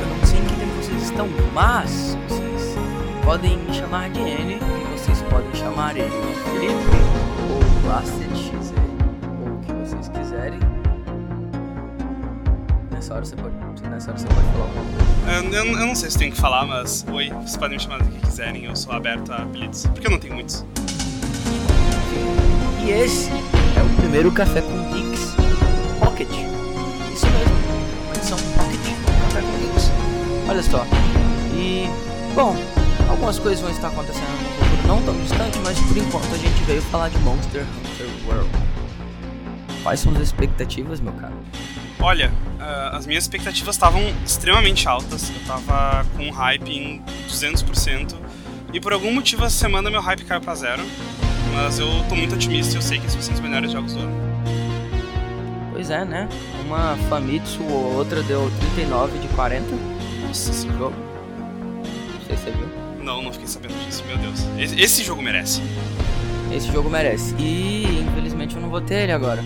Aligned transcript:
eu 0.00 0.06
não 0.06 0.26
sei 0.26 0.38
em 0.38 0.44
que 0.44 0.54
tempo 0.56 0.72
vocês 0.82 1.02
estão, 1.02 1.28
mas 1.52 2.16
vocês 2.28 2.76
podem 3.24 3.58
me 3.58 3.72
chamar 3.72 4.10
de 4.10 4.20
N 4.20 4.54
e 4.54 4.98
vocês 4.98 5.22
podem 5.22 5.54
chamar 5.54 5.96
ele 5.96 6.08
de 6.08 6.50
Felipe 6.50 6.74
ou 7.50 7.80
Blasted 7.82 8.30
XZ 8.34 8.72
ou 9.40 9.54
o 9.54 9.60
que 9.60 9.72
vocês 9.72 10.08
quiserem. 10.08 10.58
Nessa 12.90 13.14
hora 13.14 13.24
você 13.24 13.36
pode, 13.36 13.54
nessa 13.88 14.10
hora 14.10 14.18
você 14.18 14.26
pode 14.26 14.46
falar 14.52 14.64
alguma 14.64 14.84
coisa. 14.84 15.56
Eu, 15.56 15.64
eu 15.66 15.86
não 15.86 15.94
sei 15.94 16.10
se 16.10 16.18
tenho 16.18 16.32
que 16.32 16.40
falar, 16.40 16.66
mas 16.66 17.04
oi, 17.12 17.28
vocês 17.30 17.56
podem 17.56 17.76
me 17.76 17.82
chamar 17.82 17.98
do 17.98 18.08
que 18.08 18.18
quiserem, 18.20 18.64
eu 18.64 18.74
sou 18.74 18.92
aberto 18.92 19.32
a 19.32 19.42
apelidos, 19.42 19.86
porque 19.86 20.06
eu 20.06 20.10
não 20.10 20.18
tenho 20.18 20.34
muitos. 20.34 20.64
E 22.84 22.90
esse 22.90 23.30
é 23.30 23.82
o 23.82 23.96
primeiro 24.00 24.32
Café 24.32 24.62
com 24.62 24.92
Geeks 24.92 25.34
Pocket. 26.00 26.28
Isso 27.12 27.26
mesmo, 27.26 27.59
Olha 30.50 30.64
só. 30.64 30.84
E, 31.54 31.84
bom, 32.34 32.56
algumas 33.08 33.38
coisas 33.38 33.60
vão 33.60 33.70
estar 33.70 33.86
acontecendo 33.86 34.28
no 34.32 34.48
futuro 34.48 34.88
não 34.88 35.00
tão 35.00 35.16
distante, 35.22 35.56
mas 35.60 35.78
por 35.78 35.96
enquanto 35.96 36.34
a 36.34 36.38
gente 36.38 36.60
veio 36.64 36.82
falar 36.82 37.08
de 37.08 37.16
Monster 37.18 37.62
Hunter 37.62 38.08
World. 38.26 38.50
Quais 39.84 40.00
são 40.00 40.10
as 40.10 40.18
expectativas, 40.18 40.98
meu 40.98 41.12
caro? 41.12 41.34
Olha, 42.00 42.32
uh, 42.58 42.96
as 42.96 43.06
minhas 43.06 43.22
expectativas 43.22 43.76
estavam 43.76 44.02
extremamente 44.24 44.88
altas, 44.88 45.30
eu 45.30 45.46
tava 45.46 46.04
com 46.16 46.24
um 46.24 46.30
hype 46.32 46.68
em 46.68 47.00
200%, 47.28 48.16
e 48.72 48.80
por 48.80 48.92
algum 48.92 49.12
motivo 49.12 49.44
essa 49.44 49.56
semana 49.56 49.88
meu 49.88 50.00
hype 50.00 50.24
caiu 50.24 50.40
pra 50.40 50.56
zero. 50.56 50.82
Mas 51.54 51.78
eu 51.78 51.86
tô 52.08 52.16
muito 52.16 52.34
otimista 52.34 52.74
e 52.74 52.76
eu 52.76 52.82
sei 52.82 52.98
que 52.98 53.06
esses 53.06 53.14
vão 53.14 53.22
ser 53.22 53.34
os 53.34 53.40
melhores 53.40 53.70
jogos 53.70 53.94
do 53.94 54.00
ano. 54.00 54.16
Pois 55.72 55.90
é, 55.90 56.04
né? 56.04 56.28
Uma 56.66 56.96
Famitsu 57.08 57.62
ou 57.62 57.98
outra 57.98 58.20
deu 58.24 58.50
39 58.74 59.16
de 59.20 59.28
40. 59.28 60.00
Nossa 60.30 60.52
esse 60.52 60.68
jogo. 60.68 60.94
Não 60.94 62.24
sei 62.24 62.36
se 62.36 62.44
você 62.44 62.50
viu. 62.52 62.68
Não, 63.02 63.20
não 63.20 63.32
fiquei 63.32 63.48
sabendo 63.48 63.74
disso, 63.84 64.04
meu 64.06 64.16
Deus. 64.16 64.38
Esse, 64.56 64.80
esse 64.80 65.02
jogo 65.02 65.20
merece. 65.20 65.60
Esse 66.54 66.70
jogo 66.70 66.88
merece. 66.88 67.34
E 67.36 68.04
infelizmente 68.08 68.54
eu 68.54 68.62
não 68.62 68.70
vou 68.70 68.80
ter 68.80 69.02
ele 69.02 69.12
agora. 69.12 69.42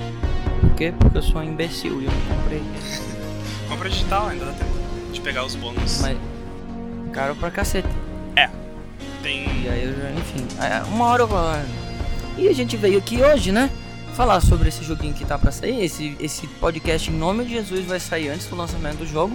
Por 0.60 0.74
quê? 0.74 0.92
Porque 0.98 1.16
eu 1.16 1.22
sou 1.22 1.40
um 1.40 1.44
imbecil 1.44 2.02
e 2.02 2.04
eu 2.04 2.10
não 2.10 2.36
comprei. 2.36 2.62
Compra 3.66 3.88
digital, 3.88 4.28
ainda 4.28 4.44
dá 4.44 4.52
tempo 4.52 4.70
de 5.10 5.20
pegar 5.22 5.46
os 5.46 5.54
bônus. 5.54 6.02
Mas. 6.02 6.18
Caro 7.14 7.34
pra 7.34 7.50
cacete. 7.50 7.88
É. 8.36 8.50
Tem. 9.22 9.62
E 9.62 9.68
aí 9.70 9.84
eu 9.84 9.94
já, 9.94 10.10
enfim. 10.10 10.46
Uma 10.92 11.06
hora 11.06 11.22
eu 11.22 11.26
vou. 11.26 11.40
E 12.36 12.46
a 12.46 12.52
gente 12.52 12.76
veio 12.76 12.98
aqui 12.98 13.22
hoje, 13.22 13.52
né? 13.52 13.70
Falar 14.14 14.42
sobre 14.42 14.68
esse 14.68 14.84
joguinho 14.84 15.14
que 15.14 15.24
tá 15.24 15.38
pra 15.38 15.50
sair. 15.50 15.82
Esse, 15.82 16.14
esse 16.20 16.46
podcast 16.46 17.10
em 17.10 17.14
nome 17.14 17.46
de 17.46 17.52
Jesus 17.52 17.86
vai 17.86 17.98
sair 17.98 18.28
antes 18.28 18.46
do 18.48 18.54
lançamento 18.54 18.98
do 18.98 19.06
jogo. 19.06 19.34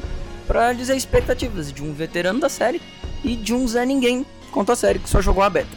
Pra 0.50 0.74
dizer 0.74 0.98
expectativas 0.98 1.72
de 1.72 1.84
um 1.84 1.94
veterano 1.94 2.40
da 2.40 2.50
série 2.50 2.82
e 3.24 3.36
de 3.36 3.54
um 3.54 3.68
Zé 3.68 3.86
Ninguém 3.86 4.26
contra 4.50 4.74
a 4.74 4.76
série 4.76 4.98
que 4.98 5.08
só 5.08 5.22
jogou 5.22 5.44
a 5.44 5.50
beta. 5.50 5.70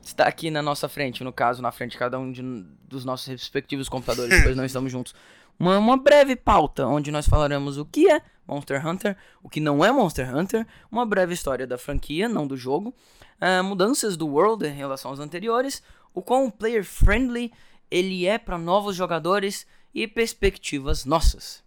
Está 0.00 0.28
aqui 0.28 0.48
na 0.48 0.62
nossa 0.62 0.88
frente, 0.88 1.24
no 1.24 1.32
caso, 1.32 1.60
na 1.60 1.72
frente 1.72 1.90
de 1.90 1.98
cada 1.98 2.20
um 2.20 2.30
de, 2.30 2.40
dos 2.86 3.04
nossos 3.04 3.26
respectivos 3.26 3.88
computadores, 3.88 4.44
pois 4.44 4.56
não 4.56 4.64
estamos 4.64 4.92
juntos. 4.92 5.12
Uma, 5.58 5.76
uma 5.76 5.96
breve 5.96 6.36
pauta 6.36 6.86
onde 6.86 7.10
nós 7.10 7.26
falaremos 7.26 7.76
o 7.78 7.84
que 7.84 8.08
é 8.08 8.22
Monster 8.46 8.86
Hunter, 8.86 9.16
o 9.42 9.48
que 9.48 9.58
não 9.58 9.84
é 9.84 9.90
Monster 9.90 10.32
Hunter, 10.32 10.64
uma 10.88 11.04
breve 11.04 11.34
história 11.34 11.66
da 11.66 11.76
franquia, 11.76 12.28
não 12.28 12.46
do 12.46 12.56
jogo, 12.56 12.94
uh, 13.40 13.64
mudanças 13.64 14.16
do 14.16 14.28
World 14.28 14.64
em 14.68 14.72
relação 14.72 15.10
aos 15.10 15.18
anteriores, 15.18 15.82
o 16.14 16.22
quão 16.22 16.48
player 16.48 16.84
friendly 16.84 17.52
ele 17.90 18.24
é 18.24 18.38
para 18.38 18.56
novos 18.56 18.94
jogadores 18.94 19.66
e 19.92 20.06
perspectivas 20.06 21.04
nossas. 21.04 21.61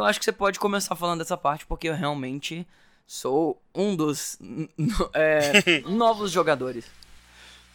Eu 0.00 0.06
acho 0.06 0.18
que 0.18 0.24
você 0.24 0.32
pode 0.32 0.58
começar 0.58 0.96
falando 0.96 1.18
dessa 1.18 1.36
parte 1.36 1.66
porque 1.66 1.86
eu 1.86 1.94
realmente 1.94 2.66
sou 3.06 3.60
um 3.74 3.94
dos 3.94 4.38
é, 5.12 5.80
novos 5.84 6.30
jogadores. 6.30 6.86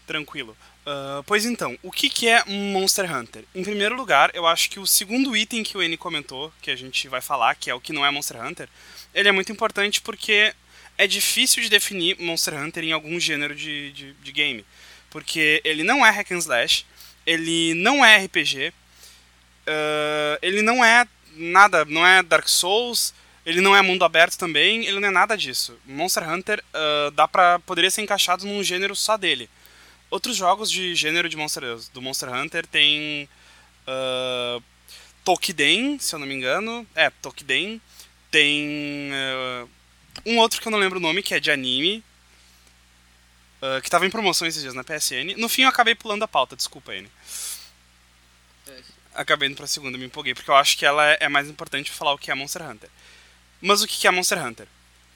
Tranquilo. 0.08 0.58
Uh, 0.88 1.22
pois 1.28 1.46
então, 1.46 1.78
o 1.84 1.92
que, 1.92 2.10
que 2.10 2.28
é 2.28 2.44
Monster 2.46 3.16
Hunter? 3.16 3.44
Em 3.54 3.64
primeiro 3.64 3.96
lugar, 3.96 4.32
eu 4.34 4.48
acho 4.48 4.72
que 4.72 4.80
o 4.80 4.88
segundo 4.88 5.38
item 5.38 5.64
que 5.64 5.78
o 5.78 5.84
N 5.84 5.96
comentou, 5.98 6.52
que 6.64 6.72
a 6.72 6.76
gente 6.76 7.08
vai 7.08 7.22
falar, 7.22 7.54
que 7.54 7.70
é 7.70 7.76
o 7.76 7.80
que 7.80 7.94
não 7.94 8.04
é 8.04 8.10
Monster 8.10 8.44
Hunter, 8.44 8.68
ele 9.14 9.30
é 9.30 9.32
muito 9.32 9.52
importante 9.52 10.02
porque 10.02 10.52
é 10.98 11.06
difícil 11.06 11.62
de 11.62 11.70
definir 11.70 12.20
Monster 12.20 12.56
Hunter 12.56 12.84
em 12.84 12.92
algum 12.92 13.20
gênero 13.20 13.54
de, 13.56 13.92
de, 13.92 14.14
de 14.14 14.32
game. 14.32 14.66
Porque 15.12 15.62
ele 15.64 15.84
não 15.84 16.04
é 16.04 16.10
hack 16.10 16.32
and 16.32 16.40
slash, 16.40 16.88
ele 17.24 17.76
não 17.76 18.04
é 18.04 18.18
RPG, 18.26 18.70
uh, 19.68 20.40
ele 20.42 20.64
não 20.64 20.84
é 20.84 21.06
nada, 21.36 21.86
não 21.86 22.06
é 22.06 22.24
Dark 22.24 22.48
Souls, 22.48 23.14
ele 23.46 23.62
não 23.62 23.76
é 23.76 23.82
mundo 23.82 24.04
aberto 24.04 24.38
também, 24.38 24.86
ele 24.86 25.00
não 25.00 25.08
é 25.08 25.12
nada 25.12 25.38
disso. 25.38 25.78
Monster 25.86 26.28
Hunter 26.28 26.64
uh, 26.74 27.12
dá 27.12 27.28
pra, 27.28 27.60
poderia 27.60 27.92
ser 27.92 28.02
encaixado 28.02 28.46
num 28.46 28.64
gênero 28.64 28.96
só 28.96 29.18
dele. 29.18 29.50
Outros 30.10 30.36
jogos 30.36 30.72
de 30.72 30.96
gênero 30.96 31.28
de 31.30 31.36
Monster, 31.36 31.64
do 31.94 32.02
Monster 32.02 32.34
Hunter 32.34 32.66
tem 32.66 33.28
uh, 33.88 34.64
Tokiden, 35.24 36.00
se 36.00 36.14
eu 36.16 36.20
não 36.20 36.28
me 36.28 36.34
engano. 36.34 36.88
É, 36.96 37.10
Tokiden. 37.10 37.82
Tem 38.32 39.10
uh, 39.12 39.70
um 40.26 40.38
outro 40.40 40.62
que 40.62 40.68
eu 40.68 40.72
não 40.72 40.80
lembro 40.80 41.00
o 41.00 41.02
nome, 41.02 41.24
que 41.24 41.34
é 41.34 41.40
de 41.40 41.52
anime. 41.52 42.04
Uh, 43.62 43.82
que 43.82 43.90
tava 43.90 44.06
em 44.06 44.10
promoção 44.10 44.48
esses 44.48 44.62
dias 44.62 44.74
na 44.74 44.84
PSN. 44.84 45.36
No 45.38 45.50
fim 45.50 45.64
eu 45.64 45.70
acabei 45.70 45.96
pulando 45.96 46.24
a 46.24 46.28
pauta, 46.28 46.56
desculpa, 46.56 46.96
N. 46.96 47.10
Acabei 49.16 49.48
indo 49.48 49.58
pra 49.58 49.68
segunda, 49.68 49.98
me 49.98 50.06
empolguei, 50.06 50.34
porque 50.34 50.50
eu 50.50 50.56
acho 50.56 50.78
que 50.78 50.86
ela 50.86 51.06
é, 51.12 51.18
é 51.22 51.30
mais 51.30 51.48
importante 51.48 51.92
falar 51.92 52.14
o 52.14 52.18
que 52.18 52.30
é 52.30 52.36
Monster 52.36 52.62
Hunter. 52.70 52.90
Mas 53.62 53.82
o 53.82 53.88
que 53.88 54.08
é 54.08 54.12
Monster 54.12 54.46
Hunter? 54.46 54.68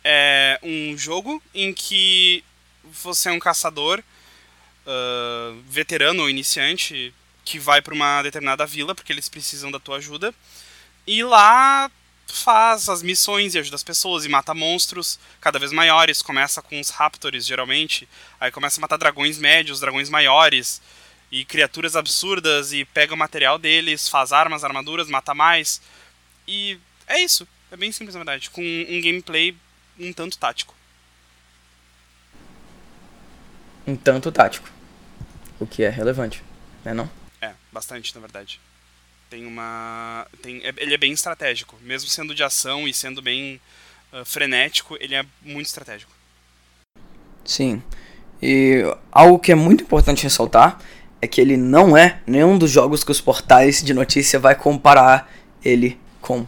É 0.03 0.59
um 0.63 0.97
jogo 0.97 1.41
em 1.53 1.73
que 1.73 2.43
você 2.83 3.29
é 3.29 3.31
um 3.31 3.39
caçador 3.39 3.99
uh, 3.99 5.61
veterano 5.67 6.23
ou 6.23 6.29
iniciante 6.29 7.13
que 7.43 7.59
vai 7.59 7.81
para 7.81 7.93
uma 7.93 8.21
determinada 8.21 8.65
vila 8.65 8.95
porque 8.95 9.11
eles 9.11 9.27
precisam 9.27 9.71
da 9.71 9.79
tua 9.79 9.97
ajuda. 9.97 10.33
E 11.05 11.23
lá 11.23 11.91
faz 12.27 12.87
as 12.87 13.01
missões 13.01 13.55
e 13.55 13.59
ajuda 13.59 13.75
as 13.75 13.83
pessoas 13.83 14.23
e 14.23 14.29
mata 14.29 14.53
monstros 14.53 15.19
cada 15.41 15.59
vez 15.59 15.71
maiores. 15.71 16.21
Começa 16.21 16.61
com 16.61 16.79
os 16.79 16.89
raptors, 16.89 17.45
geralmente. 17.45 18.07
Aí 18.39 18.51
começa 18.51 18.79
a 18.79 18.81
matar 18.81 18.97
dragões 18.97 19.37
médios, 19.37 19.79
dragões 19.79 20.09
maiores 20.09 20.81
e 21.31 21.45
criaturas 21.45 21.95
absurdas 21.95 22.73
e 22.73 22.85
pega 22.85 23.13
o 23.13 23.17
material 23.17 23.57
deles, 23.57 24.07
faz 24.07 24.31
armas, 24.31 24.63
armaduras, 24.63 25.07
mata 25.07 25.33
mais. 25.33 25.81
E 26.47 26.79
é 27.07 27.19
isso. 27.19 27.47
É 27.71 27.77
bem 27.77 27.91
simples, 27.91 28.15
na 28.15 28.23
verdade. 28.23 28.49
Com 28.49 28.61
um 28.61 29.01
gameplay 29.01 29.55
um 29.99 30.13
tanto 30.13 30.37
tático. 30.37 30.75
Um 33.85 33.95
tanto 33.95 34.31
tático. 34.31 34.69
O 35.59 35.67
que 35.67 35.83
é 35.83 35.89
relevante, 35.89 36.43
né 36.83 36.93
não? 36.93 37.09
É, 37.41 37.53
bastante, 37.71 38.15
na 38.15 38.21
verdade 38.21 38.59
tem 39.29 39.45
uma 39.45 40.25
tem, 40.41 40.57
é, 40.65 40.73
ele 40.77 40.93
é 40.93 40.97
bem 40.97 41.11
estratégico 41.11 41.77
mesmo 41.81 42.09
sendo 42.09 42.33
de 42.33 42.43
ação 42.43 42.87
e 42.87 42.93
sendo 42.93 43.21
bem 43.21 43.61
uh, 44.11 44.25
frenético 44.25 44.97
ele 44.99 45.15
é 45.15 45.23
muito 45.41 45.67
estratégico 45.67 46.11
sim 47.45 47.81
e 48.41 48.83
algo 49.11 49.37
que 49.37 49.51
é 49.51 49.55
muito 49.55 49.83
importante 49.83 50.23
ressaltar 50.23 50.81
é 51.21 51.27
que 51.27 51.39
ele 51.41 51.57
não 51.57 51.95
é 51.97 52.19
nenhum 52.25 52.57
dos 52.57 52.71
jogos 52.71 53.03
que 53.03 53.11
os 53.11 53.21
portais 53.21 53.83
de 53.83 53.93
notícia 53.93 54.39
vai 54.39 54.55
comparar 54.55 55.31
ele 55.63 55.99
com 56.21 56.45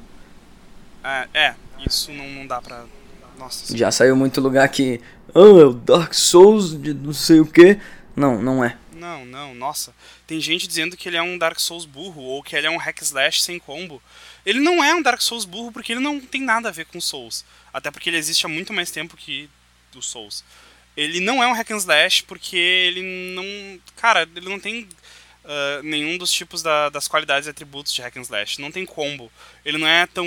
é, 1.04 1.28
é 1.34 1.56
isso 1.86 2.12
não, 2.12 2.30
não 2.30 2.48
dá 2.48 2.62
pra 2.62 2.84
nossa 3.38 3.76
já 3.76 3.92
saiu 3.92 4.16
muito 4.16 4.40
lugar 4.40 4.68
que 4.70 5.02
ah, 5.34 5.40
é 5.40 5.66
o 5.66 5.74
Dark 5.74 6.14
Souls 6.14 6.80
de 6.80 6.94
não 6.94 7.14
sei 7.14 7.40
o 7.40 7.46
que 7.46 7.80
não 8.16 8.42
não 8.42 8.64
é 8.64 8.78
não, 9.02 9.26
não, 9.26 9.56
nossa. 9.56 9.96
Tem 10.28 10.40
gente 10.40 10.68
dizendo 10.68 10.96
que 10.96 11.10
ele 11.10 11.18
é 11.18 11.22
um 11.24 11.36
Dark 11.36 11.60
Souls 11.60 11.86
burro 11.86 12.22
ou 12.22 12.44
que 12.44 12.56
ele 12.56 12.68
é 12.68 12.70
um 12.70 12.78
hack 12.78 13.02
slash 13.02 13.42
sem 13.42 13.58
combo. 13.58 14.00
Ele 14.46 14.60
não 14.60 14.84
é 14.84 14.94
um 14.94 15.02
Dark 15.02 15.20
Souls 15.20 15.44
burro 15.44 15.72
porque 15.72 15.94
ele 15.94 16.00
não 16.00 16.22
tem 16.22 16.44
nada 16.44 16.70
a 16.70 16.72
ver 16.72 16.86
com 16.86 17.02
Souls. 17.02 17.44
Até 17.74 17.90
porque 17.90 18.12
ele 18.12 18.18
existe 18.18 18.46
há 18.46 18.50
muito 18.50 18.72
mais 18.72 18.92
tempo 18.92 19.18
que 19.18 19.50
o 19.96 20.04
Souls. 20.04 20.44
Ele 20.96 21.20
não 21.20 21.42
é 21.42 21.48
um 21.48 21.54
hack 21.54 21.72
and 21.72 21.78
slash 21.78 22.24
porque 22.24 22.58
ele 22.58 23.02
não. 23.34 23.80
Cara, 23.96 24.28
ele 24.36 24.50
não 24.50 24.60
tem 24.60 24.88
uh, 25.44 25.84
nenhum 25.84 26.18
dos 26.18 26.32
tipos 26.32 26.62
da, 26.62 26.90
das 26.90 27.08
qualidades 27.08 27.48
e 27.48 27.50
atributos 27.50 27.94
de 27.94 28.02
hack 28.02 28.18
and 28.18 28.22
slash. 28.22 28.60
Não 28.60 28.72
tem 28.72 28.86
combo. 28.86 29.32
Ele 29.64 29.78
não 29.78 29.88
é 29.88 30.06
tão. 30.08 30.26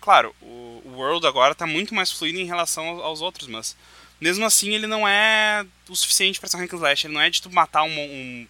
Claro, 0.00 0.34
o, 0.40 0.82
o 0.84 0.92
World 0.96 1.26
agora 1.26 1.52
está 1.52 1.66
muito 1.66 1.94
mais 1.94 2.12
fluido 2.12 2.38
em 2.38 2.44
relação 2.44 3.00
aos 3.00 3.20
outros, 3.20 3.48
mas 3.48 3.76
mesmo 4.20 4.44
assim 4.44 4.72
ele 4.72 4.86
não 4.86 5.06
é 5.06 5.66
o 5.88 5.96
suficiente 5.96 6.38
para 6.38 6.48
ser 6.48 6.56
um 6.56 6.60
hack 6.60 6.72
and 6.72 6.76
slash. 6.76 7.06
Ele 7.06 7.14
não 7.14 7.20
é 7.20 7.30
de 7.30 7.42
tu 7.42 7.50
matar 7.50 7.82
um, 7.82 7.98
um, 7.98 8.46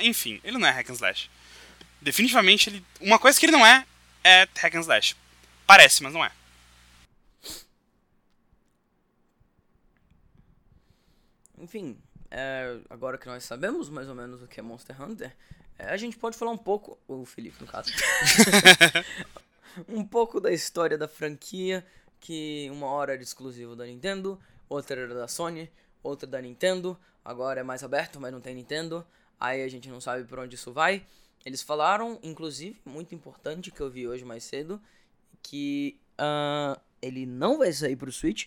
Enfim, 0.00 0.40
ele 0.44 0.58
não 0.58 0.66
é 0.66 0.70
hack 0.70 0.90
and 0.90 0.94
slash. 0.94 1.30
Definitivamente, 2.00 2.70
ele... 2.70 2.84
uma 3.00 3.18
coisa 3.18 3.38
que 3.38 3.46
ele 3.46 3.52
não 3.52 3.66
é, 3.66 3.84
é 4.22 4.46
hack 4.56 4.74
and 4.76 4.80
slash. 4.80 5.16
Parece, 5.66 6.02
mas 6.02 6.12
não 6.12 6.24
é. 6.24 6.30
Enfim, 11.66 11.98
é, 12.30 12.78
agora 12.88 13.18
que 13.18 13.26
nós 13.26 13.42
sabemos 13.42 13.90
mais 13.90 14.08
ou 14.08 14.14
menos 14.14 14.40
o 14.40 14.46
que 14.46 14.60
é 14.60 14.62
Monster 14.62 15.02
Hunter, 15.02 15.36
é, 15.76 15.86
a 15.86 15.96
gente 15.96 16.16
pode 16.16 16.36
falar 16.36 16.52
um 16.52 16.56
pouco, 16.56 16.96
o 17.08 17.24
Felipe 17.24 17.60
no 17.60 17.66
caso, 17.66 17.90
um 19.88 20.04
pouco 20.04 20.40
da 20.40 20.52
história 20.52 20.96
da 20.96 21.08
franquia, 21.08 21.84
que 22.20 22.68
uma 22.70 22.86
hora 22.86 23.14
era 23.14 23.22
exclusivo 23.22 23.74
da 23.74 23.84
Nintendo, 23.84 24.40
outra 24.68 25.00
era 25.00 25.12
da 25.12 25.26
Sony, 25.26 25.68
outra 26.04 26.24
da 26.24 26.40
Nintendo, 26.40 26.96
agora 27.24 27.58
é 27.58 27.64
mais 27.64 27.82
aberto, 27.82 28.20
mas 28.20 28.30
não 28.30 28.40
tem 28.40 28.54
Nintendo. 28.54 29.04
Aí 29.40 29.64
a 29.64 29.68
gente 29.68 29.88
não 29.88 30.00
sabe 30.00 30.22
por 30.22 30.38
onde 30.38 30.54
isso 30.54 30.72
vai. 30.72 31.04
Eles 31.44 31.62
falaram, 31.62 32.16
inclusive, 32.22 32.80
muito 32.84 33.12
importante 33.12 33.72
que 33.72 33.80
eu 33.80 33.90
vi 33.90 34.06
hoje 34.06 34.24
mais 34.24 34.44
cedo, 34.44 34.80
que 35.42 35.98
uh, 36.12 36.80
ele 37.02 37.26
não 37.26 37.58
vai 37.58 37.72
sair 37.72 37.96
pro 37.96 38.12
Switch, 38.12 38.46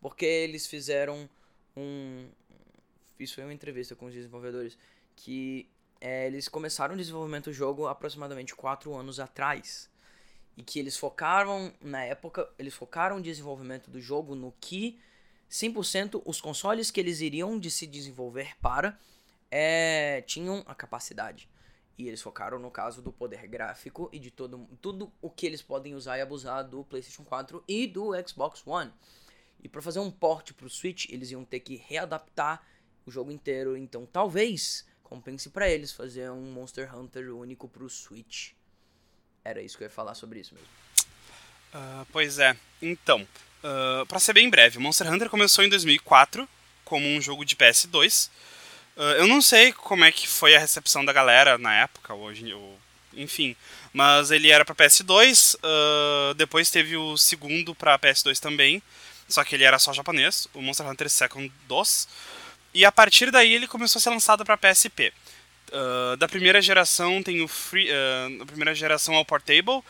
porque 0.00 0.24
eles 0.24 0.68
fizeram 0.68 1.28
um. 1.76 2.28
Isso 3.22 3.34
foi 3.34 3.44
uma 3.44 3.54
entrevista 3.54 3.94
com 3.94 4.06
os 4.06 4.14
desenvolvedores. 4.14 4.76
Que 5.14 5.68
é, 6.00 6.26
eles 6.26 6.48
começaram 6.48 6.94
o 6.94 6.96
desenvolvimento 6.96 7.44
do 7.44 7.52
jogo 7.52 7.86
aproximadamente 7.86 8.54
4 8.54 8.94
anos 8.94 9.20
atrás. 9.20 9.90
E 10.56 10.62
que 10.62 10.78
eles 10.78 10.96
focaram, 10.96 11.72
na 11.80 12.02
época, 12.04 12.48
eles 12.58 12.74
focaram 12.74 13.18
o 13.18 13.22
desenvolvimento 13.22 13.90
do 13.90 14.00
jogo 14.00 14.34
no 14.34 14.52
que 14.60 14.98
100% 15.50 16.22
os 16.24 16.40
consoles 16.40 16.90
que 16.90 17.00
eles 17.00 17.20
iriam 17.20 17.58
de 17.58 17.70
se 17.70 17.86
desenvolver 17.86 18.56
para 18.60 18.98
é, 19.50 20.22
tinham 20.22 20.62
a 20.66 20.74
capacidade. 20.74 21.48
E 21.98 22.08
eles 22.08 22.22
focaram 22.22 22.58
no 22.58 22.70
caso 22.70 23.02
do 23.02 23.12
poder 23.12 23.46
gráfico 23.46 24.08
e 24.12 24.18
de 24.18 24.30
todo, 24.30 24.66
tudo 24.80 25.12
o 25.20 25.28
que 25.28 25.44
eles 25.44 25.60
podem 25.60 25.94
usar 25.94 26.16
e 26.16 26.22
abusar 26.22 26.66
do 26.66 26.84
PlayStation 26.84 27.24
4 27.24 27.62
e 27.68 27.86
do 27.86 28.12
Xbox 28.26 28.62
One. 28.66 28.90
E 29.62 29.68
para 29.68 29.82
fazer 29.82 29.98
um 30.00 30.10
port 30.10 30.52
para 30.54 30.66
o 30.66 30.70
Switch, 30.70 31.10
eles 31.10 31.30
iam 31.30 31.44
ter 31.44 31.60
que 31.60 31.76
readaptar 31.76 32.64
o 33.10 33.12
jogo 33.12 33.30
inteiro. 33.30 33.76
Então 33.76 34.06
talvez 34.06 34.86
compense 35.02 35.50
para 35.50 35.68
eles 35.68 35.92
fazer 35.92 36.30
um 36.30 36.52
Monster 36.52 36.96
Hunter 36.96 37.34
único 37.34 37.68
para 37.68 37.84
o 37.84 37.90
Switch. 37.90 38.52
Era 39.44 39.60
isso 39.60 39.76
que 39.76 39.84
eu 39.84 39.86
ia 39.86 39.90
falar 39.90 40.14
sobre 40.14 40.40
isso 40.40 40.54
mesmo. 40.54 40.68
Uh, 41.74 42.06
pois 42.12 42.38
é. 42.38 42.56
Então, 42.80 43.22
uh, 43.22 44.02
ah, 44.02 44.06
para 44.06 44.18
ser 44.18 44.32
bem 44.32 44.48
breve, 44.48 44.78
Monster 44.78 45.10
Hunter 45.12 45.28
começou 45.28 45.64
em 45.64 45.68
2004 45.68 46.48
como 46.84 47.06
um 47.06 47.20
jogo 47.20 47.44
de 47.44 47.56
PS2 47.56 48.30
Uh, 49.00 49.16
eu 49.16 49.26
não 49.26 49.40
sei 49.40 49.72
como 49.72 50.04
é 50.04 50.12
que 50.12 50.28
foi 50.28 50.54
a 50.54 50.58
recepção 50.58 51.02
da 51.02 51.10
galera 51.10 51.56
na 51.56 51.74
época, 51.74 52.12
hoje, 52.12 52.52
ou, 52.52 52.78
enfim. 53.14 53.56
Mas 53.94 54.30
ele 54.30 54.50
era 54.50 54.62
para 54.62 54.74
PS2, 54.74 55.54
uh, 55.56 56.34
depois 56.34 56.70
teve 56.70 56.98
o 56.98 57.16
segundo 57.16 57.74
para 57.74 57.98
PS2 57.98 58.38
também, 58.38 58.82
só 59.26 59.42
que 59.42 59.54
ele 59.54 59.64
era 59.64 59.78
só 59.78 59.94
japonês, 59.94 60.46
o 60.52 60.60
Monster 60.60 60.86
Hunter 60.86 61.08
Second 61.08 61.50
2. 61.66 62.08
E 62.72 62.84
a 62.84 62.92
partir 62.92 63.30
daí 63.30 63.52
ele 63.52 63.66
começou 63.66 63.98
a 63.98 64.02
ser 64.02 64.10
lançado 64.10 64.44
para 64.44 64.56
PSP. 64.56 65.12
Uh, 65.72 66.16
da 66.16 66.28
primeira 66.28 66.60
geração 66.60 67.22
tem 67.22 67.42
o 67.42 67.48
Free, 67.48 67.88
uh, 67.90 68.42
a 68.42 68.46
primeira 68.46 68.74
geração 68.74 69.14
é 69.14 69.18
o 69.18 69.24
Portable, 69.24 69.82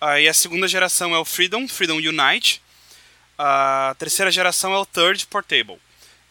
aí 0.00 0.28
a 0.28 0.34
segunda 0.34 0.68
geração 0.68 1.14
é 1.14 1.18
o 1.18 1.24
Freedom, 1.24 1.66
Freedom 1.66 1.96
Unite. 1.96 2.62
A 3.38 3.96
terceira 3.98 4.30
geração 4.30 4.72
é 4.72 4.78
o 4.78 4.86
Third 4.86 5.26
Portable. 5.26 5.78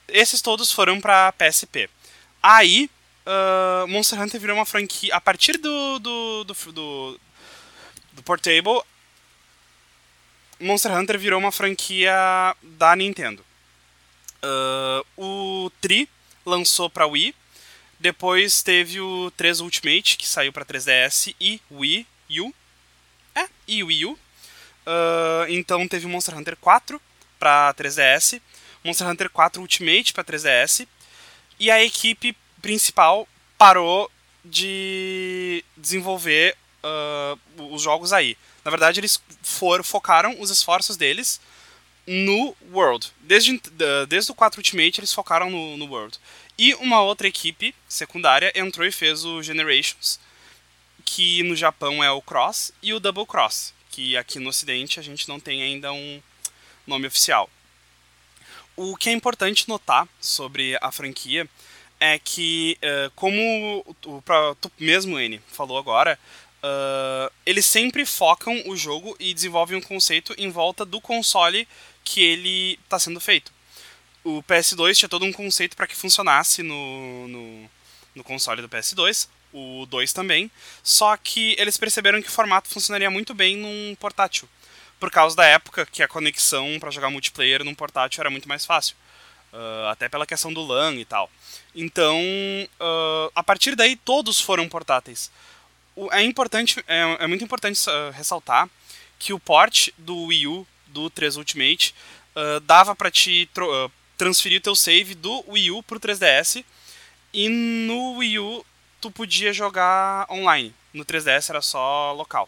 Esses 0.07 0.41
todos 0.41 0.71
foram 0.71 1.01
para 1.01 1.31
PSP. 1.33 1.89
Aí, 2.41 2.89
uh, 3.25 3.87
Monster 3.87 4.21
Hunter 4.21 4.39
virou 4.39 4.55
uma 4.55 4.65
franquia. 4.65 5.15
A 5.15 5.21
partir 5.21 5.57
do, 5.57 5.99
do, 5.99 6.43
do, 6.43 6.53
do, 6.71 7.19
do 8.13 8.23
Portable, 8.23 8.81
Monster 10.59 10.95
Hunter 10.95 11.19
virou 11.19 11.39
uma 11.39 11.51
franquia 11.51 12.13
da 12.61 12.95
Nintendo. 12.95 13.43
Uh, 14.43 15.65
o 15.65 15.71
Tri 15.81 16.09
lançou 16.45 16.89
para 16.89 17.07
Wii. 17.07 17.33
Depois 17.99 18.61
teve 18.61 18.99
o 18.99 19.31
3 19.37 19.61
Ultimate, 19.61 20.17
que 20.17 20.27
saiu 20.27 20.51
para 20.51 20.65
3DS 20.65 21.33
e 21.39 21.61
Wii 21.71 22.05
U. 22.41 22.53
É, 23.33 23.47
e 23.67 23.83
Wii 23.83 24.05
U. 24.05 24.11
Uh, 24.11 25.47
então 25.47 25.87
teve 25.87 26.05
o 26.05 26.09
Monster 26.09 26.37
Hunter 26.37 26.57
4 26.57 27.01
para 27.39 27.73
3DS, 27.75 28.41
Monster 28.83 29.07
Hunter 29.07 29.29
4 29.29 29.61
Ultimate 29.61 30.11
para 30.11 30.23
3DS 30.23 30.85
e 31.59 31.71
a 31.71 31.81
equipe 31.81 32.35
principal 32.61 33.27
parou 33.57 34.11
de 34.43 35.63
desenvolver 35.77 36.57
uh, 36.83 37.73
os 37.73 37.81
jogos 37.81 38.11
aí. 38.11 38.37
Na 38.65 38.71
verdade, 38.71 38.99
eles 38.99 39.21
foram, 39.41 39.83
focaram 39.83 40.35
os 40.39 40.49
esforços 40.49 40.97
deles 40.97 41.39
no 42.05 42.55
World. 42.71 43.11
Desde, 43.21 43.61
desde 44.07 44.31
o 44.31 44.35
4 44.35 44.59
Ultimate, 44.59 44.99
eles 44.99 45.13
focaram 45.13 45.49
no, 45.49 45.77
no 45.77 45.85
World. 45.85 46.19
E 46.57 46.73
uma 46.75 47.01
outra 47.01 47.27
equipe 47.27 47.73
secundária 47.87 48.51
entrou 48.55 48.85
e 48.85 48.91
fez 48.91 49.25
o 49.25 49.41
Generations, 49.41 50.19
que 51.03 51.41
no 51.43 51.55
Japão 51.55 52.03
é 52.03 52.11
o 52.11 52.21
Cross, 52.21 52.71
e 52.81 52.93
o 52.93 52.99
Double 52.99 53.25
Cross, 53.25 53.73
que 53.89 54.15
aqui 54.15 54.39
no 54.39 54.49
Ocidente 54.49 54.99
a 54.99 55.03
gente 55.03 55.27
não 55.27 55.39
tem 55.39 55.63
ainda 55.63 55.91
um 55.91 56.21
nome 56.85 57.07
oficial. 57.07 57.49
O 58.75 58.95
que 58.95 59.09
é 59.09 59.13
importante 59.13 59.69
notar 59.69 60.07
sobre 60.19 60.77
a 60.81 60.91
franquia 60.91 61.47
é 61.99 62.19
que, 62.19 62.77
uh, 62.83 63.11
como 63.15 63.85
tu 64.59 64.71
mesmo, 64.79 65.19
N, 65.19 65.39
falou 65.47 65.77
agora, 65.77 66.19
uh, 66.63 67.31
eles 67.45 67.65
sempre 67.65 68.05
focam 68.05 68.63
o 68.65 68.75
jogo 68.75 69.15
e 69.19 69.33
desenvolvem 69.33 69.77
um 69.77 69.81
conceito 69.81 70.33
em 70.37 70.49
volta 70.49 70.83
do 70.83 70.99
console 70.99 71.67
que 72.03 72.21
ele 72.21 72.79
está 72.83 72.99
sendo 72.99 73.19
feito. 73.19 73.51
O 74.23 74.41
PS2 74.43 74.95
tinha 74.95 75.09
todo 75.09 75.25
um 75.25 75.33
conceito 75.33 75.75
para 75.75 75.87
que 75.87 75.95
funcionasse 75.95 76.63
no, 76.63 77.27
no, 77.27 77.69
no 78.15 78.23
console 78.23 78.61
do 78.61 78.69
PS2, 78.69 79.27
o 79.51 79.85
2 79.85 80.13
também, 80.13 80.49
só 80.81 81.15
que 81.17 81.55
eles 81.59 81.77
perceberam 81.77 82.21
que 82.21 82.27
o 82.27 82.31
formato 82.31 82.69
funcionaria 82.69 83.09
muito 83.09 83.33
bem 83.33 83.57
num 83.57 83.95
portátil 83.99 84.47
por 85.03 85.11
causa 85.11 85.35
da 85.35 85.45
época 85.45 85.85
que 85.85 86.01
a 86.01 86.07
conexão 86.07 86.77
para 86.79 86.89
jogar 86.89 87.09
multiplayer 87.09 87.61
num 87.61 87.75
portátil 87.75 88.21
era 88.21 88.29
muito 88.29 88.47
mais 88.47 88.65
fácil. 88.65 88.95
Uh, 89.51 89.87
até 89.89 90.07
pela 90.07 90.25
questão 90.25 90.53
do 90.53 90.65
LAN 90.65 90.95
e 90.95 91.03
tal. 91.03 91.29
Então, 91.75 92.17
uh, 92.17 93.29
a 93.35 93.43
partir 93.43 93.75
daí, 93.75 93.97
todos 93.97 94.39
foram 94.39 94.69
portáteis. 94.69 95.29
O, 95.93 96.09
é, 96.13 96.23
importante, 96.23 96.83
é, 96.87 97.17
é 97.19 97.27
muito 97.27 97.43
importante 97.43 97.77
uh, 97.89 98.11
ressaltar 98.13 98.69
que 99.19 99.33
o 99.33 99.39
port 99.39 99.89
do 99.97 100.27
Wii 100.27 100.47
U, 100.47 100.65
do 100.93 101.09
3 101.09 101.37
Ultimate, 101.37 101.93
dava 102.65 102.95
para 102.95 103.11
te 103.11 103.49
transferir 104.17 104.59
o 104.59 104.63
teu 104.63 104.75
save 104.75 105.15
do 105.15 105.43
Wii 105.47 105.71
U 105.71 105.83
pro 105.83 105.99
3DS 105.99 106.63
e 107.33 107.49
no 107.49 108.17
Wii 108.17 108.39
U 108.39 108.65
tu 109.01 109.11
podia 109.11 109.51
jogar 109.51 110.25
online. 110.31 110.73
No 110.93 111.03
3DS 111.03 111.49
era 111.49 111.61
só 111.61 112.13
local. 112.13 112.47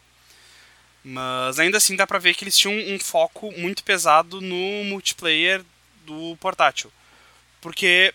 Mas 1.04 1.60
ainda 1.60 1.78
assim 1.78 1.96
dá 1.96 2.08
pra 2.08 2.20
ver 2.20 2.34
que 2.34 2.44
eles 2.44 2.58
tinham 2.58 2.96
um 2.96 3.00
foco 3.00 3.52
muito 3.58 3.84
pesado 3.84 4.40
no 4.40 4.84
multiplayer 4.86 5.64
do 6.06 6.38
portátil. 6.40 6.92
Porque 7.62 8.14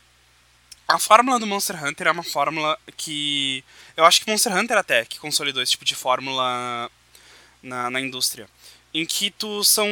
a 0.88 0.98
fórmula 0.98 1.38
do 1.38 1.46
Monster 1.46 1.84
Hunter 1.84 2.06
é 2.06 2.10
uma 2.10 2.22
fórmula 2.22 2.78
que. 2.96 3.64
Eu 3.96 4.04
acho 4.04 4.20
que 4.20 4.30
Monster 4.30 4.56
Hunter 4.56 4.76
até 4.76 5.04
que 5.04 5.20
consolidou 5.20 5.62
esse 5.62 5.72
tipo 5.72 5.84
de 5.84 5.94
fórmula 5.94 6.90
na, 7.62 7.90
na 7.90 8.00
indústria. 8.00 8.48
Em 8.92 9.06
que 9.06 9.30
tu 9.30 9.62
são. 9.62 9.86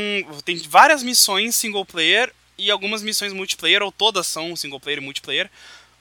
Tem 0.44 0.56
várias 0.58 1.02
missões 1.02 1.54
single 1.54 1.84
player 1.84 2.32
e 2.56 2.70
algumas 2.70 3.02
missões 3.02 3.32
multiplayer, 3.32 3.82
ou 3.82 3.92
todas 3.92 4.26
são 4.26 4.56
single 4.56 4.80
player 4.80 5.00
e 5.00 5.04
multiplayer, 5.04 5.48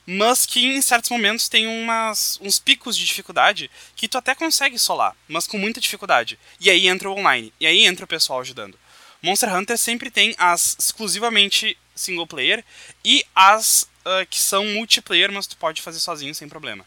mas 0.05 0.45
que 0.45 0.65
em 0.65 0.81
certos 0.81 1.11
momentos 1.11 1.47
tem 1.47 1.67
umas, 1.67 2.39
uns 2.41 2.57
picos 2.57 2.97
de 2.97 3.05
dificuldade 3.05 3.69
que 3.95 4.07
tu 4.07 4.17
até 4.17 4.33
consegue 4.33 4.79
solar, 4.79 5.15
mas 5.27 5.45
com 5.45 5.57
muita 5.57 5.79
dificuldade. 5.79 6.39
E 6.59 6.69
aí 6.69 6.87
entra 6.87 7.09
o 7.09 7.17
online, 7.17 7.53
e 7.59 7.67
aí 7.67 7.85
entra 7.85 8.05
o 8.05 8.07
pessoal 8.07 8.39
ajudando. 8.39 8.79
Monster 9.21 9.53
Hunter 9.53 9.77
sempre 9.77 10.09
tem 10.09 10.33
as 10.37 10.75
exclusivamente 10.79 11.77
single 11.95 12.27
player 12.27 12.63
e 13.03 13.23
as 13.35 13.83
uh, 14.05 14.25
que 14.29 14.39
são 14.39 14.65
multiplayer, 14.65 15.31
mas 15.31 15.47
tu 15.47 15.57
pode 15.57 15.81
fazer 15.81 15.99
sozinho 15.99 16.33
sem 16.33 16.47
problema. 16.47 16.85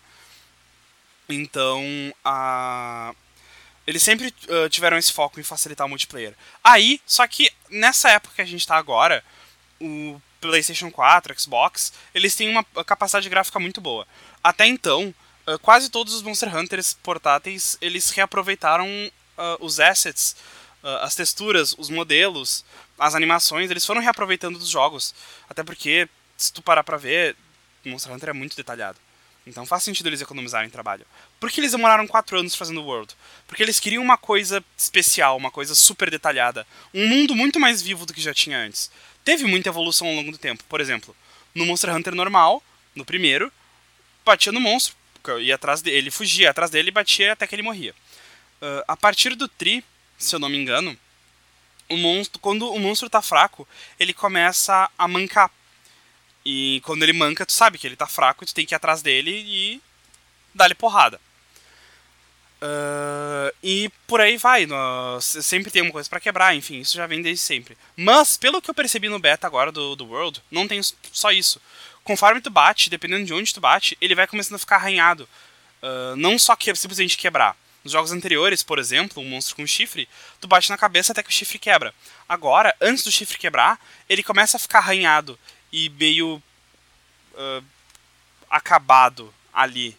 Então, 1.28 1.84
a... 2.24 3.14
eles 3.90 4.04
sempre 4.04 4.32
uh, 4.48 4.68
tiveram 4.68 4.96
esse 4.96 5.12
foco 5.12 5.40
em 5.40 5.42
facilitar 5.42 5.84
o 5.84 5.90
multiplayer. 5.90 6.32
Aí, 6.62 7.00
só 7.04 7.26
que 7.26 7.50
nessa 7.68 8.08
época 8.08 8.36
que 8.36 8.40
a 8.40 8.44
gente 8.46 8.60
está 8.60 8.76
agora, 8.76 9.24
o 9.80 10.20
PlayStation 10.40 10.92
4, 10.92 11.38
Xbox, 11.40 11.92
eles 12.14 12.36
têm 12.36 12.48
uma 12.48 12.64
capacidade 12.84 13.28
gráfica 13.28 13.58
muito 13.58 13.80
boa. 13.80 14.06
Até 14.44 14.64
então, 14.64 15.12
uh, 15.44 15.58
quase 15.58 15.90
todos 15.90 16.14
os 16.14 16.22
Monster 16.22 16.56
Hunters 16.56 16.94
portáteis, 17.02 17.76
eles 17.80 18.10
reaproveitaram 18.10 18.86
uh, 18.86 19.56
os 19.58 19.80
assets, 19.80 20.36
as 21.02 21.14
texturas, 21.14 21.74
os 21.76 21.90
modelos, 21.90 22.64
as 22.98 23.14
animações, 23.14 23.70
eles 23.70 23.84
foram 23.84 24.00
reaproveitando 24.00 24.58
dos 24.58 24.68
jogos. 24.68 25.14
Até 25.46 25.62
porque, 25.62 26.08
se 26.38 26.50
tu 26.50 26.62
parar 26.62 26.82
pra 26.82 26.96
ver, 26.96 27.36
Monster 27.84 28.10
Hunter 28.10 28.30
é 28.30 28.32
muito 28.32 28.56
detalhado. 28.56 28.98
Então 29.46 29.66
faz 29.66 29.82
sentido 29.82 30.08
eles 30.08 30.22
economizarem 30.22 30.70
trabalho. 30.70 31.04
Por 31.40 31.50
que 31.50 31.58
eles 31.58 31.72
demoraram 31.72 32.06
4 32.06 32.38
anos 32.38 32.54
fazendo 32.54 32.82
o 32.82 32.84
World? 32.84 33.16
Porque 33.48 33.62
eles 33.62 33.80
queriam 33.80 34.02
uma 34.02 34.18
coisa 34.18 34.62
especial, 34.76 35.36
uma 35.36 35.50
coisa 35.50 35.74
super 35.74 36.10
detalhada. 36.10 36.66
Um 36.94 37.08
mundo 37.08 37.34
muito 37.34 37.58
mais 37.58 37.80
vivo 37.80 38.04
do 38.06 38.12
que 38.12 38.20
já 38.20 38.34
tinha 38.34 38.58
antes 38.58 38.90
teve 39.24 39.44
muita 39.46 39.68
evolução 39.68 40.08
ao 40.08 40.14
longo 40.14 40.32
do 40.32 40.38
tempo. 40.38 40.64
Por 40.64 40.80
exemplo, 40.80 41.14
no 41.54 41.66
Monster 41.66 41.94
Hunter 41.94 42.14
normal, 42.14 42.62
no 42.94 43.04
primeiro, 43.04 43.52
batia 44.24 44.52
no 44.52 44.60
monstro, 44.60 44.96
ia 45.40 45.54
atrás 45.54 45.82
dele, 45.82 45.96
ele 45.96 46.10
fugia 46.10 46.50
atrás 46.50 46.70
dele 46.70 46.88
e 46.88 46.92
batia 46.92 47.32
até 47.32 47.46
que 47.46 47.54
ele 47.54 47.62
morria. 47.62 47.94
Uh, 48.60 48.84
a 48.86 48.96
partir 48.96 49.34
do 49.34 49.48
Tri, 49.48 49.84
se 50.18 50.34
eu 50.34 50.38
não 50.38 50.48
me 50.48 50.58
engano, 50.58 50.96
o 51.88 51.96
monstro, 51.96 52.38
quando 52.40 52.70
o 52.72 52.78
monstro 52.78 53.10
tá 53.10 53.20
fraco, 53.22 53.66
ele 53.98 54.12
começa 54.12 54.90
a 54.96 55.08
mancar. 55.08 55.50
E 56.44 56.80
quando 56.84 57.02
ele 57.02 57.12
manca, 57.12 57.44
tu 57.44 57.52
sabe 57.52 57.78
que 57.78 57.86
ele 57.86 57.96
tá 57.96 58.06
fraco, 58.06 58.46
tu 58.46 58.54
tem 58.54 58.64
que 58.64 58.74
ir 58.74 58.76
atrás 58.76 59.02
dele 59.02 59.30
e 59.30 59.82
dar-lhe 60.54 60.74
porrada. 60.74 61.20
Uh, 62.62 63.56
e 63.62 63.90
por 64.06 64.20
aí 64.20 64.36
vai, 64.36 64.66
no, 64.66 65.18
sempre 65.20 65.70
tem 65.70 65.80
uma 65.80 65.92
coisa 65.92 66.08
para 66.08 66.20
quebrar, 66.20 66.54
enfim, 66.54 66.80
isso 66.80 66.96
já 66.96 67.06
vem 67.06 67.22
desde 67.22 67.42
sempre. 67.42 67.76
Mas, 67.96 68.36
pelo 68.36 68.60
que 68.60 68.70
eu 68.70 68.74
percebi 68.74 69.08
no 69.08 69.18
beta 69.18 69.46
agora 69.46 69.72
do, 69.72 69.96
do 69.96 70.06
World, 70.06 70.42
não 70.50 70.68
tem 70.68 70.80
só 71.10 71.30
isso. 71.30 71.60
Conforme 72.04 72.40
tu 72.40 72.50
bate, 72.50 72.90
dependendo 72.90 73.24
de 73.24 73.32
onde 73.32 73.54
tu 73.54 73.60
bate, 73.60 73.96
ele 74.00 74.14
vai 74.14 74.26
começando 74.26 74.56
a 74.56 74.58
ficar 74.58 74.76
arranhado. 74.76 75.28
Uh, 75.82 76.14
não 76.16 76.38
só 76.38 76.54
que 76.54 76.74
simplesmente 76.74 77.16
quebrar. 77.16 77.56
Nos 77.82 77.92
jogos 77.92 78.12
anteriores, 78.12 78.62
por 78.62 78.78
exemplo, 78.78 79.22
um 79.22 79.26
monstro 79.26 79.56
com 79.56 79.66
chifre, 79.66 80.06
tu 80.38 80.46
bate 80.46 80.68
na 80.68 80.76
cabeça 80.76 81.12
até 81.12 81.22
que 81.22 81.30
o 81.30 81.32
chifre 81.32 81.58
quebra. 81.58 81.94
Agora, 82.28 82.74
antes 82.78 83.04
do 83.04 83.10
chifre 83.10 83.38
quebrar, 83.38 83.80
ele 84.06 84.22
começa 84.22 84.58
a 84.58 84.60
ficar 84.60 84.80
arranhado 84.80 85.38
e 85.72 85.88
meio 85.88 86.42
uh, 87.32 87.64
acabado 88.50 89.32
ali. 89.52 89.96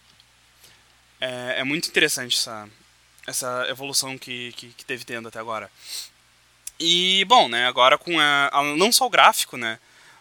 É, 1.21 1.59
é, 1.59 1.63
muito 1.63 1.87
interessante 1.87 2.35
essa, 2.35 2.67
essa 3.27 3.67
evolução 3.69 4.17
que, 4.17 4.51
que, 4.53 4.69
que, 4.69 4.83
teve 4.83 5.05
tendo 5.05 5.27
até 5.27 5.37
agora. 5.37 5.69
E, 6.79 7.23
bom, 7.25 7.47
né, 7.47 7.67
agora 7.67 7.95
com 7.95 8.19
a, 8.19 8.49
a 8.51 8.63
não 8.75 8.91
só 8.91 9.05
o 9.05 9.09
gráfico, 9.09 9.55
né, 9.55 9.77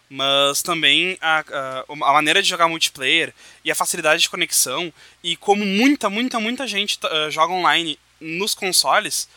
mas 0.07 0.61
também 0.61 1.17
a, 1.19 1.39
a, 1.39 1.85
a, 1.89 2.13
maneira 2.13 2.43
de 2.43 2.47
jogar 2.47 2.67
multiplayer 2.67 3.33
e 3.65 3.71
a 3.71 3.75
facilidade 3.75 4.21
de 4.21 4.29
conexão 4.29 4.93
e 5.23 5.35
como 5.35 5.65
muita, 5.65 6.07
muita, 6.07 6.39
muita 6.39 6.67
gente 6.67 6.99
uh, 7.03 7.31
joga 7.31 7.51
online 7.51 7.97
nos 8.19 8.53
consoles, 8.53 9.27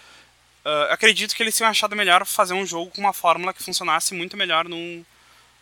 uh, 0.67 0.93
acredito 0.93 1.35
que 1.35 1.43
eles 1.43 1.57
tenham 1.57 1.71
achado 1.71 1.97
melhor 1.97 2.27
fazer 2.27 2.53
um 2.53 2.67
jogo 2.67 2.91
com 2.91 3.01
uma 3.01 3.15
fórmula 3.15 3.55
que 3.55 3.63
funcionasse 3.63 4.13
muito 4.13 4.37
melhor 4.37 4.69
num, 4.69 5.03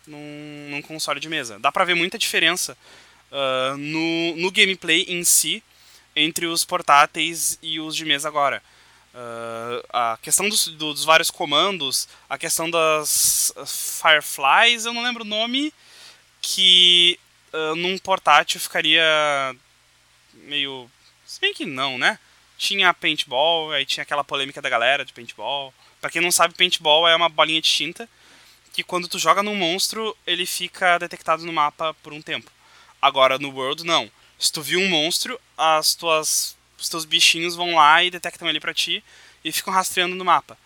num, 0.05 0.67
num 0.69 0.81
console 0.81 1.21
de 1.21 1.29
mesa. 1.29 1.57
Dá 1.59 1.71
pra 1.71 1.85
ver 1.85 1.95
muita 1.95 2.17
diferença 2.17 2.77
uh, 3.31 3.77
no, 3.77 4.35
no 4.35 4.51
gameplay 4.51 5.05
em 5.07 5.23
si 5.23 5.63
entre 6.15 6.45
os 6.45 6.63
portáteis 6.63 7.57
e 7.61 7.79
os 7.79 7.95
de 7.95 8.05
mesa 8.05 8.27
agora. 8.27 8.61
Uh, 9.13 9.85
a 9.89 10.17
questão 10.21 10.49
dos, 10.49 10.67
dos, 10.69 11.03
vários 11.03 11.29
comandos, 11.29 12.07
a 12.27 12.37
questão 12.37 12.69
das 12.69 13.53
Fireflies, 14.01 14.85
eu 14.85 14.93
não 14.93 15.03
lembro 15.03 15.23
o 15.23 15.27
nome, 15.27 15.71
que 16.41 17.19
uh, 17.53 17.75
num 17.75 17.97
portátil 17.97 18.59
ficaria 18.59 19.03
meio. 20.33 20.89
Se 21.25 21.39
bem 21.39 21.53
que 21.53 21.65
não, 21.65 21.97
né? 21.97 22.17
Tinha 22.57 22.93
paintball, 22.93 23.71
aí 23.71 23.85
tinha 23.85 24.03
aquela 24.03 24.23
polêmica 24.23 24.61
da 24.61 24.69
galera 24.69 25.05
de 25.05 25.13
paintball. 25.13 25.73
Pra 26.01 26.09
quem 26.09 26.21
não 26.21 26.31
sabe, 26.31 26.55
paintball 26.55 27.07
é 27.07 27.15
uma 27.15 27.29
bolinha 27.29 27.61
de 27.61 27.69
tinta 27.69 28.09
que 28.73 28.83
quando 28.83 29.07
tu 29.07 29.19
joga 29.19 29.43
num 29.43 29.55
monstro, 29.55 30.17
ele 30.25 30.47
fica 30.47 30.97
detectado 30.97 31.45
no 31.45 31.53
mapa 31.53 31.93
por 32.01 32.11
um 32.11 32.21
tempo. 32.21 32.51
Agora 32.99 33.37
no 33.37 33.51
World, 33.51 33.83
não. 33.83 34.11
Se 34.37 34.51
tu 34.51 34.61
viu 34.61 34.79
um 34.79 34.89
monstro, 34.89 35.39
as 35.57 35.95
tuas 35.95 36.55
os 36.83 36.89
teus 36.89 37.05
bichinhos 37.05 37.55
vão 37.55 37.75
lá 37.75 38.03
e 38.03 38.11
detectam 38.11 38.49
ele 38.49 38.59
para 38.59 38.73
ti 38.73 39.03
e 39.43 39.51
ficam 39.51 39.73
rastreando 39.73 40.15
no 40.15 40.25
mapa. 40.25 40.57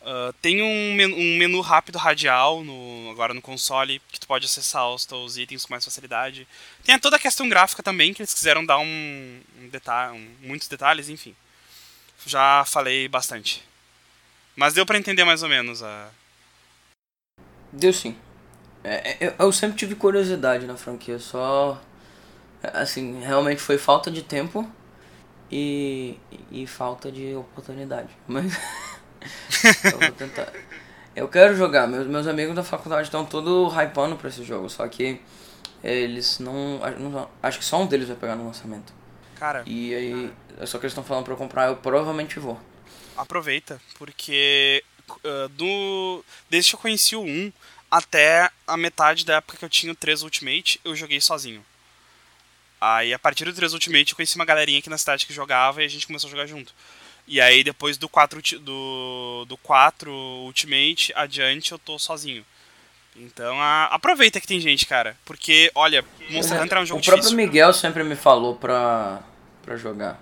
Uh, 0.00 0.32
tem 0.40 0.62
um 0.62 0.94
menu, 0.94 1.16
um 1.16 1.36
menu, 1.36 1.60
rápido 1.60 1.98
radial 1.98 2.62
no, 2.62 3.10
agora 3.10 3.34
no 3.34 3.42
console 3.42 4.00
que 4.12 4.20
tu 4.20 4.26
pode 4.28 4.46
acessar 4.46 4.88
os 4.88 5.04
teus 5.04 5.36
itens 5.36 5.64
com 5.66 5.74
mais 5.74 5.84
facilidade. 5.84 6.46
Tem 6.84 6.96
toda 7.00 7.16
a 7.16 7.18
questão 7.18 7.48
gráfica 7.48 7.82
também, 7.82 8.14
que 8.14 8.22
eles 8.22 8.32
quiseram 8.32 8.64
dar 8.64 8.78
um, 8.78 9.40
um 9.58 9.70
um, 10.14 10.28
muitos 10.42 10.68
detalhes, 10.68 11.08
enfim. 11.08 11.34
Já 12.24 12.64
falei 12.64 13.08
bastante. 13.08 13.64
Mas 14.54 14.74
deu 14.74 14.86
para 14.86 14.96
entender 14.96 15.24
mais 15.24 15.42
ou 15.42 15.48
menos 15.48 15.82
a. 15.82 16.08
Deu 17.72 17.92
sim. 17.92 18.16
É, 18.84 19.10
é, 19.10 19.16
eu, 19.20 19.34
eu 19.40 19.52
sempre 19.52 19.76
tive 19.76 19.96
curiosidade 19.96 20.66
na 20.66 20.76
franquia, 20.76 21.18
só. 21.18 21.82
Assim, 22.74 23.20
realmente 23.20 23.60
foi 23.60 23.78
falta 23.78 24.10
de 24.10 24.22
tempo 24.22 24.68
e, 25.50 26.18
e 26.50 26.66
falta 26.66 27.10
de 27.10 27.34
oportunidade. 27.34 28.08
Mas 28.26 28.52
eu 29.84 29.98
vou 29.98 30.12
tentar. 30.12 30.52
Eu 31.14 31.28
quero 31.28 31.56
jogar, 31.56 31.86
meus, 31.86 32.06
meus 32.06 32.26
amigos 32.26 32.54
da 32.54 32.62
faculdade 32.62 33.04
estão 33.04 33.24
todos 33.24 33.72
hypando 33.74 34.16
pra 34.16 34.28
esse 34.28 34.44
jogo, 34.44 34.68
só 34.68 34.86
que 34.86 35.20
eles 35.82 36.38
não, 36.38 36.78
não, 36.98 37.30
Acho 37.42 37.58
que 37.58 37.64
só 37.64 37.80
um 37.80 37.86
deles 37.86 38.08
vai 38.08 38.16
pegar 38.16 38.36
no 38.36 38.44
lançamento. 38.46 38.92
Cara. 39.36 39.62
E 39.66 39.94
aí, 39.94 40.32
é 40.58 40.66
só 40.66 40.78
que 40.78 40.84
eles 40.84 40.92
estão 40.92 41.04
falando 41.04 41.24
pra 41.24 41.32
eu 41.32 41.38
comprar, 41.38 41.68
eu 41.68 41.76
provavelmente 41.76 42.38
vou. 42.38 42.60
Aproveita, 43.16 43.80
porque 43.98 44.84
uh, 45.08 45.48
do, 45.50 46.24
desde 46.50 46.70
que 46.70 46.76
eu 46.76 46.80
conheci 46.80 47.16
o 47.16 47.22
1 47.22 47.52
até 47.90 48.50
a 48.66 48.76
metade 48.76 49.24
da 49.24 49.36
época 49.36 49.56
que 49.56 49.64
eu 49.64 49.70
tinha 49.70 49.92
o 49.92 49.96
3 49.96 50.22
Ultimate, 50.22 50.80
eu 50.84 50.94
joguei 50.94 51.20
sozinho. 51.20 51.64
Aí 52.80 53.12
a 53.14 53.18
partir 53.18 53.44
do 53.44 53.52
3 53.52 53.72
Ultimate 53.72 54.10
eu 54.10 54.16
conheci 54.16 54.36
uma 54.36 54.44
galerinha 54.44 54.78
aqui 54.78 54.90
na 54.90 54.98
cidade 54.98 55.26
que 55.26 55.32
jogava 55.32 55.82
e 55.82 55.86
a 55.86 55.88
gente 55.88 56.06
começou 56.06 56.28
a 56.28 56.30
jogar 56.30 56.46
junto. 56.46 56.74
E 57.26 57.40
aí 57.40 57.64
depois 57.64 57.96
do 57.96 58.08
4, 58.08 58.40
do, 58.60 59.44
do 59.48 59.56
4 59.58 60.10
Ultimate 60.10 61.12
adiante 61.14 61.72
eu 61.72 61.78
tô 61.78 61.98
sozinho. 61.98 62.44
Então 63.16 63.58
a, 63.60 63.86
aproveita 63.86 64.40
que 64.40 64.46
tem 64.46 64.60
gente, 64.60 64.86
cara. 64.86 65.16
Porque, 65.24 65.70
olha, 65.74 66.04
Monster 66.30 66.62
Hunter 66.62 66.78
é 66.78 66.80
um 66.82 66.86
jogo 66.86 67.00
difícil. 67.00 67.14
O 67.14 67.22
próprio 67.22 67.30
difícil. 67.30 67.36
Miguel 67.36 67.72
sempre 67.72 68.04
me 68.04 68.14
falou 68.14 68.56
pra, 68.56 69.22
pra 69.62 69.76
jogar. 69.76 70.20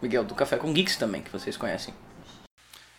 Miguel, 0.00 0.24
do 0.24 0.34
Café 0.34 0.56
com 0.56 0.72
Geeks 0.72 0.96
também, 0.96 1.22
que 1.22 1.30
vocês 1.30 1.56
conhecem. 1.56 1.92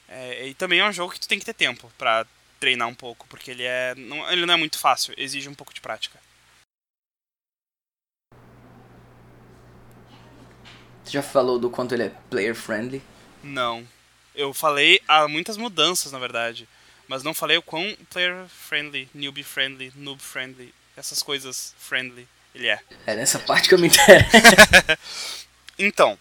É, 0.07 0.48
e 0.48 0.53
também 0.53 0.79
é 0.79 0.88
um 0.88 0.91
jogo 0.91 1.13
que 1.13 1.19
tu 1.19 1.27
tem 1.27 1.39
que 1.39 1.46
ter 1.46 1.53
tempo 1.53 1.91
pra 1.98 2.25
treinar 2.60 2.88
um 2.88 2.96
pouco, 2.96 3.27
porque 3.27 3.51
ele 3.51 3.63
é 3.63 3.93
não, 3.96 4.31
ele 4.31 4.46
não 4.46 4.53
é 4.53 4.57
muito 4.57 4.79
fácil, 4.79 5.13
exige 5.17 5.50
um 5.50 5.53
pouco 5.53 5.74
de 5.74 5.81
prática. 5.81 6.19
Você 11.07 11.13
já 11.13 11.23
falou 11.23 11.57
do 11.57 11.69
quanto 11.69 11.93
ele 11.93 12.03
é 12.03 12.11
player 12.29 12.53
friendly? 12.53 13.01
Não. 13.41 13.87
Eu 14.35 14.53
falei 14.53 14.99
há 15.07 15.25
muitas 15.25 15.55
mudanças, 15.55 16.11
na 16.11 16.19
verdade. 16.19 16.67
Mas 17.07 17.23
não 17.23 17.33
falei 17.33 17.55
o 17.55 17.61
quão 17.61 17.95
player 18.09 18.45
friendly, 18.49 19.07
newbie 19.13 19.41
friendly, 19.41 19.93
noob 19.95 20.21
friendly, 20.21 20.73
essas 20.97 21.23
coisas 21.23 21.73
friendly 21.79 22.27
ele 22.53 22.67
é. 22.67 22.81
É 23.05 23.15
nessa 23.15 23.39
parte 23.39 23.69
que 23.69 23.73
eu 23.73 23.79
me 23.79 23.87
interesso. 23.87 24.27
então, 25.79 26.19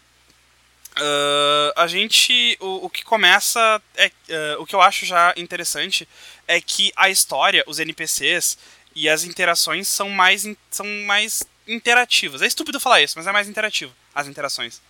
uh, 0.96 1.72
a 1.74 1.88
gente. 1.88 2.56
O, 2.60 2.86
o 2.86 2.88
que 2.88 3.04
começa. 3.04 3.82
É, 3.96 4.06
uh, 4.06 4.62
o 4.62 4.66
que 4.66 4.76
eu 4.76 4.80
acho 4.80 5.04
já 5.04 5.34
interessante 5.36 6.08
é 6.46 6.60
que 6.60 6.92
a 6.94 7.10
história, 7.10 7.64
os 7.66 7.80
NPCs 7.80 8.56
e 8.94 9.08
as 9.08 9.24
interações 9.24 9.88
são 9.88 10.08
mais, 10.10 10.46
são 10.70 10.86
mais 11.04 11.42
interativas. 11.66 12.42
É 12.42 12.46
estúpido 12.46 12.80
falar 12.80 13.02
isso, 13.02 13.14
mas 13.16 13.26
é 13.26 13.32
mais 13.32 13.48
interativo 13.48 13.92
as 14.14 14.26
interações. 14.26 14.80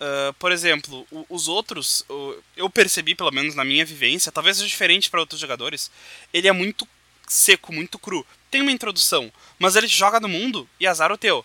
Uh, 0.00 0.32
por 0.34 0.52
exemplo, 0.52 1.06
o, 1.10 1.26
os 1.28 1.48
outros, 1.48 2.04
o, 2.08 2.36
eu 2.56 2.70
percebi, 2.70 3.14
pelo 3.14 3.32
menos 3.32 3.54
na 3.56 3.64
minha 3.64 3.84
vivência, 3.84 4.30
talvez 4.30 4.56
seja 4.56 4.68
diferente 4.68 5.10
para 5.10 5.18
outros 5.18 5.40
jogadores, 5.40 5.90
ele 6.32 6.46
é 6.46 6.52
muito 6.52 6.86
seco, 7.26 7.72
muito 7.72 7.98
cru. 7.98 8.24
Tem 8.50 8.62
uma 8.62 8.70
introdução, 8.70 9.32
mas 9.58 9.74
ele 9.74 9.88
joga 9.88 10.20
no 10.20 10.28
mundo 10.28 10.68
e 10.78 10.86
azar 10.86 11.10
o 11.10 11.18
teu. 11.18 11.44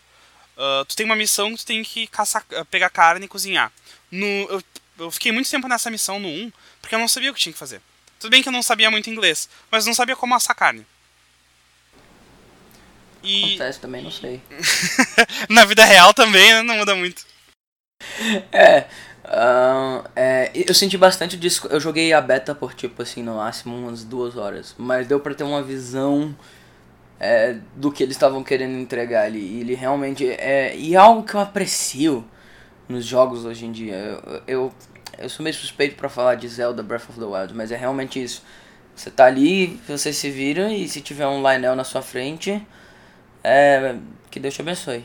Uh, 0.56 0.86
tu 0.86 0.96
tem 0.96 1.06
uma 1.06 1.16
missão 1.16 1.52
que 1.52 1.58
tu 1.58 1.66
tem 1.66 1.84
que 1.84 2.06
caçar, 2.06 2.46
pegar 2.70 2.92
carne 2.92 3.26
e 3.26 3.30
cozinhar. 3.30 3.72
No, 4.12 4.26
eu, 4.26 4.64
eu 5.00 5.12
fiquei 5.12 5.32
muito 5.32 5.50
tempo 5.50 5.68
nessa 5.68 5.90
missão 5.90 6.20
no 6.20 6.28
1, 6.28 6.52
porque 6.80 6.94
eu 6.94 7.00
não 7.00 7.08
sabia 7.08 7.32
o 7.32 7.34
que 7.34 7.40
tinha 7.40 7.54
que 7.54 7.60
fazer. 7.60 7.82
Tudo 8.20 8.30
bem 8.30 8.44
que 8.44 8.50
eu 8.50 8.54
não 8.54 8.62
sabia 8.62 8.92
muito 8.92 9.10
inglês, 9.10 9.50
mas 9.72 9.86
não 9.86 9.94
sabia 9.96 10.16
como 10.16 10.36
assar 10.36 10.56
carne. 10.56 10.86
E... 13.24 13.46
Acontece 13.46 13.80
também, 13.80 14.04
não 14.04 14.12
sei. 14.12 14.42
Na 15.50 15.66
vida 15.66 15.86
real 15.86 16.14
também, 16.14 16.54
né? 16.54 16.62
Não 16.62 16.78
muda 16.78 16.94
muito. 16.94 17.26
É, 18.52 18.82
uh, 19.26 20.04
é, 20.16 20.52
eu 20.54 20.74
senti 20.74 20.98
bastante 20.98 21.38
disso. 21.38 21.68
Eu 21.70 21.80
joguei 21.80 22.12
a 22.12 22.20
beta 22.20 22.54
por 22.54 22.74
tipo 22.74 23.02
assim, 23.02 23.24
no 23.24 23.36
máximo 23.36 23.76
umas 23.76 24.04
duas 24.04 24.36
horas. 24.36 24.76
Mas 24.78 25.08
deu 25.08 25.20
pra 25.20 25.34
ter 25.34 25.44
uma 25.46 25.64
visão 25.64 26.36
é, 27.20 27.58
do 27.76 27.92
que 27.92 28.04
eles 28.04 28.16
estavam 28.16 28.44
querendo 28.44 28.78
entregar 28.78 29.24
ali. 29.24 29.40
E 29.40 29.62
ele 29.62 29.74
realmente 29.74 30.30
é. 30.30 30.76
E 30.76 30.94
é 30.94 30.98
algo 30.98 31.24
que 31.24 31.34
eu 31.34 31.40
aprecio 31.40 32.28
nos 32.90 33.06
jogos 33.06 33.46
hoje 33.46 33.66
em 33.66 33.72
dia. 33.72 33.96
Eu, 33.96 34.42
eu, 34.46 34.74
eu 35.18 35.30
sou 35.30 35.44
meio 35.44 35.56
suspeito 35.56 35.96
para 35.96 36.10
falar 36.10 36.36
de 36.36 36.48
Zelda 36.50 36.84
Breath 36.84 37.10
of 37.10 37.18
the 37.18 37.26
Wild, 37.26 37.54
mas 37.54 37.72
é 37.72 37.78
realmente 37.78 38.22
isso. 38.22 38.44
Você 38.96 39.10
tá 39.10 39.26
ali, 39.26 39.80
você 39.88 40.14
se 40.14 40.30
vira 40.30 40.72
e 40.72 40.88
se 40.88 41.02
tiver 41.02 41.26
um 41.26 41.40
Lionel 41.40 41.76
na 41.76 41.84
sua 41.84 42.02
frente 42.02 42.62
é, 43.44 43.96
que 44.32 44.40
Deus 44.40 44.54
te 44.54 44.62
abençoe. 44.62 45.04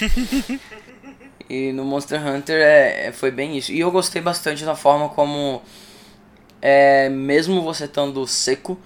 e 1.48 1.72
no 1.72 1.84
Monster 1.84 2.24
Hunter 2.26 2.60
é, 2.60 3.06
é, 3.06 3.12
foi 3.12 3.30
bem 3.30 3.58
isso. 3.58 3.72
E 3.72 3.80
eu 3.80 3.90
gostei 3.90 4.22
bastante 4.22 4.64
da 4.64 4.74
forma 4.74 5.08
como, 5.10 5.62
é, 6.62 7.08
mesmo 7.08 7.62
você 7.62 7.84
estando 7.84 8.26
seco, 8.26 8.78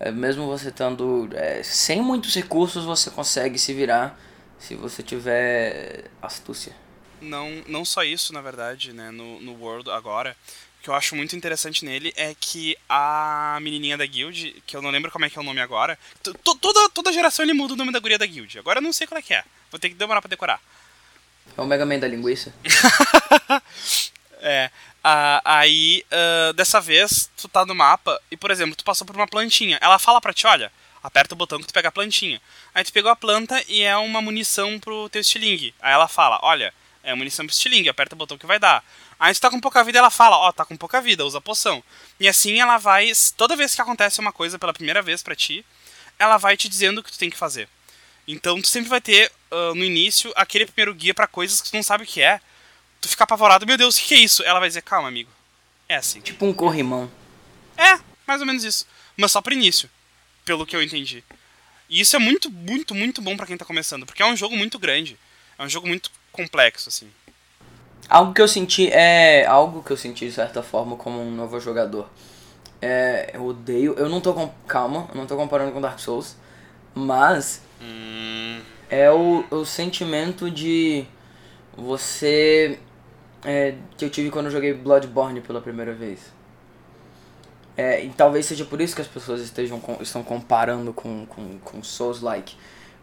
é, 0.00 0.10
mesmo 0.10 0.46
você 0.46 0.68
estando 0.68 1.28
é, 1.34 1.62
sem 1.62 2.00
muitos 2.00 2.34
recursos, 2.34 2.84
você 2.84 3.10
consegue 3.10 3.58
se 3.58 3.74
virar 3.74 4.18
se 4.58 4.74
você 4.74 5.02
tiver 5.02 6.04
astúcia. 6.22 6.72
Não, 7.20 7.62
não 7.66 7.84
só 7.84 8.02
isso, 8.02 8.32
na 8.32 8.40
verdade, 8.40 8.92
né, 8.92 9.10
no, 9.10 9.40
no 9.40 9.54
World 9.54 9.90
agora, 9.90 10.36
que 10.84 10.90
eu 10.90 10.94
acho 10.94 11.16
muito 11.16 11.34
interessante 11.34 11.82
nele 11.82 12.12
é 12.14 12.36
que 12.38 12.76
a 12.86 13.58
menininha 13.62 13.96
da 13.96 14.04
guild, 14.04 14.62
que 14.66 14.76
eu 14.76 14.82
não 14.82 14.90
lembro 14.90 15.10
como 15.10 15.24
é 15.24 15.30
que 15.30 15.38
é 15.38 15.40
o 15.40 15.44
nome 15.44 15.58
agora, 15.58 15.98
toda, 16.22 16.90
toda 16.90 17.10
geração 17.10 17.42
ele 17.42 17.54
muda 17.54 17.72
o 17.72 17.76
nome 17.76 17.90
da 17.90 17.98
guria 17.98 18.18
da 18.18 18.26
guild. 18.26 18.58
Agora 18.58 18.80
eu 18.80 18.82
não 18.82 18.92
sei 18.92 19.06
qual 19.06 19.18
é 19.18 19.22
que 19.22 19.32
é. 19.32 19.42
Vou 19.70 19.80
ter 19.80 19.88
que 19.88 19.94
demorar 19.94 20.20
pra 20.20 20.28
decorar. 20.28 20.60
É 21.56 21.60
o 21.60 21.66
Mega 21.66 21.86
Man 21.86 21.98
da 21.98 22.06
linguiça. 22.06 22.54
é. 24.42 24.70
Uh, 24.98 25.40
aí, 25.42 26.04
uh, 26.12 26.52
dessa 26.52 26.82
vez, 26.82 27.30
tu 27.34 27.48
tá 27.48 27.64
no 27.64 27.74
mapa 27.74 28.20
e, 28.30 28.36
por 28.36 28.50
exemplo, 28.50 28.76
tu 28.76 28.84
passou 28.84 29.06
por 29.06 29.16
uma 29.16 29.26
plantinha. 29.26 29.78
Ela 29.80 29.98
fala 29.98 30.20
pra 30.20 30.34
ti, 30.34 30.46
olha, 30.46 30.70
aperta 31.02 31.34
o 31.34 31.38
botão 31.38 31.58
que 31.58 31.66
tu 31.66 31.72
pega 31.72 31.88
a 31.88 31.92
plantinha. 31.92 32.42
Aí 32.74 32.84
tu 32.84 32.92
pegou 32.92 33.10
a 33.10 33.16
planta 33.16 33.62
e 33.68 33.82
é 33.82 33.96
uma 33.96 34.20
munição 34.20 34.78
pro 34.78 35.08
teu 35.08 35.22
estilingue. 35.22 35.74
Aí 35.80 35.94
ela 35.94 36.08
fala, 36.08 36.38
olha, 36.42 36.74
é 37.02 37.14
munição 37.14 37.46
pro 37.46 37.54
estilingue, 37.54 37.88
aperta 37.88 38.14
o 38.14 38.18
botão 38.18 38.36
que 38.36 38.46
vai 38.46 38.58
dar. 38.58 38.84
Aí 39.24 39.32
tu 39.32 39.40
tá 39.40 39.48
com 39.48 39.58
pouca 39.58 39.82
vida, 39.82 39.98
ela 39.98 40.10
fala, 40.10 40.36
ó, 40.36 40.48
oh, 40.50 40.52
tá 40.52 40.66
com 40.66 40.76
pouca 40.76 41.00
vida, 41.00 41.24
usa 41.24 41.40
poção. 41.40 41.82
E 42.20 42.28
assim 42.28 42.60
ela 42.60 42.76
vai, 42.76 43.10
toda 43.38 43.56
vez 43.56 43.74
que 43.74 43.80
acontece 43.80 44.20
uma 44.20 44.30
coisa 44.32 44.58
pela 44.58 44.74
primeira 44.74 45.00
vez 45.00 45.22
para 45.22 45.34
ti, 45.34 45.64
ela 46.18 46.36
vai 46.36 46.58
te 46.58 46.68
dizendo 46.68 46.98
o 46.98 47.02
que 47.02 47.10
tu 47.10 47.18
tem 47.18 47.30
que 47.30 47.36
fazer. 47.36 47.66
Então 48.28 48.60
tu 48.60 48.68
sempre 48.68 48.90
vai 48.90 49.00
ter, 49.00 49.32
uh, 49.50 49.74
no 49.74 49.82
início, 49.82 50.30
aquele 50.36 50.66
primeiro 50.66 50.94
guia 50.94 51.14
para 51.14 51.26
coisas 51.26 51.62
que 51.62 51.70
tu 51.70 51.74
não 51.74 51.82
sabe 51.82 52.04
o 52.04 52.06
que 52.06 52.20
é 52.20 52.38
tu 53.00 53.08
fica 53.08 53.24
apavorado, 53.24 53.66
meu 53.66 53.78
Deus, 53.78 53.96
o 53.96 54.02
que 54.02 54.14
é 54.14 54.18
isso? 54.18 54.42
Ela 54.42 54.60
vai 54.60 54.68
dizer, 54.68 54.82
calma, 54.82 55.08
amigo. 55.08 55.30
É 55.88 55.96
assim. 55.96 56.20
Tipo 56.20 56.44
um 56.44 56.52
corrimão. 56.52 57.10
É, 57.78 57.98
mais 58.26 58.42
ou 58.42 58.46
menos 58.46 58.62
isso. 58.62 58.86
Mas 59.16 59.32
só 59.32 59.40
pro 59.40 59.54
início, 59.54 59.88
pelo 60.44 60.66
que 60.66 60.76
eu 60.76 60.82
entendi. 60.82 61.24
E 61.88 61.98
isso 61.98 62.14
é 62.14 62.18
muito, 62.18 62.50
muito, 62.50 62.94
muito 62.94 63.22
bom 63.22 63.38
para 63.38 63.46
quem 63.46 63.56
tá 63.56 63.64
começando, 63.64 64.04
porque 64.04 64.22
é 64.22 64.26
um 64.26 64.36
jogo 64.36 64.54
muito 64.54 64.78
grande. 64.78 65.18
É 65.58 65.62
um 65.62 65.68
jogo 65.68 65.86
muito 65.86 66.10
complexo, 66.30 66.90
assim. 66.90 67.10
Algo 68.08 68.32
que 68.32 68.42
eu 68.42 68.48
senti 68.48 68.88
é. 68.90 69.46
Algo 69.46 69.82
que 69.82 69.90
eu 69.90 69.96
senti 69.96 70.26
de 70.26 70.32
certa 70.32 70.62
forma 70.62 70.96
como 70.96 71.20
um 71.20 71.30
novo 71.30 71.58
jogador. 71.60 72.08
É. 72.80 73.30
Eu 73.34 73.46
odeio. 73.46 73.94
Eu 73.98 74.08
não 74.08 74.20
tô 74.20 74.34
com. 74.34 74.50
Calma, 74.66 75.08
eu 75.10 75.16
não 75.16 75.26
tô 75.26 75.36
comparando 75.36 75.72
com 75.72 75.80
Dark 75.80 75.98
Souls. 75.98 76.36
Mas. 76.94 77.62
Hum... 77.80 78.60
É 78.90 79.10
o, 79.10 79.44
o 79.50 79.64
sentimento 79.64 80.50
de. 80.50 81.06
Você 81.76 82.78
é, 83.44 83.74
que 83.96 84.04
eu 84.04 84.10
tive 84.10 84.30
quando 84.30 84.46
eu 84.46 84.52
joguei 84.52 84.72
Bloodborne 84.72 85.40
pela 85.42 85.60
primeira 85.60 85.92
vez. 85.92 86.32
É, 87.76 88.02
e 88.02 88.08
talvez 88.10 88.46
seja 88.46 88.64
por 88.64 88.80
isso 88.80 88.94
que 88.94 89.02
as 89.02 89.08
pessoas 89.08 89.40
estejam 89.40 89.80
estão 90.00 90.22
comparando 90.22 90.92
com, 90.92 91.26
com, 91.26 91.58
com 91.58 91.82
Souls-like. 91.82 92.56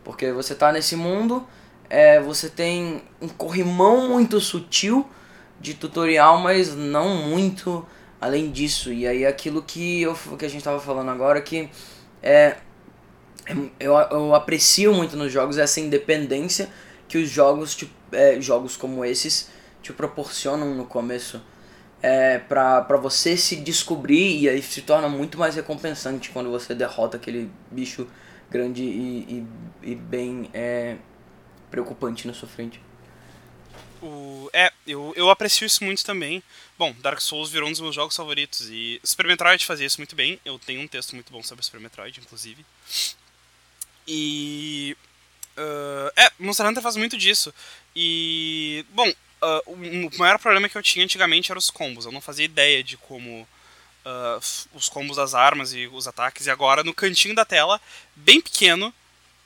Porque 0.04 0.32
você 0.32 0.56
tá 0.56 0.72
nesse 0.72 0.96
mundo, 0.96 1.46
é, 1.92 2.22
você 2.22 2.50
tem 2.50 3.02
um 3.22 3.28
corrimão 3.28 4.08
muito 4.08 4.40
sutil 4.40 5.06
de 5.60 5.74
tutorial, 5.74 6.38
mas 6.38 6.74
não 6.74 7.18
muito 7.18 7.86
além 8.20 8.50
disso. 8.50 8.94
E 8.94 9.06
aí 9.06 9.26
aquilo 9.26 9.62
que, 9.62 10.02
eu, 10.02 10.16
que 10.40 10.46
a 10.46 10.50
gente 10.50 10.64
tava 10.64 10.80
falando 10.80 11.12
agora, 11.12 11.42
que 11.42 11.70
é, 12.24 12.56
eu, 13.78 13.94
eu 13.94 14.34
aprecio 14.34 14.94
muito 14.94 15.18
nos 15.18 15.34
jogos 15.34 15.58
essa 15.58 15.82
independência 15.82 16.70
que 17.10 17.18
os 17.18 17.30
jogos, 17.30 17.76
tipo, 17.76 17.94
é, 18.14 18.40
jogos 18.40 18.78
como 18.78 19.04
esses 19.04 19.50
te 19.84 19.92
proporcionam 19.92 20.74
no 20.74 20.86
começo 20.86 21.42
é, 22.02 22.40
pra 22.40 22.96
você 23.02 23.36
se 23.36 23.58
descobrir 23.58 24.40
e 24.40 24.48
aí 24.48 24.62
se 24.62 24.82
torna 24.84 25.10
muito 25.10 25.38
mais 25.38 25.56
recompensante 25.56 26.30
quando 26.30 26.50
você 26.50 26.74
derrota 26.74 27.18
aquele 27.18 27.52
bicho 27.70 28.08
grande 28.50 28.82
e, 28.82 29.46
e, 29.84 29.92
e 29.92 29.96
bem 29.96 30.50
é, 30.54 30.96
preocupante 31.72 32.28
na 32.28 32.34
sua 32.34 32.48
frente. 32.48 32.80
O, 34.02 34.50
é, 34.52 34.72
eu, 34.86 35.14
eu 35.16 35.30
aprecio 35.30 35.66
isso 35.66 35.84
muito 35.84 36.04
também. 36.04 36.44
Bom, 36.78 36.94
Dark 37.00 37.22
Souls 37.22 37.50
virou 37.50 37.70
um 37.70 37.72
dos 37.72 37.80
meus 37.80 37.96
jogos 37.96 38.16
favoritos 38.16 38.68
e 38.70 39.00
Super 39.04 39.26
Metroid 39.26 39.66
fazia 39.66 39.88
isso 39.88 40.00
muito 40.00 40.16
bem. 40.16 40.40
Eu 40.44 40.60
tenho 40.60 40.82
um 40.82 40.88
texto 40.88 41.14
muito 41.14 41.32
bom 41.32 41.42
sobre 41.42 41.64
Super 41.64 41.80
Metroid, 41.80 42.20
inclusive. 42.20 42.66
E. 44.08 44.98
Uh, 45.58 46.12
é, 46.16 46.32
Monster 46.40 46.66
Hunter 46.66 46.84
faz 46.84 46.96
muito 46.96 47.18
disso. 47.18 47.54
E. 47.96 48.86
Bom, 48.90 49.08
uh, 49.08 49.72
o 49.72 50.18
maior 50.18 50.40
problema 50.40 50.68
que 50.68 50.78
eu 50.78 50.84
tinha 50.84 51.06
antigamente 51.06 51.52
eram 51.52 51.60
os 51.60 51.70
combos. 51.70 52.06
Eu 52.06 52.12
não 52.12 52.22
fazia 52.22 52.46
ideia 52.46 52.84
de 52.84 52.98
como 52.98 53.48
uh, 54.06 54.68
os 54.74 54.90
combos 54.90 55.18
das 55.18 55.34
armas 55.36 55.74
e 55.74 55.88
os 55.88 56.08
ataques. 56.08 56.48
E 56.48 56.50
agora, 56.50 56.84
no 56.84 56.94
cantinho 56.94 57.36
da 57.36 57.46
tela, 57.46 57.80
bem 58.16 58.42
pequeno, 58.42 58.94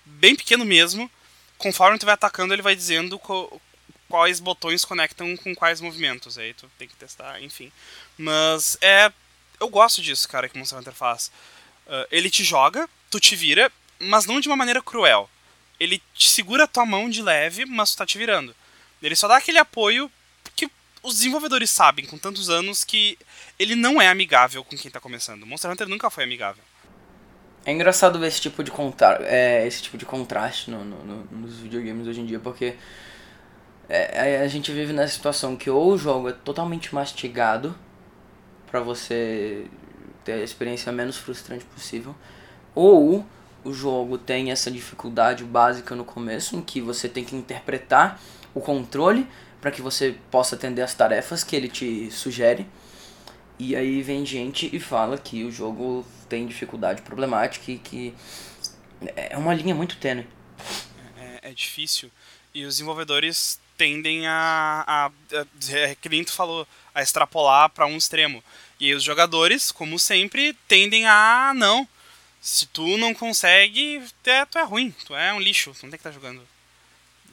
bem 0.05 0.35
pequeno 0.35 0.63
mesmo, 0.63 1.11
conforme 1.57 1.97
tu 1.97 2.05
vai 2.05 2.13
atacando, 2.13 2.53
ele 2.53 2.61
vai 2.61 2.75
dizendo 2.75 3.19
quais 4.09 4.39
botões 4.39 4.85
conectam 4.85 5.35
com 5.37 5.55
quais 5.55 5.81
movimentos. 5.81 6.37
Aí 6.37 6.53
tu 6.53 6.69
tem 6.77 6.87
que 6.87 6.95
testar, 6.95 7.41
enfim. 7.41 7.71
Mas 8.17 8.77
é. 8.81 9.11
Eu 9.59 9.69
gosto 9.69 10.01
disso, 10.01 10.27
cara, 10.27 10.49
que 10.49 10.55
o 10.55 10.59
Monster 10.59 10.77
Hunter 10.77 10.93
faz. 10.93 11.31
Uh, 11.87 12.05
ele 12.11 12.29
te 12.29 12.43
joga, 12.43 12.89
tu 13.09 13.19
te 13.19 13.35
vira, 13.35 13.71
mas 13.99 14.25
não 14.25 14.39
de 14.39 14.49
uma 14.49 14.57
maneira 14.57 14.81
cruel. 14.81 15.29
Ele 15.79 16.01
te 16.13 16.29
segura 16.29 16.65
a 16.65 16.67
tua 16.67 16.85
mão 16.85 17.09
de 17.09 17.21
leve, 17.21 17.65
mas 17.65 17.91
tu 17.91 17.97
tá 17.97 18.05
te 18.05 18.17
virando. 18.17 18.55
Ele 19.01 19.15
só 19.15 19.27
dá 19.27 19.37
aquele 19.37 19.57
apoio 19.57 20.11
que 20.55 20.69
os 21.01 21.15
desenvolvedores 21.15 21.69
sabem 21.69 22.05
com 22.05 22.17
tantos 22.17 22.49
anos 22.49 22.83
que 22.83 23.17
ele 23.57 23.75
não 23.75 24.01
é 24.01 24.07
amigável 24.07 24.63
com 24.63 24.75
quem 24.77 24.91
tá 24.91 24.99
começando. 24.99 25.45
Monster 25.45 25.71
Hunter 25.71 25.87
nunca 25.87 26.09
foi 26.09 26.23
amigável. 26.23 26.63
É 27.65 27.71
engraçado 27.71 28.19
ver 28.19 28.27
esse 28.27 28.39
tipo 28.39 28.63
de, 28.63 28.69
contra 28.69 29.17
é, 29.23 29.65
esse 29.65 29.81
tipo 29.81 29.97
de 29.97 30.05
contraste 30.05 30.69
no, 30.69 30.85
no, 30.85 31.03
no, 31.03 31.25
nos 31.31 31.57
videogames 31.57 32.05
hoje 32.05 32.21
em 32.21 32.25
dia, 32.25 32.39
porque 32.39 32.75
é, 33.89 34.41
a 34.41 34.47
gente 34.47 34.71
vive 34.71 34.93
nessa 34.93 35.13
situação 35.13 35.55
que 35.55 35.69
ou 35.69 35.93
o 35.93 35.97
jogo 35.97 36.29
é 36.29 36.31
totalmente 36.31 36.93
mastigado 36.93 37.75
para 38.69 38.79
você 38.79 39.65
ter 40.23 40.33
a 40.33 40.43
experiência 40.43 40.91
menos 40.91 41.17
frustrante 41.17 41.65
possível, 41.65 42.15
ou 42.75 43.25
o 43.63 43.73
jogo 43.73 44.17
tem 44.17 44.51
essa 44.51 44.69
dificuldade 44.69 45.43
básica 45.43 45.95
no 45.95 46.05
começo, 46.05 46.55
em 46.55 46.61
que 46.61 46.79
você 46.79 47.09
tem 47.09 47.23
que 47.23 47.35
interpretar 47.35 48.21
o 48.53 48.61
controle 48.61 49.27
para 49.59 49.71
que 49.71 49.81
você 49.81 50.15
possa 50.29 50.55
atender 50.55 50.83
as 50.83 50.93
tarefas 50.93 51.43
que 51.43 51.55
ele 51.55 51.67
te 51.67 52.11
sugere. 52.11 52.67
E 53.57 53.75
aí 53.75 54.01
vem 54.01 54.25
gente 54.25 54.69
e 54.73 54.79
fala 54.79 55.17
que 55.17 55.43
o 55.43 55.51
jogo 55.51 56.05
tem 56.27 56.45
dificuldade 56.45 57.01
problemática 57.01 57.71
e 57.71 57.77
que 57.77 58.13
é 59.15 59.37
uma 59.37 59.53
linha 59.53 59.73
muito 59.73 59.97
tênue. 59.97 60.27
É, 61.17 61.49
é 61.49 61.51
difícil. 61.51 62.11
E 62.53 62.65
os 62.65 62.75
desenvolvedores 62.75 63.59
tendem 63.77 64.27
a, 64.27 64.83
a, 64.87 65.05
a 65.07 65.45
é, 65.71 65.95
que 65.95 66.25
tu 66.25 66.33
falou, 66.33 66.67
a 66.93 67.01
extrapolar 67.01 67.69
para 67.69 67.85
um 67.85 67.97
extremo. 67.97 68.43
E 68.79 68.93
os 68.93 69.03
jogadores, 69.03 69.71
como 69.71 69.97
sempre, 69.97 70.53
tendem 70.67 71.05
a 71.05 71.53
não. 71.55 71.87
Se 72.41 72.65
tu 72.67 72.97
não 72.97 73.13
consegue, 73.13 74.01
é, 74.25 74.45
tu 74.45 74.59
é 74.59 74.63
ruim, 74.63 74.93
tu 75.05 75.15
é 75.15 75.33
um 75.33 75.39
lixo, 75.39 75.71
tu 75.71 75.83
não 75.83 75.89
tem 75.89 75.99
que 75.99 76.07
estar 76.07 76.09
tá 76.09 76.13
jogando 76.13 76.41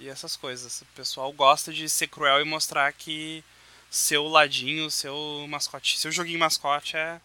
e 0.03 0.09
essas 0.09 0.37
coisas. 0.37 0.83
O 0.83 0.87
pessoal 0.97 1.33
gosta 1.33 1.73
de 1.73 1.89
ser 1.89 2.09
cruel 2.09 2.41
e 2.41 2.45
mostrar 2.45 2.93
que 2.93 3.43
seu 3.93 4.27
ladinho, 4.27 4.91
seu 4.91 5.45
mascote, 5.47 5.99
seu 5.99 6.11
joguinho 6.11 6.39
mascote 6.39 6.97
é 6.97 7.21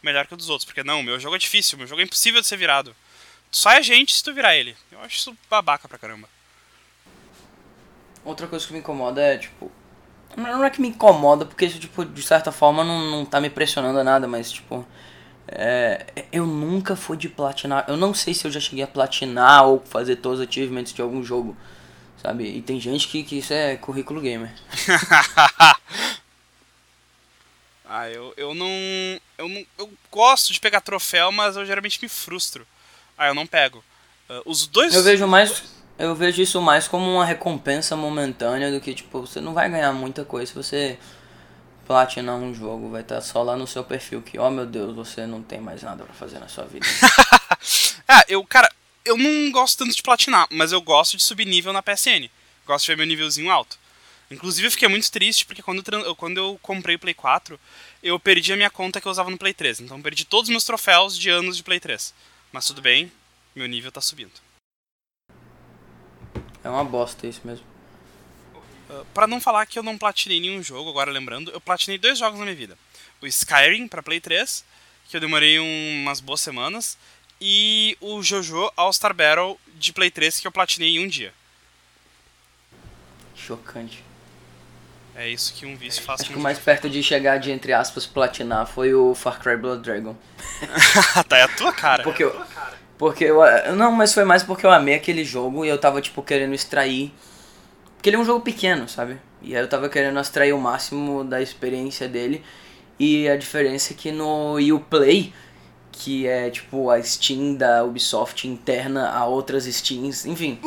melhor 0.00 0.24
que 0.24 0.34
o 0.34 0.36
dos 0.36 0.48
outros. 0.48 0.64
Porque 0.64 0.84
não, 0.84 1.02
meu 1.02 1.18
jogo 1.18 1.34
é 1.34 1.38
difícil, 1.38 1.76
meu 1.76 1.86
jogo 1.86 2.00
é 2.00 2.04
impossível 2.04 2.40
de 2.40 2.46
ser 2.46 2.56
virado. 2.56 2.94
Só 3.50 3.72
é 3.72 3.82
gente 3.82 4.14
se 4.14 4.22
tu 4.22 4.32
virar 4.32 4.54
ele. 4.54 4.76
Eu 4.92 5.00
acho 5.00 5.16
isso 5.16 5.36
babaca 5.50 5.88
pra 5.88 5.98
caramba. 5.98 6.28
Outra 8.24 8.46
coisa 8.46 8.64
que 8.64 8.72
me 8.72 8.78
incomoda 8.78 9.20
é, 9.20 9.36
tipo. 9.36 9.70
Não 10.36 10.64
é 10.64 10.70
que 10.70 10.80
me 10.80 10.88
incomoda, 10.88 11.44
porque 11.44 11.66
isso, 11.66 11.78
tipo, 11.78 12.04
de 12.04 12.22
certa 12.22 12.52
forma 12.52 12.84
não, 12.84 13.10
não 13.10 13.24
tá 13.26 13.40
me 13.40 13.50
pressionando 13.50 13.98
a 13.98 14.04
nada, 14.04 14.28
mas, 14.28 14.52
tipo. 14.52 14.86
É, 15.48 16.06
eu 16.30 16.46
nunca 16.46 16.94
fui 16.94 17.16
de 17.16 17.28
platinar. 17.28 17.84
Eu 17.88 17.96
não 17.96 18.14
sei 18.14 18.32
se 18.32 18.46
eu 18.46 18.50
já 18.50 18.60
cheguei 18.60 18.84
a 18.84 18.86
platinar 18.86 19.66
ou 19.66 19.80
fazer 19.80 20.16
todos 20.16 20.38
os 20.38 20.46
achievements 20.46 20.94
de 20.94 21.02
algum 21.02 21.22
jogo. 21.24 21.56
Sabe? 22.22 22.44
E 22.44 22.62
tem 22.62 22.78
gente 22.78 23.08
que, 23.08 23.24
que 23.24 23.38
isso 23.38 23.52
é 23.52 23.76
currículo 23.76 24.20
gamer. 24.20 24.52
ah, 27.84 28.08
eu, 28.08 28.32
eu 28.36 28.54
não. 28.54 28.68
Eu 29.36 29.48
não. 29.48 29.66
Eu 29.76 29.90
gosto 30.08 30.52
de 30.52 30.60
pegar 30.60 30.80
troféu, 30.80 31.32
mas 31.32 31.56
eu 31.56 31.66
geralmente 31.66 32.00
me 32.00 32.08
frustro. 32.08 32.64
Ah, 33.18 33.26
eu 33.26 33.34
não 33.34 33.44
pego. 33.44 33.82
Uh, 34.30 34.42
os 34.46 34.68
dois. 34.68 34.94
Eu 34.94 35.02
vejo 35.02 35.26
mais. 35.26 35.64
Eu 35.98 36.14
vejo 36.14 36.40
isso 36.40 36.62
mais 36.62 36.86
como 36.86 37.12
uma 37.12 37.24
recompensa 37.24 37.96
momentânea 37.96 38.70
do 38.70 38.80
que, 38.80 38.94
tipo, 38.94 39.20
você 39.20 39.40
não 39.40 39.52
vai 39.52 39.68
ganhar 39.68 39.92
muita 39.92 40.24
coisa 40.24 40.46
se 40.46 40.54
você 40.54 40.98
platinar 41.84 42.36
um 42.36 42.54
jogo. 42.54 42.88
Vai 42.88 43.02
estar 43.02 43.16
tá 43.16 43.20
só 43.20 43.42
lá 43.42 43.56
no 43.56 43.66
seu 43.66 43.82
perfil 43.82 44.22
que, 44.22 44.38
oh 44.38 44.48
meu 44.48 44.64
Deus, 44.64 44.94
você 44.94 45.26
não 45.26 45.42
tem 45.42 45.60
mais 45.60 45.82
nada 45.82 46.04
para 46.04 46.14
fazer 46.14 46.38
na 46.38 46.46
sua 46.46 46.66
vida. 46.66 46.86
ah, 48.06 48.24
eu, 48.28 48.44
cara, 48.46 48.70
eu 49.04 49.16
não 49.16 49.50
gosto 49.50 49.78
tanto 49.78 49.94
de 49.94 50.02
platinar, 50.02 50.46
mas 50.50 50.72
eu 50.72 50.80
gosto 50.80 51.16
de 51.16 51.22
subir 51.22 51.46
nível 51.46 51.72
na 51.72 51.82
PSN. 51.82 52.28
Gosto 52.66 52.86
de 52.86 52.92
ver 52.92 52.96
meu 52.96 53.06
nívelzinho 53.06 53.50
alto. 53.50 53.78
Inclusive 54.30 54.66
eu 54.66 54.70
fiquei 54.70 54.88
muito 54.88 55.10
triste 55.10 55.44
porque 55.44 55.62
quando 55.62 55.82
eu, 55.92 56.16
quando 56.16 56.38
eu 56.38 56.58
comprei 56.62 56.96
o 56.96 56.98
Play 56.98 57.12
4, 57.12 57.60
eu 58.02 58.18
perdi 58.18 58.52
a 58.52 58.56
minha 58.56 58.70
conta 58.70 59.00
que 59.00 59.06
eu 59.06 59.12
usava 59.12 59.30
no 59.30 59.36
Play 59.36 59.52
3. 59.52 59.80
Então 59.80 59.96
eu 59.96 60.02
perdi 60.02 60.24
todos 60.24 60.48
os 60.48 60.50
meus 60.50 60.64
troféus 60.64 61.18
de 61.18 61.28
anos 61.28 61.56
de 61.56 61.62
Play 61.62 61.78
3. 61.78 62.14
Mas 62.50 62.66
tudo 62.66 62.80
bem, 62.80 63.12
meu 63.54 63.66
nível 63.66 63.92
tá 63.92 64.00
subindo. 64.00 64.32
É 66.64 66.68
uma 66.68 66.84
bosta 66.84 67.26
isso 67.26 67.40
mesmo. 67.44 67.66
Uh, 68.88 69.04
para 69.12 69.26
não 69.26 69.40
falar 69.40 69.66
que 69.66 69.78
eu 69.78 69.82
não 69.82 69.98
platinei 69.98 70.40
nenhum 70.40 70.62
jogo, 70.62 70.90
agora 70.90 71.10
lembrando, 71.10 71.50
eu 71.50 71.60
platinei 71.60 71.98
dois 71.98 72.18
jogos 72.18 72.38
na 72.38 72.44
minha 72.44 72.56
vida. 72.56 72.78
o 73.20 73.26
Skyrim 73.26 73.88
para 73.88 74.02
Play 74.02 74.20
3, 74.20 74.64
que 75.08 75.16
eu 75.16 75.20
demorei 75.20 75.58
um, 75.58 76.02
umas 76.02 76.20
boas 76.20 76.40
semanas, 76.40 76.96
e 77.44 77.96
o 78.00 78.22
Jojo 78.22 78.70
All-Star 78.76 79.12
Battle 79.12 79.58
de 79.74 79.92
Play 79.92 80.12
3, 80.12 80.38
que 80.38 80.46
eu 80.46 80.52
platinei 80.52 80.96
em 80.96 81.04
um 81.04 81.08
dia. 81.08 81.34
Chocante. 83.34 84.04
É 85.16 85.28
isso 85.28 85.52
que 85.52 85.66
um 85.66 85.76
vício 85.76 86.00
faz 86.02 86.20
Acho 86.20 86.28
com 86.28 86.34
que 86.34 86.38
o 86.38 86.42
mais 86.42 86.60
perto 86.60 86.88
de 86.88 87.02
chegar 87.02 87.38
de, 87.38 87.50
entre 87.50 87.72
aspas, 87.72 88.06
platinar 88.06 88.66
foi 88.66 88.94
o 88.94 89.12
Far 89.12 89.40
Cry 89.40 89.56
Blood 89.56 89.82
Dragon. 89.82 90.16
tá, 91.28 91.36
é 91.36 91.42
a 91.42 91.48
tua 91.48 91.72
cara. 91.72 92.04
Porque 92.04 92.22
eu, 92.22 92.40
porque 92.96 93.24
eu. 93.24 93.40
Não, 93.74 93.90
mas 93.90 94.14
foi 94.14 94.24
mais 94.24 94.44
porque 94.44 94.64
eu 94.64 94.70
amei 94.70 94.94
aquele 94.94 95.24
jogo 95.24 95.64
e 95.64 95.68
eu 95.68 95.78
tava, 95.78 96.00
tipo, 96.00 96.22
querendo 96.22 96.54
extrair. 96.54 97.12
Porque 97.96 98.08
ele 98.08 98.16
é 98.16 98.20
um 98.20 98.24
jogo 98.24 98.40
pequeno, 98.40 98.88
sabe? 98.88 99.18
E 99.42 99.56
aí 99.56 99.62
eu 99.62 99.68
tava 99.68 99.88
querendo 99.88 100.18
extrair 100.20 100.52
o 100.52 100.60
máximo 100.60 101.24
da 101.24 101.42
experiência 101.42 102.08
dele. 102.08 102.42
E 102.98 103.28
a 103.28 103.36
diferença 103.36 103.92
é 103.92 103.96
que 103.96 104.12
no 104.12 104.58
Uplay, 104.76 105.34
que 105.92 106.26
é 106.26 106.50
tipo 106.50 106.90
a 106.90 107.00
Steam 107.02 107.54
da 107.54 107.84
Ubisoft 107.84 108.48
interna 108.48 109.10
a 109.10 109.26
outras 109.26 109.64
Steams, 109.64 110.24
enfim. 110.24 110.58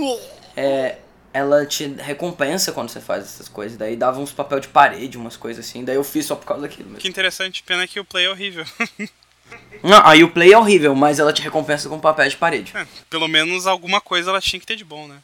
É, 0.56 1.00
ela 1.34 1.66
te 1.66 1.86
recompensa 1.86 2.72
quando 2.72 2.90
você 2.90 3.02
faz 3.02 3.26
essas 3.26 3.50
coisas. 3.50 3.78
Daí 3.78 3.98
dava 3.98 4.22
uns 4.22 4.32
papel 4.32 4.60
de 4.62 4.70
parede, 4.70 5.18
umas 5.18 5.36
coisas 5.36 5.66
assim. 5.66 5.84
Daí 5.84 5.96
eu 5.96 6.04
fiz 6.04 6.26
só 6.26 6.36
por 6.36 6.46
causa 6.46 6.62
daquilo 6.62 6.86
mesmo. 6.86 7.02
Que 7.02 7.10
interessante, 7.10 7.62
pena 7.64 7.86
que 7.86 8.00
o 8.00 8.06
play 8.06 8.26
é 8.26 8.30
horrível. 8.30 8.66
Não, 9.84 10.06
aí 10.06 10.24
o 10.24 10.32
play 10.32 10.54
é 10.54 10.58
horrível, 10.58 10.96
mas 10.96 11.20
ela 11.20 11.34
te 11.34 11.42
recompensa 11.42 11.90
com 11.90 12.00
papel 12.00 12.30
de 12.30 12.38
parede. 12.38 12.72
É, 12.76 12.88
pelo 13.10 13.28
menos 13.28 13.68
alguma 13.68 14.00
coisa 14.00 14.30
ela 14.30 14.42
tinha 14.42 14.60
que 14.60 14.66
ter 14.66 14.76
de 14.76 14.86
bom, 14.86 15.08
né? 15.08 15.20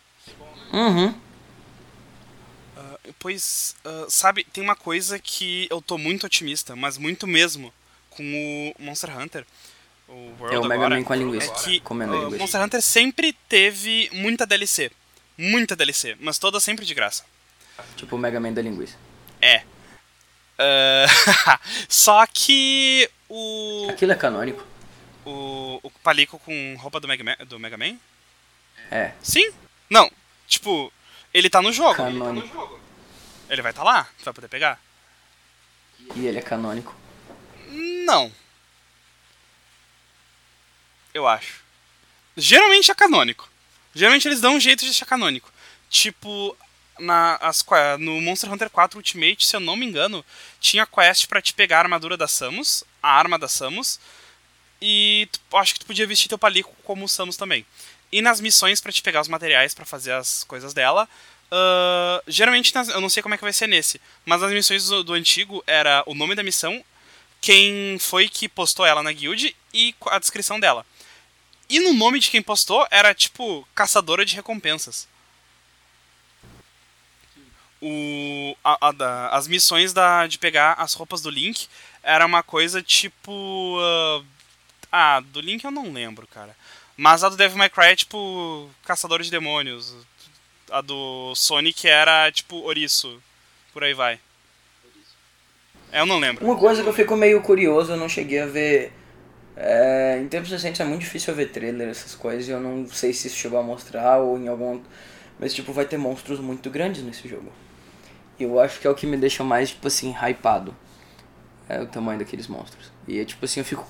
Uhum. 0.73 1.07
Uh, 2.77 3.13
pois, 3.17 3.75
uh, 3.85 4.09
sabe, 4.09 4.43
tem 4.43 4.63
uma 4.63 4.75
coisa 4.75 5.17
que 5.17 5.67
eu 5.71 5.81
tô 5.81 5.97
muito 5.97 6.25
otimista, 6.25 6.75
mas 6.75 6.97
muito 6.97 7.25
mesmo, 7.25 7.73
com 8.09 8.23
o 8.77 8.83
Monster 8.83 9.17
Hunter. 9.17 9.45
O 10.11 10.35
World 10.39 10.55
É 10.55 10.59
o 10.59 10.63
Mega 10.63 10.73
agora, 10.75 10.95
Man 10.95 11.03
com 11.03 11.13
a 11.13 11.15
linguiça. 11.15 11.51
É 11.51 11.55
que 11.63 11.79
Comendo 11.79 12.27
uh. 12.27 12.37
Monster 12.37 12.61
Hunter 12.61 12.81
sempre 12.81 13.33
teve 13.47 14.09
muita 14.13 14.45
DLC. 14.45 14.91
Muita 15.37 15.75
DLC, 15.75 16.17
mas 16.19 16.37
toda 16.37 16.59
sempre 16.59 16.85
de 16.85 16.93
graça. 16.93 17.23
Tipo 17.95 18.15
o 18.15 18.19
Mega 18.19 18.39
Man 18.39 18.53
da 18.53 18.61
linguiça. 18.61 18.95
É. 19.41 19.63
Uh, 20.59 21.07
só 21.89 22.25
que 22.27 23.09
o, 23.27 23.87
Aquilo 23.89 24.11
é 24.11 24.15
canônico. 24.15 24.63
o, 25.25 25.79
o 25.81 25.89
Palico 26.03 26.37
com 26.37 26.75
roupa 26.77 26.99
do 26.99 27.07
Mega 27.07 27.23
Man, 27.23 27.37
do 27.47 27.59
Mega 27.59 27.77
Man? 27.77 27.97
É. 28.91 29.13
Sim. 29.21 29.51
Não. 29.89 30.11
Tipo, 30.47 30.91
ele 31.33 31.49
tá 31.49 31.61
no 31.61 31.71
jogo. 31.71 31.95
Canônico. 31.95 32.79
Ele 33.49 33.61
vai 33.61 33.71
estar 33.71 33.83
tá 33.83 33.89
lá, 33.89 34.03
tu 34.19 34.25
vai 34.25 34.33
poder 34.33 34.47
pegar? 34.47 34.79
E 36.15 36.27
ele 36.27 36.39
é 36.39 36.41
canônico. 36.41 36.95
Não. 38.05 38.31
Eu 41.13 41.27
acho. 41.27 41.61
Geralmente 42.37 42.91
é 42.91 42.95
canônico. 42.95 43.49
Geralmente 43.93 44.27
eles 44.27 44.39
dão 44.41 44.55
um 44.55 44.59
jeito 44.59 44.79
de 44.81 44.85
deixar 44.87 45.05
canônico. 45.05 45.51
Tipo, 45.89 46.55
na, 46.99 47.35
as, 47.41 47.63
no 47.99 48.21
Monster 48.21 48.51
Hunter 48.51 48.69
4 48.69 48.97
Ultimate, 48.97 49.45
se 49.45 49.55
eu 49.55 49.59
não 49.59 49.75
me 49.75 49.85
engano, 49.85 50.23
tinha 50.59 50.85
quest 50.85 51.27
pra 51.27 51.41
te 51.41 51.53
pegar 51.53 51.77
a 51.77 51.81
armadura 51.81 52.15
da 52.15 52.27
Samus, 52.27 52.83
a 53.03 53.09
arma 53.11 53.37
da 53.37 53.47
Samus, 53.49 53.99
e 54.81 55.27
tu- 55.31 55.57
acho 55.57 55.73
que 55.73 55.79
tu 55.81 55.85
podia 55.85 56.07
vestir 56.07 56.29
teu 56.29 56.37
palico 56.37 56.73
como 56.83 57.03
o 57.05 57.09
Samus 57.09 57.35
também. 57.35 57.65
E 58.11 58.21
nas 58.21 58.39
missões 58.39 58.79
pra 58.79 58.91
te 58.91 59.01
pegar 59.01 59.21
os 59.21 59.27
materiais 59.27 59.73
pra 59.73 59.85
fazer 59.85 60.13
as 60.13 60.43
coisas 60.45 60.73
dela, 60.73 61.07
ah, 61.51 62.21
geralmente, 62.27 62.73
nas- 62.73 62.87
eu 62.89 63.01
não 63.01 63.09
sei 63.09 63.21
como 63.21 63.35
é 63.35 63.37
que 63.37 63.43
vai 63.43 63.53
ser 63.53 63.67
nesse, 63.67 63.99
mas 64.25 64.39
nas 64.41 64.51
missões 64.51 64.85
do, 64.87 65.03
do 65.03 65.13
antigo 65.13 65.61
era 65.67 66.03
o 66.05 66.13
nome 66.13 66.35
da 66.35 66.43
missão, 66.43 66.83
quem 67.41 67.97
foi 67.99 68.29
que 68.29 68.47
postou 68.47 68.85
ela 68.85 69.03
na 69.03 69.11
guild 69.11 69.53
e 69.73 69.93
a 70.07 70.19
descrição 70.19 70.59
dela. 70.59 70.85
E 71.71 71.79
no 71.79 71.93
nome 71.93 72.19
de 72.19 72.29
quem 72.29 72.41
postou 72.41 72.85
era 72.91 73.13
tipo 73.13 73.67
caçadora 73.73 74.25
de 74.25 74.35
recompensas. 74.35 75.07
O, 77.81 78.55
a- 78.63 78.89
a 78.89 78.91
da- 78.91 79.29
as 79.29 79.47
missões 79.47 79.91
da, 79.93 80.27
de 80.27 80.37
pegar 80.37 80.73
as 80.73 80.93
roupas 80.93 81.21
do 81.21 81.29
Link 81.31 81.67
era 82.03 82.25
uma 82.25 82.43
coisa 82.43 82.81
tipo. 82.81 83.77
ah, 83.81 84.21
ah, 84.91 85.19
do 85.21 85.41
Link 85.41 85.63
eu 85.63 85.71
não 85.71 85.91
lembro, 85.91 86.27
cara. 86.27 86.55
Mas 86.95 87.23
a 87.23 87.29
do 87.29 87.37
Devil 87.37 87.57
May 87.57 87.69
Cry 87.69 87.85
é 87.87 87.95
tipo 87.95 88.69
caçador 88.85 89.21
de 89.23 89.31
demônios. 89.31 89.95
A 90.69 90.81
do 90.81 91.33
Sonic 91.35 91.87
era 91.87 92.31
tipo 92.31 92.57
ouriço. 92.57 93.21
Por 93.73 93.83
aí 93.83 93.93
vai. 93.93 94.19
Eu 95.91 96.05
não 96.05 96.19
lembro. 96.19 96.45
Uma 96.45 96.57
coisa 96.57 96.83
que 96.83 96.87
eu 96.89 96.93
fico 96.93 97.15
meio 97.17 97.41
curioso, 97.41 97.93
eu 97.93 97.97
não 97.97 98.07
cheguei 98.07 98.41
a 98.41 98.45
ver. 98.45 98.93
É, 99.63 100.19
em 100.19 100.27
tempos 100.27 100.49
recentes 100.49 100.81
é 100.81 100.83
muito 100.83 101.01
difícil 101.01 101.31
eu 101.31 101.37
ver 101.37 101.51
trailer, 101.51 101.87
essas 101.87 102.15
coisas, 102.15 102.47
e 102.47 102.51
eu 102.51 102.59
não 102.59 102.87
sei 102.87 103.13
se 103.13 103.27
isso 103.27 103.37
chegou 103.37 103.59
a 103.59 103.63
mostrar 103.63 104.17
ou 104.17 104.37
em 104.39 104.47
algum. 104.47 104.79
Mas, 105.39 105.53
tipo, 105.53 105.71
vai 105.71 105.85
ter 105.85 105.97
monstros 105.97 106.39
muito 106.39 106.67
grandes 106.71 107.03
nesse 107.03 107.27
jogo. 107.27 107.51
E 108.39 108.43
eu 108.43 108.59
acho 108.59 108.79
que 108.79 108.87
é 108.87 108.89
o 108.89 108.95
que 108.95 109.05
me 109.05 109.17
deixa 109.17 109.43
mais, 109.43 109.69
tipo 109.69 109.87
assim, 109.87 110.15
hypado. 110.19 110.75
É 111.69 111.79
o 111.79 111.85
tamanho 111.85 112.17
daqueles 112.17 112.47
monstros. 112.47 112.91
E 113.07 113.19
é 113.19 113.25
tipo 113.25 113.45
assim, 113.45 113.59
eu 113.59 113.65
fico. 113.65 113.87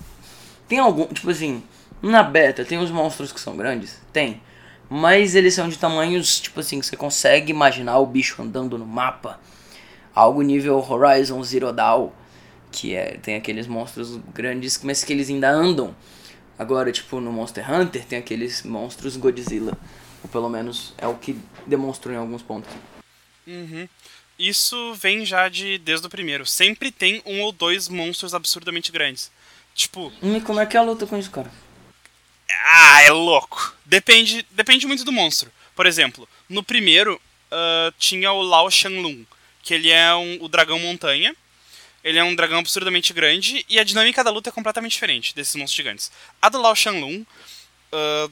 Tem 0.68 0.78
algum. 0.78 1.06
Tipo 1.08 1.30
assim, 1.30 1.64
na 2.02 2.22
beta 2.22 2.66
tem 2.66 2.78
os 2.78 2.92
monstros 2.92 3.32
que 3.32 3.40
são 3.40 3.56
grandes? 3.56 4.02
Tem. 4.12 4.42
Mas 4.90 5.36
eles 5.36 5.54
são 5.54 5.70
de 5.70 5.78
tamanhos, 5.78 6.42
tipo 6.42 6.60
assim, 6.60 6.82
que 6.82 6.86
você 6.86 6.98
consegue 6.98 7.50
imaginar 7.50 7.98
o 8.00 8.06
bicho 8.06 8.42
andando 8.42 8.78
no 8.78 8.86
mapa. 8.86 9.40
Algo 10.14 10.42
nível 10.42 10.78
Horizon 10.78 11.42
Zero 11.44 11.72
Dawn. 11.72 12.12
Que 12.72 12.96
é, 12.96 13.18
tem 13.18 13.36
aqueles 13.36 13.68
monstros 13.68 14.18
grandes, 14.34 14.82
mas 14.84 15.04
que 15.04 15.12
eles 15.12 15.30
ainda 15.30 15.50
andam. 15.50 15.96
Agora, 16.58 16.92
tipo, 16.92 17.20
no 17.20 17.32
Monster 17.32 17.70
Hunter 17.70 18.06
tem 18.06 18.20
aqueles 18.20 18.64
monstros 18.64 19.18
Godzilla. 19.18 19.78
Ou 20.24 20.30
pelo 20.30 20.50
menos 20.50 20.94
é 20.98 21.08
o 21.08 21.16
que 21.16 21.38
demonstrou 21.66 22.14
em 22.14 22.18
alguns 22.18 22.42
pontos. 22.42 22.72
Uhum. 23.48 23.88
Isso 24.38 24.94
vem 24.94 25.26
já 25.26 25.50
de 25.50 25.78
desde 25.80 26.08
o 26.08 26.10
primeiro. 26.10 26.46
Sempre 26.46 26.92
tem 26.92 27.22
um 27.26 27.42
ou 27.42 27.52
dois 27.52 27.88
monstros 27.88 28.34
absurdamente 28.34 28.92
grandes. 28.92 29.32
Tipo, 29.74 30.12
E 30.22 30.42
como 30.42 30.60
é 30.60 30.66
que 30.66 30.78
é 30.78 30.80
a 30.80 30.84
luta 30.84 31.06
com 31.08 31.18
isso, 31.18 31.32
cara? 31.32 31.52
ah, 32.66 33.02
é 33.04 33.12
louco. 33.12 33.76
Depende, 33.86 34.46
depende 34.52 34.86
muito 34.86 35.04
do 35.04 35.12
monstro. 35.12 35.52
Por 35.76 35.86
exemplo, 35.86 36.28
no 36.50 36.64
primeiro 36.64 37.20
ah, 37.52 37.94
tinha 37.98 38.32
o 38.32 38.42
Lao 38.42 38.70
Shanlun, 38.72 39.26
que 39.62 39.74
ele 39.74 39.90
é 39.90 40.14
um, 40.16 40.38
o 40.42 40.48
dragão 40.48 40.80
montanha. 40.80 41.36
Ele 42.04 42.18
é 42.18 42.24
um 42.24 42.36
dragão 42.36 42.60
absurdamente 42.60 43.14
grande 43.14 43.66
e 43.70 43.80
a 43.80 43.84
dinâmica 43.84 44.24
da 44.24 44.32
luta 44.32 44.50
é 44.50 44.52
completamente 44.52 44.94
diferente 44.94 45.36
desses 45.36 45.56
monstros 45.56 45.76
gigantes. 45.76 46.12
A 46.42 46.50
do 46.50 46.60
Lao 46.62 46.76
Shanlun, 46.76 47.24
ah, 47.92 48.30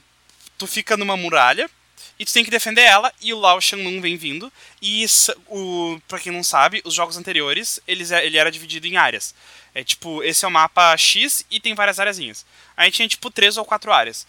tu 0.58 0.66
fica 0.68 0.98
numa 0.98 1.16
muralha 1.16 1.70
e 2.18 2.26
tu 2.26 2.34
tem 2.34 2.44
que 2.44 2.52
defender 2.52 2.82
ela 2.82 3.14
e 3.22 3.34
o 3.34 3.40
Lao 3.40 3.62
Shanlun 3.62 4.02
vem 4.02 4.18
vindo 4.18 4.52
e 4.82 5.06
o 5.48 6.00
para 6.08 6.20
quem 6.20 6.32
não 6.32 6.44
sabe, 6.44 6.82
os 6.84 6.94
jogos 6.94 7.16
anteriores, 7.18 7.80
eles 7.88 8.12
é- 8.12 8.26
ele 8.26 8.38
era 8.38 8.52
dividido 8.52 8.88
em 8.88 8.98
áreas. 8.98 9.34
É 9.74 9.84
tipo, 9.84 10.24
esse 10.24 10.44
é 10.44 10.48
o 10.48 10.52
mapa 10.52 10.98
X 10.98 11.46
e 11.52 11.60
tem 11.60 11.76
várias 11.76 12.00
áreazinhas. 12.00 12.46
Aí 12.76 12.90
tinha 12.92 13.08
tipo 13.08 13.30
três 13.30 13.56
ou 13.56 13.64
quatro 13.66 13.92
áreas, 13.94 14.26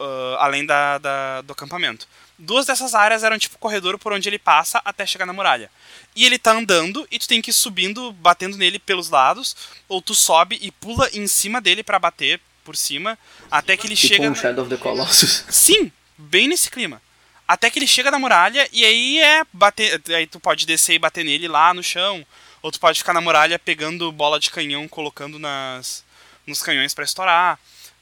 ah, 0.00 0.36
além 0.40 0.66
da, 0.66 0.98
da- 0.98 1.40
do 1.42 1.52
acampamento. 1.52 2.06
Duas 2.44 2.66
dessas 2.66 2.92
áreas 2.92 3.22
eram 3.22 3.38
tipo 3.38 3.54
o 3.54 3.58
corredor 3.58 3.96
por 3.96 4.12
onde 4.12 4.28
ele 4.28 4.38
passa 4.38 4.82
até 4.84 5.06
chegar 5.06 5.24
na 5.24 5.32
muralha. 5.32 5.70
E 6.16 6.26
ele 6.26 6.40
tá 6.40 6.50
andando 6.50 7.06
e 7.08 7.16
tu 7.16 7.28
tem 7.28 7.40
que 7.40 7.50
ir 7.50 7.54
subindo, 7.54 8.12
batendo 8.14 8.56
nele 8.56 8.80
pelos 8.80 9.10
lados, 9.10 9.56
ou 9.88 10.02
tu 10.02 10.12
sobe 10.12 10.58
e 10.60 10.72
pula 10.72 11.08
em 11.12 11.28
cima 11.28 11.60
dele 11.60 11.84
pra 11.84 12.00
bater 12.00 12.40
por 12.64 12.76
cima, 12.76 13.16
até 13.48 13.76
que 13.76 13.86
ele 13.86 13.94
Tipo 13.94 14.08
chega 14.08 14.28
um 14.28 14.34
Shadow 14.34 14.64
of 14.64 14.74
the 14.74 14.76
Colossus. 14.76 15.44
Sim, 15.54 15.92
bem 16.18 16.48
nesse 16.48 16.68
clima. 16.68 17.00
Até 17.46 17.70
que 17.70 17.78
ele 17.78 17.86
chega 17.86 18.10
na 18.10 18.18
muralha 18.18 18.68
e 18.72 18.84
aí 18.84 19.20
é 19.20 19.44
bater. 19.52 20.02
Aí 20.08 20.26
tu 20.26 20.40
pode 20.40 20.66
descer 20.66 20.94
e 20.94 20.98
bater 20.98 21.24
nele 21.24 21.46
lá 21.46 21.72
no 21.72 21.82
chão. 21.82 22.26
Ou 22.60 22.72
tu 22.72 22.80
pode 22.80 22.98
ficar 22.98 23.12
na 23.12 23.20
muralha 23.20 23.56
pegando 23.56 24.10
bola 24.10 24.40
de 24.40 24.50
canhão, 24.50 24.88
colocando 24.88 25.38
nas, 25.38 26.04
nos 26.44 26.60
canhões 26.60 26.92
pra 26.92 27.04
estourar. 27.04 27.56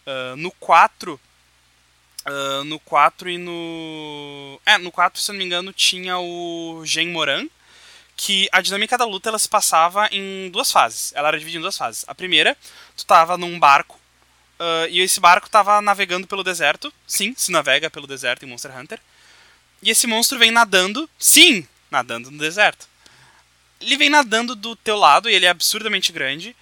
Ah, 0.07 0.35
no 0.37 0.50
4. 0.53 1.20
Ah, 2.24 2.62
no 2.64 2.78
4 2.80 3.30
e 3.30 3.38
no. 3.38 4.61
É, 4.66 4.78
no 4.78 4.92
4, 4.92 5.20
se 5.20 5.30
eu 5.30 5.35
não 5.35 5.38
me 5.38 5.44
engano, 5.44 5.72
tinha 5.72 6.18
o 6.18 6.83
Gen 6.85 7.09
Moran. 7.09 7.46
Que 8.16 8.48
a 8.52 8.61
dinâmica 8.61 8.98
da 8.98 9.06
luta 9.06 9.30
ela 9.30 9.38
se 9.38 9.48
passava 9.48 10.06
em 10.12 10.50
duas 10.50 10.70
fases. 10.70 11.11
Ela 11.14 11.28
era 11.28 11.38
dividida 11.38 11.59
em 11.59 11.62
duas 11.62 11.76
fases. 11.76 12.04
A 12.06 12.14
primeira, 12.14 12.56
tu 12.94 13.06
tava 13.06 13.38
num 13.38 13.59
barco 13.59 13.98
ah, 14.61 14.87
e 14.90 15.00
esse 15.00 15.18
barco 15.18 15.48
tava 15.48 15.80
navegando 15.80 16.26
pelo 16.26 16.44
deserto. 16.44 16.92
Sim, 17.06 17.35
se 17.37 17.50
navega 17.50 17.88
pelo 17.90 18.06
deserto 18.06 18.44
em 18.44 18.48
Monster 18.48 18.76
Hunter. 18.76 19.00
E 19.83 19.90
esse 19.90 20.06
monstro 20.06 20.38
vem 20.38 20.50
nadando. 20.50 21.09
Sim, 21.18 21.66
nadando 21.90 22.30
no 22.30 22.38
deserto. 22.38 22.87
Ele 23.80 23.96
vem 23.96 24.11
nadando 24.11 24.54
do 24.54 24.76
teu 24.76 24.98
lado 24.98 25.30
e 25.30 25.35
ele 25.35 25.46
é 25.46 25.48
absurdamente 25.48 26.12
grande. 26.12 26.54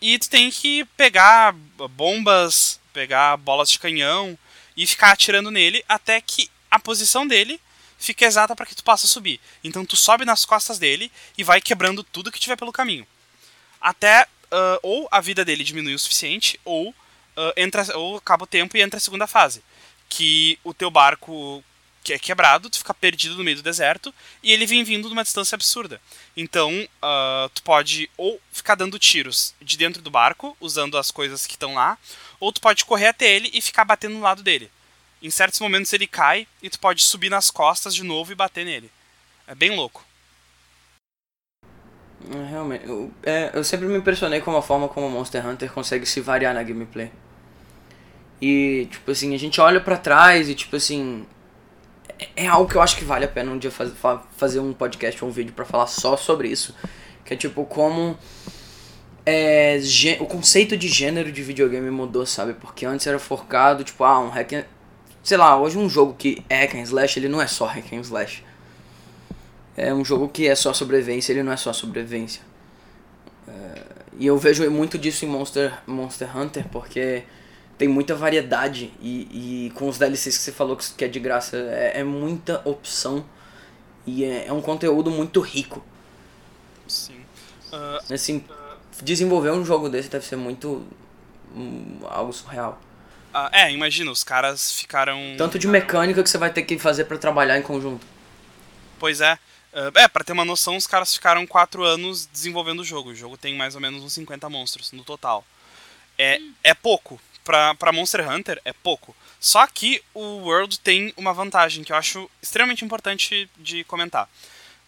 E 0.00 0.18
tu 0.18 0.30
tem 0.30 0.50
que 0.50 0.86
pegar 0.96 1.52
bombas, 1.90 2.80
pegar 2.94 3.36
bolas 3.36 3.70
de 3.70 3.78
canhão 3.78 4.38
e 4.76 4.86
ficar 4.86 5.12
atirando 5.12 5.50
nele 5.50 5.84
até 5.88 6.20
que 6.20 6.50
a 6.70 6.78
posição 6.78 7.26
dele 7.26 7.60
fica 7.98 8.24
exata 8.24 8.54
para 8.54 8.66
que 8.66 8.74
tu 8.74 8.84
possa 8.84 9.06
subir. 9.06 9.40
Então 9.62 9.84
tu 9.84 9.96
sobe 9.96 10.24
nas 10.24 10.44
costas 10.44 10.78
dele 10.78 11.10
e 11.38 11.44
vai 11.44 11.60
quebrando 11.60 12.02
tudo 12.02 12.32
que 12.32 12.40
tiver 12.40 12.56
pelo 12.56 12.72
caminho. 12.72 13.06
Até 13.80 14.26
uh, 14.54 14.78
ou 14.82 15.08
a 15.10 15.20
vida 15.20 15.44
dele 15.44 15.64
diminui 15.64 15.94
o 15.94 15.98
suficiente, 15.98 16.58
ou, 16.64 16.90
uh, 16.90 17.52
entra, 17.56 17.96
ou 17.96 18.16
acaba 18.16 18.44
o 18.44 18.46
tempo 18.46 18.76
e 18.76 18.82
entra 18.82 18.98
a 18.98 19.00
segunda 19.00 19.26
fase. 19.26 19.62
Que 20.08 20.58
o 20.62 20.72
teu 20.72 20.90
barco 20.90 21.62
que 22.04 22.12
é 22.12 22.18
quebrado, 22.18 22.68
tu 22.68 22.76
fica 22.76 22.92
perdido 22.92 23.34
no 23.34 23.42
meio 23.42 23.56
do 23.56 23.62
deserto, 23.62 24.14
e 24.42 24.52
ele 24.52 24.66
vem 24.66 24.84
vindo 24.84 25.08
de 25.08 25.14
uma 25.14 25.24
distância 25.24 25.56
absurda. 25.56 25.98
Então, 26.36 26.70
uh, 26.72 27.48
tu 27.54 27.62
pode 27.62 28.10
ou 28.18 28.38
ficar 28.52 28.74
dando 28.74 28.98
tiros 28.98 29.54
de 29.60 29.78
dentro 29.78 30.02
do 30.02 30.10
barco, 30.10 30.54
usando 30.60 30.98
as 30.98 31.10
coisas 31.10 31.46
que 31.46 31.54
estão 31.54 31.74
lá, 31.74 31.96
ou 32.38 32.52
tu 32.52 32.60
pode 32.60 32.84
correr 32.84 33.06
até 33.06 33.34
ele 33.34 33.50
e 33.54 33.60
ficar 33.62 33.86
batendo 33.86 34.16
no 34.16 34.20
lado 34.20 34.42
dele. 34.42 34.70
Em 35.22 35.30
certos 35.30 35.58
momentos 35.58 35.90
ele 35.94 36.06
cai 36.06 36.46
e 36.62 36.68
tu 36.68 36.78
pode 36.78 37.02
subir 37.02 37.30
nas 37.30 37.50
costas 37.50 37.94
de 37.94 38.02
novo 38.02 38.30
e 38.30 38.34
bater 38.34 38.66
nele. 38.66 38.90
É 39.46 39.54
bem 39.54 39.74
louco. 39.74 40.04
É, 42.30 42.50
realmente, 42.50 42.86
eu, 42.86 43.12
é, 43.22 43.50
eu 43.54 43.64
sempre 43.64 43.86
me 43.86 43.96
impressionei 43.96 44.42
com 44.42 44.54
a 44.54 44.62
forma 44.62 44.88
como 44.88 45.08
Monster 45.08 45.46
Hunter 45.46 45.72
consegue 45.72 46.04
se 46.04 46.20
variar 46.20 46.52
na 46.52 46.62
gameplay. 46.62 47.10
E, 48.40 48.88
tipo 48.90 49.10
assim, 49.10 49.34
a 49.34 49.38
gente 49.38 49.58
olha 49.58 49.80
para 49.80 49.96
trás 49.96 50.50
e, 50.50 50.54
tipo 50.54 50.76
assim, 50.76 51.26
é, 52.18 52.44
é 52.44 52.46
algo 52.46 52.68
que 52.68 52.76
eu 52.76 52.82
acho 52.82 52.96
que 52.96 53.04
vale 53.04 53.24
a 53.24 53.28
pena 53.28 53.50
um 53.50 53.58
dia 53.58 53.70
faz, 53.70 53.92
fazer 54.36 54.60
um 54.60 54.72
podcast 54.72 55.22
ou 55.22 55.30
um 55.30 55.32
vídeo 55.32 55.52
para 55.52 55.64
falar 55.64 55.86
só 55.86 56.16
sobre 56.16 56.48
isso. 56.48 56.74
Que 57.24 57.34
é 57.34 57.36
tipo 57.36 57.64
como 57.64 58.16
é, 59.24 59.80
o 60.20 60.26
conceito 60.26 60.76
de 60.76 60.88
gênero 60.88 61.32
de 61.32 61.42
videogame 61.42 61.90
mudou, 61.90 62.26
sabe? 62.26 62.54
Porque 62.54 62.84
antes 62.84 63.06
era 63.06 63.18
forcado, 63.18 63.84
tipo, 63.84 64.04
ah, 64.04 64.20
um 64.20 64.28
hack. 64.28 64.66
Sei 65.22 65.36
lá, 65.36 65.58
hoje 65.58 65.78
um 65.78 65.88
jogo 65.88 66.14
que 66.14 66.44
é 66.48 66.60
hack 66.60 66.74
and 66.74 66.82
slash, 66.82 67.18
ele 67.18 67.28
não 67.28 67.40
é 67.40 67.46
só 67.46 67.64
hack 67.66 67.92
and 67.92 68.00
slash 68.00 68.42
é 69.76 69.92
um 69.92 70.04
jogo 70.04 70.28
que 70.28 70.46
é 70.46 70.54
só 70.54 70.72
sobrevivência, 70.72 71.32
ele 71.32 71.42
não 71.42 71.52
é 71.52 71.56
só 71.56 71.72
sobrevivência. 71.72 72.42
É, 73.48 73.82
e 74.18 74.26
eu 74.26 74.38
vejo 74.38 74.68
muito 74.70 74.96
disso 74.96 75.24
em 75.24 75.28
Monster, 75.28 75.72
Monster 75.86 76.36
Hunter, 76.36 76.66
porque 76.68 77.24
tem 77.76 77.88
muita 77.88 78.14
variedade 78.14 78.92
e, 79.00 79.66
e 79.66 79.70
com 79.70 79.88
os 79.88 79.98
DLCs 79.98 80.36
que 80.38 80.44
você 80.44 80.52
falou 80.52 80.76
que 80.76 81.04
é 81.04 81.08
de 81.08 81.18
graça, 81.18 81.56
é, 81.56 82.00
é 82.00 82.04
muita 82.04 82.62
opção 82.64 83.24
e 84.06 84.24
é, 84.24 84.46
é, 84.46 84.52
um 84.52 84.60
conteúdo 84.60 85.10
muito 85.10 85.40
rico. 85.40 85.84
Sim. 86.86 87.16
Uh, 87.72 88.14
assim, 88.14 88.44
desenvolver 89.02 89.50
um 89.50 89.64
jogo 89.64 89.88
desse 89.88 90.08
deve 90.08 90.24
ser 90.24 90.36
muito. 90.36 90.86
Um, 91.54 92.00
algo 92.08 92.32
surreal. 92.32 92.80
Uh, 93.32 93.48
é, 93.50 93.72
imagina, 93.72 94.10
os 94.10 94.22
caras 94.22 94.72
ficaram. 94.72 95.18
Tanto 95.36 95.58
de 95.58 95.66
mecânica 95.66 96.22
que 96.22 96.28
você 96.28 96.38
vai 96.38 96.52
ter 96.52 96.62
que 96.62 96.78
fazer 96.78 97.04
para 97.04 97.16
trabalhar 97.16 97.58
em 97.58 97.62
conjunto. 97.62 98.06
Pois 98.98 99.20
é. 99.20 99.34
Uh, 99.72 99.98
é, 99.98 100.06
pra 100.06 100.22
ter 100.22 100.32
uma 100.32 100.44
noção, 100.44 100.76
os 100.76 100.86
caras 100.86 101.14
ficaram 101.14 101.44
4 101.46 101.82
anos 101.82 102.26
desenvolvendo 102.26 102.80
o 102.80 102.84
jogo. 102.84 103.10
O 103.10 103.14
jogo 103.14 103.36
tem 103.36 103.56
mais 103.56 103.74
ou 103.74 103.80
menos 103.80 104.04
uns 104.04 104.12
50 104.12 104.48
monstros 104.48 104.92
no 104.92 105.02
total. 105.02 105.44
É, 106.16 106.38
é 106.62 106.74
pouco. 106.74 107.20
Pra 107.44 107.92
Monster 107.92 108.28
Hunter, 108.28 108.60
é 108.64 108.72
pouco. 108.72 109.14
Só 109.38 109.66
que 109.66 110.02
o 110.14 110.38
World 110.38 110.80
tem 110.80 111.12
uma 111.16 111.34
vantagem 111.34 111.84
que 111.84 111.92
eu 111.92 111.96
acho 111.96 112.30
extremamente 112.40 112.84
importante 112.84 113.48
de 113.58 113.84
comentar. 113.84 114.28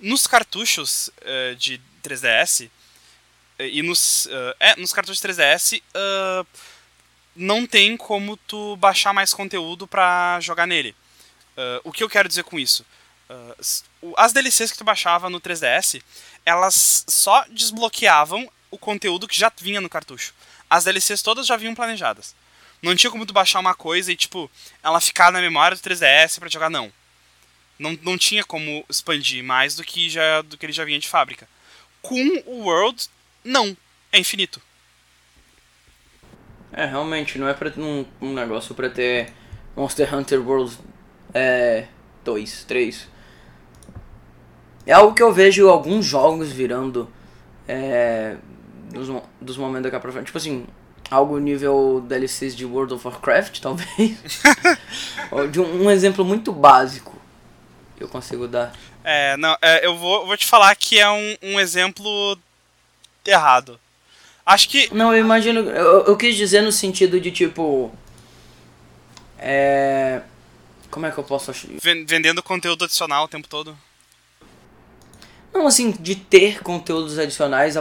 Nos 0.00 0.26
cartuchos 0.26 1.08
uh, 1.08 1.54
de 1.56 1.78
3DS, 2.02 2.66
uh, 2.66 2.70
eh, 3.58 3.68
e 3.68 3.82
nos, 3.82 4.26
é, 4.58 4.76
nos 4.76 4.92
cartuchos 4.92 5.20
3DS, 5.20 5.82
não 7.34 7.66
tem 7.66 7.96
como 7.96 8.36
tu 8.36 8.76
baixar 8.76 9.12
mais 9.12 9.34
conteúdo 9.34 9.86
pra 9.86 10.38
jogar 10.40 10.66
nele. 10.66 10.96
o 11.84 11.92
que 11.92 12.02
eu 12.02 12.08
quero 12.08 12.28
dizer 12.28 12.44
com 12.44 12.58
isso? 12.58 12.84
Uh, 13.28 14.14
as 14.16 14.32
DLCs 14.32 14.72
que 14.72 14.78
tu 14.78 14.84
baixava 14.84 15.28
no 15.28 15.40
3DS, 15.40 16.02
elas 16.44 17.04
só 17.08 17.44
desbloqueavam 17.50 18.50
o 18.70 18.78
conteúdo 18.78 19.26
que 19.26 19.38
já 19.38 19.52
vinha 19.60 19.80
no 19.80 19.88
cartucho. 19.88 20.32
As 20.70 20.84
DLCs 20.84 21.22
todas 21.22 21.46
já 21.46 21.56
vinham 21.56 21.74
planejadas. 21.74 22.34
Não 22.86 22.94
tinha 22.94 23.10
como 23.10 23.26
tu 23.26 23.32
baixar 23.32 23.58
uma 23.58 23.74
coisa 23.74 24.12
e, 24.12 24.16
tipo, 24.16 24.48
ela 24.80 25.00
ficar 25.00 25.32
na 25.32 25.40
memória 25.40 25.76
do 25.76 25.82
3DS 25.82 26.38
para 26.38 26.48
jogar, 26.48 26.70
não. 26.70 26.92
não. 27.76 27.98
Não 28.00 28.16
tinha 28.16 28.44
como 28.44 28.84
expandir 28.88 29.42
mais 29.42 29.74
do 29.74 29.82
que, 29.82 30.08
já, 30.08 30.40
do 30.42 30.56
que 30.56 30.64
ele 30.64 30.72
já 30.72 30.84
vinha 30.84 31.00
de 31.00 31.08
fábrica. 31.08 31.48
Com 32.00 32.42
o 32.46 32.60
World, 32.62 33.08
não. 33.42 33.76
É 34.12 34.20
infinito. 34.20 34.62
É, 36.72 36.86
realmente, 36.86 37.38
não 37.38 37.48
é 37.48 37.54
pra 37.54 37.72
um, 37.76 38.06
um 38.20 38.32
negócio 38.32 38.72
pra 38.72 38.88
ter 38.88 39.32
Monster 39.74 40.14
Hunter 40.14 40.40
World 40.40 40.78
é, 41.34 41.88
2, 42.24 42.64
3. 42.64 43.08
É 44.86 44.92
algo 44.92 45.12
que 45.12 45.22
eu 45.24 45.32
vejo 45.32 45.68
alguns 45.68 46.06
jogos 46.06 46.52
virando 46.52 47.10
é, 47.66 48.36
dos, 48.92 49.08
dos 49.40 49.56
momentos 49.56 49.90
daqui 49.90 50.00
pra 50.00 50.12
frente. 50.12 50.26
Tipo 50.26 50.38
assim, 50.38 50.66
algo 51.10 51.38
nível 51.38 52.04
DLCs 52.06 52.54
de 52.54 52.64
World 52.64 52.94
of 52.94 53.06
Warcraft, 53.06 53.60
talvez. 53.60 54.16
de 55.50 55.60
um, 55.60 55.84
um, 55.84 55.90
exemplo 55.90 56.24
muito 56.24 56.52
básico 56.52 57.16
que 57.96 58.04
eu 58.04 58.08
consigo 58.08 58.46
dar. 58.46 58.72
É, 59.04 59.36
não, 59.36 59.56
é, 59.62 59.86
eu 59.86 59.96
vou, 59.96 60.26
vou 60.26 60.36
te 60.36 60.46
falar 60.46 60.74
que 60.74 60.98
é 60.98 61.08
um, 61.08 61.36
um 61.42 61.60
exemplo 61.60 62.38
errado. 63.24 63.78
Acho 64.44 64.68
que. 64.68 64.92
Não, 64.94 65.12
eu 65.12 65.20
imagino. 65.20 65.60
Eu, 65.60 66.04
eu 66.04 66.16
quis 66.16 66.36
dizer 66.36 66.62
no 66.62 66.70
sentido 66.70 67.20
de 67.20 67.30
tipo. 67.30 67.92
É. 69.38 70.22
Como 70.90 71.04
é 71.06 71.10
que 71.10 71.18
eu 71.18 71.24
posso. 71.24 71.52
Vendendo 71.82 72.42
conteúdo 72.42 72.84
adicional 72.84 73.24
o 73.24 73.28
tempo 73.28 73.48
todo? 73.48 73.76
Não, 75.52 75.66
assim, 75.66 75.90
de 75.90 76.14
ter 76.14 76.62
conteúdos 76.62 77.18
adicionais, 77.18 77.74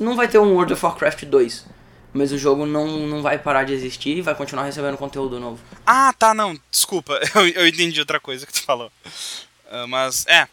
não 0.00 0.16
vai 0.16 0.26
ter 0.26 0.38
um 0.38 0.52
World 0.52 0.72
of 0.72 0.84
Warcraft 0.84 1.24
2. 1.24 1.64
Mas 2.12 2.32
o 2.32 2.38
jogo 2.38 2.66
não, 2.66 3.06
não 3.06 3.22
vai 3.22 3.38
parar 3.38 3.64
de 3.64 3.72
existir 3.72 4.16
e 4.16 4.22
vai 4.22 4.34
continuar 4.34 4.64
recebendo 4.64 4.96
conteúdo 4.96 5.38
novo. 5.38 5.62
Ah, 5.86 6.12
tá, 6.18 6.34
não. 6.34 6.58
Desculpa, 6.70 7.20
eu, 7.34 7.48
eu 7.48 7.66
entendi 7.66 8.00
outra 8.00 8.18
coisa 8.18 8.46
que 8.46 8.52
tu 8.52 8.62
falou. 8.62 8.90
Uh, 9.66 9.86
mas, 9.88 10.26
é. 10.26 10.48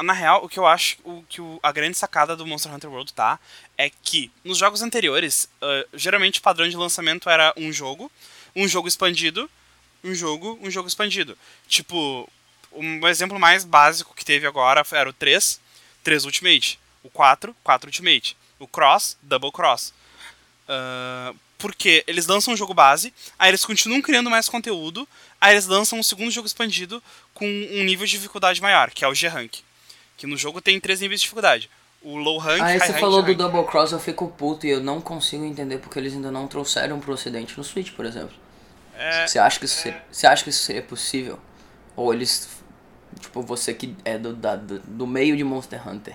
Na 0.00 0.12
real, 0.12 0.44
o 0.44 0.48
que 0.48 0.60
eu 0.60 0.66
acho 0.66 0.96
o 1.02 1.24
que 1.28 1.40
o, 1.40 1.58
a 1.60 1.72
grande 1.72 1.96
sacada 1.96 2.36
do 2.36 2.46
Monster 2.46 2.72
Hunter 2.72 2.88
World 2.88 3.12
tá 3.12 3.40
é 3.76 3.90
que 3.90 4.30
nos 4.44 4.56
jogos 4.56 4.80
anteriores, 4.80 5.48
uh, 5.60 5.88
geralmente 5.92 6.38
o 6.38 6.42
padrão 6.42 6.68
de 6.68 6.76
lançamento 6.76 7.28
era 7.28 7.52
um 7.56 7.72
jogo, 7.72 8.08
um 8.54 8.68
jogo 8.68 8.86
expandido, 8.86 9.50
um 10.04 10.14
jogo, 10.14 10.56
um 10.62 10.70
jogo 10.70 10.86
expandido. 10.86 11.36
Tipo, 11.66 12.28
um 12.72 13.06
exemplo 13.08 13.38
mais 13.38 13.64
básico 13.64 14.14
que 14.14 14.24
teve 14.24 14.46
agora 14.46 14.84
era 14.92 15.10
o 15.10 15.12
3, 15.12 15.60
3 16.02 16.24
Ultimate. 16.24 16.78
O 17.02 17.10
4, 17.10 17.54
4 17.62 17.88
Ultimate. 17.88 18.36
O 18.58 18.66
Cross, 18.66 19.16
Double 19.22 19.50
Cross. 19.50 19.92
Uh, 20.72 21.36
porque 21.58 22.02
eles 22.08 22.26
lançam 22.26 22.54
um 22.54 22.56
jogo 22.56 22.74
base, 22.74 23.12
aí 23.38 23.50
eles 23.50 23.64
continuam 23.64 24.02
criando 24.02 24.28
mais 24.28 24.48
conteúdo, 24.48 25.06
aí 25.40 25.54
eles 25.54 25.66
lançam 25.66 25.98
um 25.98 26.02
segundo 26.02 26.30
jogo 26.30 26.46
expandido 26.46 27.00
com 27.34 27.46
um 27.46 27.84
nível 27.84 28.04
de 28.04 28.12
dificuldade 28.12 28.60
maior, 28.60 28.90
que 28.90 29.04
é 29.04 29.08
o 29.08 29.14
G-Rank. 29.14 29.60
Que 30.16 30.26
no 30.26 30.36
jogo 30.36 30.60
tem 30.60 30.80
três 30.80 31.00
níveis 31.00 31.20
de 31.20 31.24
dificuldade. 31.24 31.70
O 32.02 32.16
low 32.16 32.36
rank, 32.38 32.60
Aí 32.60 32.80
você 32.80 32.94
falou 32.94 33.22
do 33.22 33.32
Double 33.32 33.64
Cross, 33.64 33.92
eu 33.92 34.00
fico 34.00 34.26
puto 34.26 34.66
e 34.66 34.70
eu 34.70 34.82
não 34.82 35.00
consigo 35.00 35.44
entender 35.44 35.78
porque 35.78 36.00
eles 36.00 36.12
ainda 36.14 36.32
não 36.32 36.48
trouxeram 36.48 36.98
pro 36.98 37.12
ocidente 37.12 37.56
no 37.56 37.62
Switch, 37.62 37.92
por 37.92 38.04
exemplo. 38.04 38.34
É, 38.96 39.26
você, 39.26 39.38
acha 39.38 39.58
que 39.58 39.66
isso 39.66 39.76
seria, 39.76 40.02
você 40.10 40.26
acha 40.26 40.42
que 40.42 40.50
isso 40.50 40.64
seria 40.64 40.82
possível? 40.82 41.38
Ou 41.94 42.12
eles. 42.12 42.48
Tipo, 43.20 43.40
você 43.42 43.72
que 43.72 43.96
é 44.04 44.18
do, 44.18 44.34
da, 44.34 44.56
do, 44.56 44.80
do 44.80 45.06
meio 45.06 45.36
de 45.36 45.44
Monster 45.44 45.86
Hunter. 45.88 46.14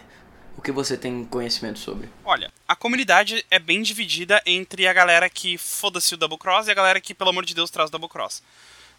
O 0.57 0.61
que 0.61 0.71
você 0.71 0.97
tem 0.97 1.23
conhecimento 1.23 1.79
sobre? 1.79 2.09
Olha, 2.25 2.46
comunidade 2.77 3.45
é 3.49 3.59
bem 3.59 3.81
dividida 3.81 4.41
entre 4.45 4.87
a 4.87 4.93
galera 4.93 5.29
que 5.29 5.57
foda-se 5.57 6.13
o 6.13 6.17
Double 6.17 6.37
Cross 6.37 6.67
e 6.67 6.71
a 6.71 6.73
galera 6.73 7.01
que, 7.01 7.13
pelo 7.13 7.29
amor 7.29 7.45
de 7.45 7.53
Deus, 7.53 7.69
traz 7.69 7.89
o 7.89 7.91
Double 7.91 8.09
Cross. 8.09 8.41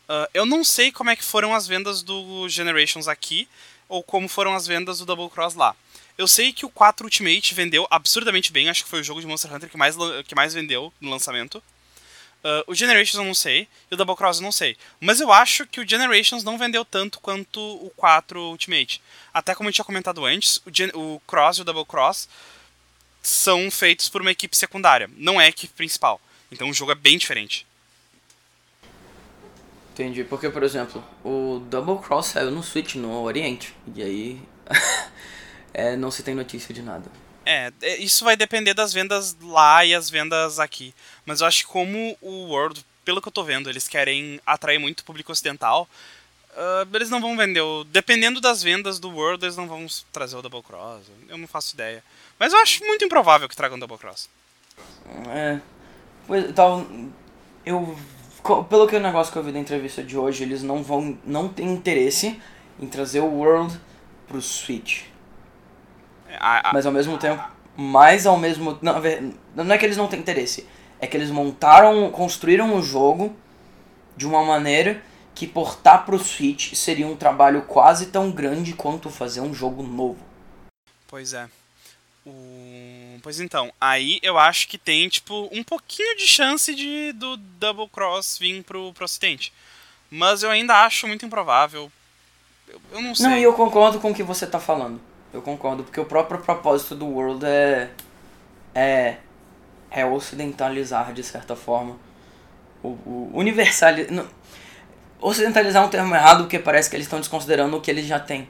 Uh, 0.08 0.28
eu 0.32 0.46
não 0.46 0.64
sei 0.64 0.90
como 0.90 1.10
é 1.10 1.16
que 1.16 1.24
foram 1.24 1.54
as 1.54 1.66
vendas 1.66 2.02
do 2.02 2.48
Generations 2.48 3.08
aqui, 3.08 3.48
ou 3.88 4.02
como 4.02 4.28
foram 4.28 4.54
as 4.54 4.66
vendas 4.66 4.98
do 4.98 5.06
Double 5.06 5.28
Cross 5.30 5.54
lá. 5.54 5.74
Eu 6.16 6.26
sei 6.26 6.52
que 6.52 6.66
o 6.66 6.70
4 6.70 7.06
Ultimate 7.06 7.54
vendeu 7.54 7.86
absurdamente 7.90 8.50
bem, 8.50 8.68
acho 8.68 8.82
que 8.82 8.90
foi 8.90 9.00
o 9.00 9.04
jogo 9.04 9.20
de 9.20 9.26
Monster 9.26 9.54
Hunter 9.54 9.70
que 9.70 9.76
mais, 9.76 9.96
que 10.26 10.34
mais 10.34 10.52
vendeu 10.52 10.92
no 11.00 11.10
lançamento. 11.10 11.62
Uh, 12.38 12.62
o 12.66 12.74
Generations 12.74 13.14
eu 13.16 13.24
não 13.24 13.34
sei, 13.34 13.68
e 13.90 13.94
o 13.94 13.96
Double 13.96 14.16
Cross 14.16 14.38
eu 14.38 14.42
não 14.42 14.52
sei. 14.52 14.76
Mas 15.00 15.20
eu 15.20 15.32
acho 15.32 15.66
que 15.66 15.80
o 15.80 15.88
Generations 15.88 16.42
não 16.42 16.56
vendeu 16.56 16.84
tanto 16.84 17.20
quanto 17.20 17.60
o 17.60 17.90
4 17.96 18.40
Ultimate. 18.40 19.02
Até 19.32 19.54
como 19.54 19.68
eu 19.68 19.72
tinha 19.72 19.84
comentado 19.84 20.24
antes, 20.24 20.60
o, 20.64 20.70
Gen 20.72 20.90
o 20.94 21.20
Cross 21.26 21.58
e 21.58 21.60
o 21.62 21.64
Double 21.64 21.84
Cross 21.84 22.28
são 23.28 23.70
feitos 23.70 24.08
por 24.08 24.20
uma 24.20 24.30
equipe 24.30 24.56
secundária, 24.56 25.10
não 25.16 25.40
é 25.40 25.44
a 25.44 25.48
equipe 25.48 25.72
principal. 25.74 26.20
Então 26.50 26.70
o 26.70 26.74
jogo 26.74 26.92
é 26.92 26.94
bem 26.94 27.18
diferente. 27.18 27.66
Entendi, 29.92 30.24
porque 30.24 30.48
por 30.48 30.62
exemplo, 30.62 31.04
o 31.24 31.60
Double 31.68 31.98
Cross 31.98 32.28
saiu 32.28 32.50
no 32.50 32.62
Switch 32.62 32.94
no 32.94 33.22
Oriente, 33.22 33.74
e 33.94 34.02
aí 34.02 34.42
é, 35.74 35.96
não 35.96 36.10
se 36.10 36.22
tem 36.22 36.34
notícia 36.34 36.72
de 36.72 36.80
nada. 36.82 37.10
É, 37.44 37.72
é, 37.82 37.96
isso 37.96 38.24
vai 38.24 38.36
depender 38.36 38.74
das 38.74 38.92
vendas 38.92 39.36
lá 39.42 39.84
e 39.84 39.94
as 39.94 40.08
vendas 40.08 40.58
aqui. 40.58 40.94
Mas 41.24 41.40
eu 41.40 41.46
acho 41.46 41.64
que 41.64 41.72
como 41.72 42.16
o 42.20 42.46
World, 42.48 42.84
pelo 43.04 43.20
que 43.20 43.28
eu 43.28 43.32
tô 43.32 43.42
vendo, 43.42 43.68
eles 43.68 43.88
querem 43.88 44.40
atrair 44.46 44.78
muito 44.78 45.00
o 45.00 45.04
público 45.04 45.32
ocidental, 45.32 45.88
uh, 46.52 46.94
eles 46.94 47.10
não 47.10 47.20
vão 47.20 47.36
vender. 47.36 47.60
O, 47.60 47.84
dependendo 47.84 48.40
das 48.40 48.62
vendas 48.62 48.98
do 48.98 49.10
World, 49.10 49.44
eles 49.44 49.56
não 49.56 49.66
vão 49.66 49.86
trazer 50.12 50.36
o 50.36 50.42
Double 50.42 50.62
Cross. 50.62 51.02
Eu 51.28 51.38
não 51.38 51.48
faço 51.48 51.74
ideia. 51.74 52.04
Mas 52.38 52.52
eu 52.52 52.58
acho 52.60 52.84
muito 52.84 53.04
improvável 53.04 53.48
que 53.48 53.56
tragam 53.56 53.78
Double 53.78 53.98
Cross. 53.98 54.28
É. 55.30 55.58
Pois, 56.26 56.52
tal, 56.54 56.86
eu. 57.64 57.96
Pelo 58.68 58.86
que 58.86 58.96
o 58.96 59.00
negócio 59.00 59.32
que 59.32 59.38
eu 59.38 59.42
vi 59.42 59.52
da 59.52 59.58
entrevista 59.58 60.02
de 60.02 60.16
hoje, 60.16 60.42
eles 60.44 60.62
não 60.62 60.82
vão. 60.82 61.18
não 61.24 61.48
tem 61.48 61.66
interesse 61.72 62.40
em 62.80 62.86
trazer 62.86 63.20
o 63.20 63.26
World 63.26 63.78
pro 64.26 64.40
Switch. 64.40 65.02
A- 66.38 66.70
a- 66.70 66.72
Mas 66.72 66.86
ao 66.86 66.92
mesmo 66.92 67.18
tempo. 67.18 67.42
Mas 67.76 68.26
ao 68.26 68.36
mesmo. 68.38 68.78
Não, 68.82 68.94
não 69.54 69.74
é 69.74 69.78
que 69.78 69.84
eles 69.84 69.96
não 69.96 70.06
têm 70.08 70.20
interesse. 70.20 70.66
É 71.00 71.06
que 71.06 71.16
eles 71.16 71.30
montaram. 71.30 72.10
construíram 72.10 72.74
o 72.76 72.82
jogo 72.82 73.34
de 74.16 74.26
uma 74.26 74.44
maneira 74.44 75.02
que 75.34 75.46
portar 75.46 76.04
pro 76.04 76.18
Switch 76.18 76.74
seria 76.74 77.06
um 77.06 77.16
trabalho 77.16 77.62
quase 77.62 78.06
tão 78.06 78.30
grande 78.30 78.72
quanto 78.72 79.08
fazer 79.10 79.40
um 79.40 79.54
jogo 79.54 79.82
novo. 79.82 80.18
Pois 81.06 81.32
é. 81.32 81.48
O... 82.28 83.18
Pois 83.22 83.40
então, 83.40 83.72
aí 83.80 84.18
eu 84.22 84.38
acho 84.38 84.68
que 84.68 84.76
tem, 84.76 85.08
tipo, 85.08 85.48
um 85.50 85.62
pouquinho 85.62 86.16
de 86.16 86.26
chance 86.26 86.74
de 86.74 87.12
do 87.12 87.36
Double 87.36 87.88
Cross 87.88 88.38
vir 88.38 88.62
pro, 88.62 88.92
pro 88.92 89.04
ocidente. 89.04 89.52
Mas 90.10 90.42
eu 90.42 90.50
ainda 90.50 90.84
acho 90.84 91.06
muito 91.06 91.24
improvável. 91.24 91.90
Eu, 92.66 92.80
eu 92.92 93.02
não 93.02 93.14
sei. 93.14 93.26
Não, 93.26 93.38
e 93.38 93.42
eu 93.42 93.52
concordo 93.54 93.98
com 93.98 94.10
o 94.10 94.14
que 94.14 94.22
você 94.22 94.46
tá 94.46 94.60
falando. 94.60 95.00
Eu 95.32 95.42
concordo, 95.42 95.84
porque 95.84 96.00
o 96.00 96.04
próprio 96.04 96.40
propósito 96.40 96.94
do 96.94 97.06
World 97.06 97.44
é. 97.44 97.90
é. 98.74 99.16
é 99.90 100.04
ocidentalizar 100.04 101.12
de 101.12 101.22
certa 101.22 101.56
forma. 101.56 101.96
O, 102.82 102.88
o 102.88 103.30
universalizar. 103.34 104.26
Ocidentalizar 105.20 105.82
é 105.82 105.86
um 105.86 105.90
termo 105.90 106.14
errado 106.14 106.44
porque 106.44 106.58
parece 106.58 106.88
que 106.88 106.94
eles 106.94 107.06
estão 107.06 107.18
desconsiderando 107.18 107.76
o 107.76 107.80
que 107.80 107.90
eles 107.90 108.06
já 108.06 108.20
têm. 108.20 108.48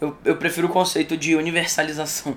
Eu, 0.00 0.16
eu 0.24 0.36
prefiro 0.36 0.68
o 0.68 0.70
conceito 0.70 1.16
de 1.16 1.34
universalização. 1.34 2.36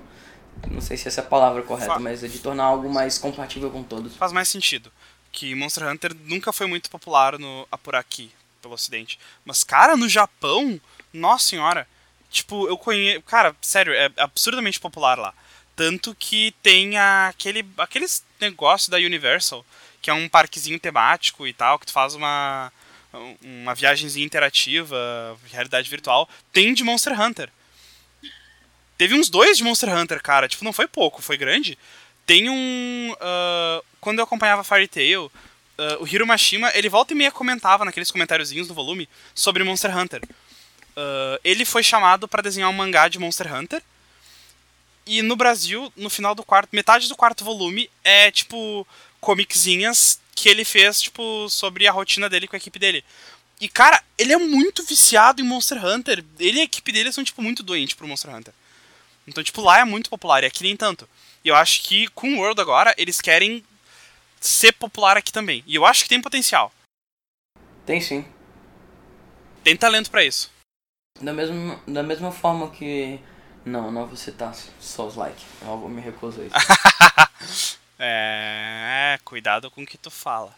Não 0.70 0.82
sei 0.82 0.98
se 0.98 1.08
essa 1.08 1.22
é 1.22 1.24
a 1.24 1.28
palavra 1.28 1.62
correta, 1.64 1.94
Fa- 1.94 2.00
mas 2.00 2.24
é 2.24 2.28
de 2.28 2.40
tornar 2.40 2.64
algo 2.66 2.92
mais 2.92 3.18
compatível 3.18 3.70
com 3.70 3.84
todos. 3.84 4.16
Faz 4.16 4.32
mais 4.32 4.48
sentido. 4.48 4.92
Que 5.32 5.54
Monster 5.54 5.88
Hunter 5.88 6.16
nunca 6.26 6.52
foi 6.52 6.68
muito 6.68 6.90
popular 6.90 7.38
no, 7.38 7.68
por 7.84 7.96
aqui, 7.96 8.32
pelo 8.62 8.74
ocidente. 8.74 9.20
Mas, 9.46 9.64
cara, 9.64 9.96
no 9.96 10.10
Japão, 10.10 10.80
nossa 11.14 11.46
senhora. 11.50 11.88
Tipo, 12.30 12.68
eu 12.68 12.78
conheço. 12.78 13.22
Cara, 13.24 13.56
sério, 13.62 13.94
é 13.94 14.12
absurdamente 14.18 14.80
popular 14.80 15.18
lá. 15.18 15.34
Tanto 15.76 16.16
que 16.16 16.54
tem 16.64 16.98
aquele, 16.98 17.66
aqueles 17.78 18.24
negócio 18.42 18.90
da 18.92 18.98
Universal, 18.98 19.64
que 20.02 20.10
é 20.10 20.14
um 20.14 20.28
parquezinho 20.28 20.80
temático 20.80 21.46
e 21.46 21.54
tal, 21.54 21.78
que 21.78 21.86
tu 21.86 21.94
faz 21.94 22.16
uma, 22.16 22.72
uma 23.42 23.76
viagemzinha 23.76 24.26
interativa, 24.26 25.38
realidade 25.52 25.90
virtual. 25.90 26.28
Tem 26.52 26.74
de 26.74 26.84
Monster 26.84 27.20
Hunter. 27.20 27.50
Teve 28.98 29.14
uns 29.14 29.30
dois 29.30 29.58
de 29.58 29.64
Monster 29.64 29.96
Hunter, 29.96 30.22
cara. 30.22 30.48
Tipo, 30.48 30.66
não 30.66 30.74
foi 30.74 30.88
pouco, 30.88 31.22
foi 31.22 31.38
grande. 31.38 31.78
Tem 32.26 32.50
um. 32.50 33.16
ah, 33.22 33.82
quando 34.02 34.20
eu 34.20 34.24
acompanhava 34.24 34.64
Fairy 34.64 34.88
Tail, 34.88 35.32
ah, 35.78 35.98
o 36.00 36.08
Hiro 36.08 36.26
Mashima, 36.26 36.72
ele 36.74 36.90
volta 36.90 37.14
e 37.14 37.16
meia 37.16 37.32
comentava 37.32 37.86
naqueles 37.86 38.12
comentáriozinhos 38.12 38.68
do 38.68 38.74
volume 38.74 39.08
sobre 39.36 39.64
Monster 39.64 39.96
Hunter. 39.96 40.22
Ah, 40.96 41.40
ele 41.44 41.64
foi 41.64 41.84
chamado 41.84 42.28
pra 42.28 42.42
desenhar 42.42 42.70
um 42.70 42.74
mangá 42.74 43.08
de 43.08 43.20
Monster 43.20 43.54
Hunter. 43.54 43.82
E 45.06 45.22
no 45.22 45.38
Brasil, 45.38 45.92
no 45.96 46.10
final 46.10 46.36
do 46.36 46.44
quarto, 46.44 46.70
metade 46.74 47.08
do 47.08 47.16
quarto 47.16 47.46
volume 47.46 47.90
é 48.04 48.30
tipo 48.30 48.86
comiczinhas 49.22 50.20
que 50.36 50.50
ele 50.50 50.66
fez 50.66 51.02
tipo 51.02 51.50
sobre 51.50 51.88
a 51.88 51.92
rotina 51.92 52.30
dele 52.30 52.48
com 52.48 52.56
a 52.56 52.60
equipe 52.60 52.78
dele. 52.78 53.06
E 53.60 53.70
cara, 53.70 54.04
ele 54.18 54.34
é 54.34 54.38
muito 54.38 54.84
viciado 54.84 55.42
em 55.42 55.46
Monster 55.46 55.84
Hunter. 55.84 56.24
Ele 56.40 56.58
e 56.58 56.62
a 56.62 56.66
equipe 56.66 56.92
dele 56.92 57.12
são 57.12 57.24
tipo 57.24 57.42
muito 57.42 57.64
doentes 57.64 57.96
pro 57.96 58.08
Monster 58.08 58.36
Hunter. 58.36 58.54
Então, 59.28 59.44
tipo, 59.44 59.62
lá 59.62 59.80
é 59.80 59.84
muito 59.84 60.10
popular 60.10 60.44
e 60.44 60.48
aqui 60.48 60.64
nem 60.64 60.78
tanto. 60.78 61.08
E 61.44 61.50
eu 61.50 61.56
acho 61.56 61.84
que 61.84 62.08
com 62.10 62.34
o 62.34 62.38
World 62.38 62.60
agora, 62.62 62.96
eles 62.98 63.20
querem 63.20 63.64
ser 64.40 64.72
popular 64.72 65.18
aqui 65.18 65.32
também. 65.32 65.64
E 65.68 65.76
eu 65.76 65.86
acho 65.86 66.04
que 66.04 66.10
tem 66.10 66.22
potencial. 66.22 66.72
Tem 67.86 68.00
sim. 68.00 68.26
Tem 69.64 69.76
talento 69.76 70.10
pra 70.10 70.24
isso. 70.24 70.50
Da 71.20 71.34
mesma, 71.34 71.80
da 71.88 72.04
mesma 72.04 72.32
forma 72.32 72.70
que. 72.70 73.20
Não, 73.66 73.92
não 73.92 74.06
vou 74.06 74.16
citar 74.16 74.56
Souls 74.80 75.16
Like. 75.16 75.44
Eu 75.62 75.78
vou 75.78 75.90
me 75.90 76.02
recusar 76.02 76.46
isso. 76.46 76.56
É. 78.00 79.18
Cuidado 79.26 79.72
com 79.72 79.82
o 79.82 79.86
que 79.86 79.98
tu 79.98 80.12
fala. 80.12 80.54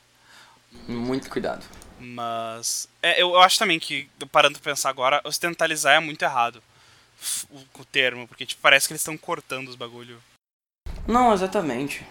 Muito 0.88 1.30
cuidado. 1.30 1.66
Mas. 1.98 2.90
É, 3.02 3.14
eu, 3.22 3.30
eu 3.30 3.40
acho 3.40 3.58
também 3.58 3.80
que, 3.80 4.10
parando 4.30 4.60
pra 4.60 4.72
pensar 4.72 4.90
agora, 4.90 5.22
ocidentalizar 5.24 5.96
é 5.96 6.00
muito 6.00 6.22
errado. 6.22 6.62
O, 7.50 7.82
o 7.82 7.86
termo, 7.86 8.28
porque 8.28 8.46
tipo, 8.46 8.62
parece 8.62 8.88
que 8.88 8.94
eles 8.94 9.02
estão 9.02 9.18
cortando 9.18 9.68
os 9.70 9.76
bagulho. 9.76 10.22
Não, 11.08 11.34
exatamente. 11.34 12.06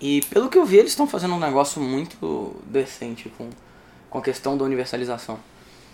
E 0.00 0.20
pelo 0.22 0.48
que 0.48 0.58
eu 0.58 0.64
vi, 0.66 0.76
eles 0.78 0.90
estão 0.92 1.06
fazendo 1.06 1.34
um 1.34 1.38
negócio 1.38 1.80
muito 1.80 2.60
decente 2.66 3.28
com, 3.30 3.50
com 4.10 4.18
a 4.18 4.22
questão 4.22 4.56
da 4.58 4.64
universalização. 4.64 5.38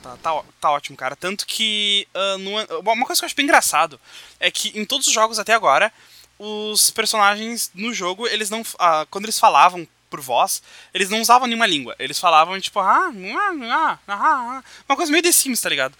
Tá, 0.02 0.16
tá, 0.22 0.42
tá 0.60 0.70
ótimo, 0.70 0.96
cara. 0.96 1.14
Tanto 1.14 1.46
que. 1.46 2.08
ah, 2.14 2.38
no 2.38 2.56
an- 2.58 2.66
uma 2.84 3.06
coisa 3.06 3.20
que 3.20 3.24
eu 3.24 3.26
acho 3.26 3.36
bem 3.36 3.44
engraçado 3.44 4.00
é 4.38 4.50
que 4.50 4.76
em 4.78 4.84
todos 4.84 5.06
os 5.06 5.12
jogos 5.12 5.38
até 5.38 5.52
agora, 5.52 5.92
os 6.38 6.90
personagens 6.90 7.70
no 7.74 7.92
jogo, 7.92 8.26
eles 8.26 8.48
não. 8.50 8.62
ah, 8.78 9.06
quando 9.10 9.24
eles 9.26 9.38
falavam 9.38 9.86
por 10.08 10.20
voz, 10.20 10.62
eles 10.92 11.08
não 11.10 11.20
usavam 11.20 11.46
nenhuma 11.46 11.66
língua. 11.66 11.94
Eles 11.98 12.18
falavam 12.18 12.58
tipo. 12.60 12.80
Ah, 12.80 13.10
ah, 13.12 13.52
ah, 13.62 13.98
ah, 14.08 14.14
ah, 14.58 14.64
uma 14.88 14.96
coisa 14.96 15.12
meio 15.12 15.22
The 15.22 15.32
Sims, 15.32 15.60
tá 15.60 15.68
ligado? 15.68 15.94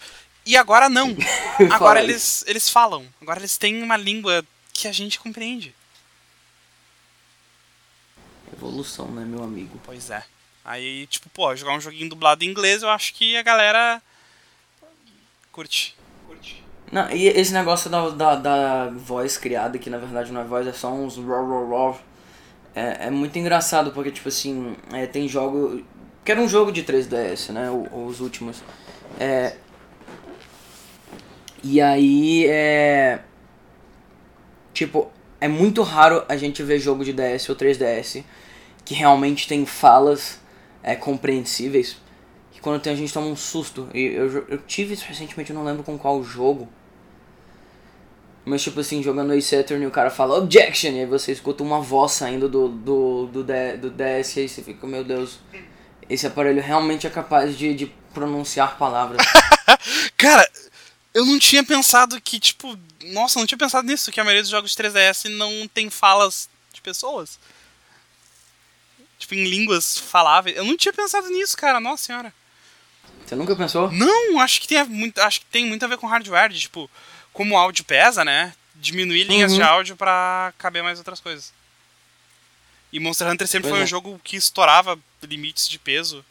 E 0.51 0.57
agora 0.57 0.89
não. 0.89 1.15
Agora 1.71 2.03
eles, 2.03 2.43
eles 2.45 2.69
falam. 2.69 3.05
Agora 3.21 3.39
eles 3.39 3.57
têm 3.57 3.81
uma 3.81 3.95
língua 3.95 4.43
que 4.73 4.85
a 4.85 4.91
gente 4.91 5.17
compreende. 5.17 5.73
Evolução, 8.51 9.07
né, 9.07 9.23
meu 9.23 9.41
amigo? 9.43 9.79
Pois 9.85 10.09
é. 10.09 10.21
Aí, 10.65 11.07
tipo, 11.07 11.29
pô, 11.29 11.55
jogar 11.55 11.73
um 11.73 11.79
joguinho 11.79 12.09
dublado 12.09 12.43
em 12.43 12.49
inglês, 12.49 12.83
eu 12.83 12.89
acho 12.89 13.13
que 13.13 13.37
a 13.37 13.41
galera 13.41 14.01
curte. 15.53 15.95
Curte. 16.27 16.61
Não, 16.91 17.09
e 17.11 17.27
esse 17.27 17.53
negócio 17.53 17.89
da, 17.89 18.09
da, 18.09 18.35
da 18.35 18.89
voz 18.89 19.37
criada, 19.37 19.79
que 19.79 19.89
na 19.89 19.99
verdade 19.99 20.33
não 20.33 20.41
é 20.41 20.43
voz, 20.43 20.67
é 20.67 20.73
só 20.73 20.91
uns 20.91 21.15
raw, 21.15 21.47
raw, 21.47 21.69
raw. 21.69 22.01
É, 22.75 23.07
é 23.07 23.09
muito 23.09 23.39
engraçado, 23.39 23.91
porque, 23.91 24.11
tipo 24.11 24.27
assim, 24.27 24.75
é, 24.91 25.07
tem 25.07 25.29
jogo. 25.29 25.81
Que 26.25 26.31
era 26.33 26.41
um 26.41 26.49
jogo 26.49 26.73
de 26.73 26.83
3DS, 26.83 27.53
né? 27.53 27.69
o- 27.71 28.05
Os 28.05 28.19
últimos. 28.19 28.61
É. 29.17 29.55
E 31.63 31.79
aí 31.81 32.45
é. 32.47 33.21
Tipo, 34.73 35.11
é 35.39 35.47
muito 35.47 35.81
raro 35.81 36.23
a 36.27 36.37
gente 36.37 36.63
ver 36.63 36.79
jogo 36.79 37.03
de 37.03 37.13
DS 37.13 37.49
ou 37.49 37.55
3DS 37.55 38.23
que 38.83 38.93
realmente 38.93 39.47
tem 39.47 39.65
falas 39.65 40.39
é, 40.83 40.95
compreensíveis. 40.95 41.97
Que 42.51 42.59
quando 42.59 42.81
tem 42.81 42.93
a 42.93 42.95
gente 42.95 43.13
toma 43.13 43.27
um 43.27 43.35
susto. 43.35 43.87
E 43.93 44.05
eu, 44.05 44.45
eu 44.47 44.57
tive 44.59 44.93
isso 44.93 45.05
recentemente, 45.07 45.51
eu 45.51 45.55
não 45.55 45.63
lembro 45.63 45.83
com 45.83 45.97
qual 45.97 46.23
jogo. 46.23 46.67
Mas 48.43 48.63
tipo 48.63 48.79
assim, 48.79 49.03
jogando 49.03 49.33
Ace 49.33 49.55
Attorney 49.55 49.85
o 49.85 49.91
cara 49.91 50.09
fala 50.09 50.39
Objection! 50.39 50.91
E 50.91 50.99
aí 51.01 51.05
você 51.05 51.31
escuta 51.31 51.63
uma 51.63 51.79
voz 51.79 52.13
saindo 52.13 52.49
do, 52.49 52.67
do, 52.69 53.27
do, 53.27 53.43
do 53.43 53.89
DS 53.91 54.35
e 54.35 54.39
aí 54.41 54.49
você 54.49 54.63
fica, 54.63 54.87
meu 54.87 55.03
Deus, 55.03 55.39
esse 56.09 56.25
aparelho 56.25 56.61
realmente 56.61 57.05
é 57.05 57.09
capaz 57.09 57.55
de, 57.55 57.73
de 57.73 57.85
pronunciar 58.13 58.77
palavras. 58.77 59.25
Cara, 60.17 60.47
eu 61.13 61.25
não 61.25 61.37
tinha 61.39 61.63
pensado 61.63 62.19
que, 62.21 62.39
tipo. 62.39 62.77
Nossa, 63.05 63.37
eu 63.37 63.41
não 63.41 63.47
tinha 63.47 63.57
pensado 63.57 63.87
nisso, 63.87 64.11
que 64.11 64.19
a 64.19 64.23
maioria 64.23 64.41
dos 64.43 64.51
jogos 64.51 64.71
de 64.71 64.77
3DS 64.83 65.25
não 65.29 65.67
tem 65.67 65.89
falas 65.89 66.49
de 66.73 66.81
pessoas. 66.81 67.39
Tipo, 69.17 69.35
em 69.35 69.43
línguas 69.45 69.97
faláveis. 69.97 70.55
Eu 70.57 70.63
não 70.65 70.77
tinha 70.77 70.93
pensado 70.93 71.27
nisso, 71.29 71.55
cara, 71.57 71.79
nossa 71.79 72.05
senhora. 72.05 72.33
Você 73.25 73.35
nunca 73.35 73.55
pensou? 73.55 73.91
Não, 73.91 74.39
acho 74.39 74.59
que 74.61 74.67
tem 74.67 74.83
muito, 74.85 75.19
acho 75.21 75.39
que 75.41 75.45
tem 75.45 75.65
muito 75.65 75.83
a 75.85 75.87
ver 75.87 75.97
com 75.97 76.07
hardware, 76.07 76.49
de, 76.51 76.59
tipo, 76.61 76.89
como 77.31 77.55
o 77.55 77.57
áudio 77.57 77.83
pesa, 77.85 78.25
né? 78.25 78.53
Diminuir 78.75 79.23
linhas 79.25 79.51
Uhum. 79.51 79.57
de 79.57 79.63
áudio 79.63 79.95
pra 79.95 80.53
caber 80.57 80.83
mais 80.83 80.97
outras 80.97 81.19
coisas. 81.19 81.53
E 82.91 82.99
Monster 82.99 83.27
Hunter 83.27 83.47
sempre 83.47 83.69
Pois 83.69 83.71
foi 83.73 83.79
um 83.81 83.83
é. 83.83 83.87
jogo 83.87 84.19
que 84.23 84.35
estourava 84.35 84.99
limites 85.23 85.67
de 85.69 85.79
peso 85.79 86.25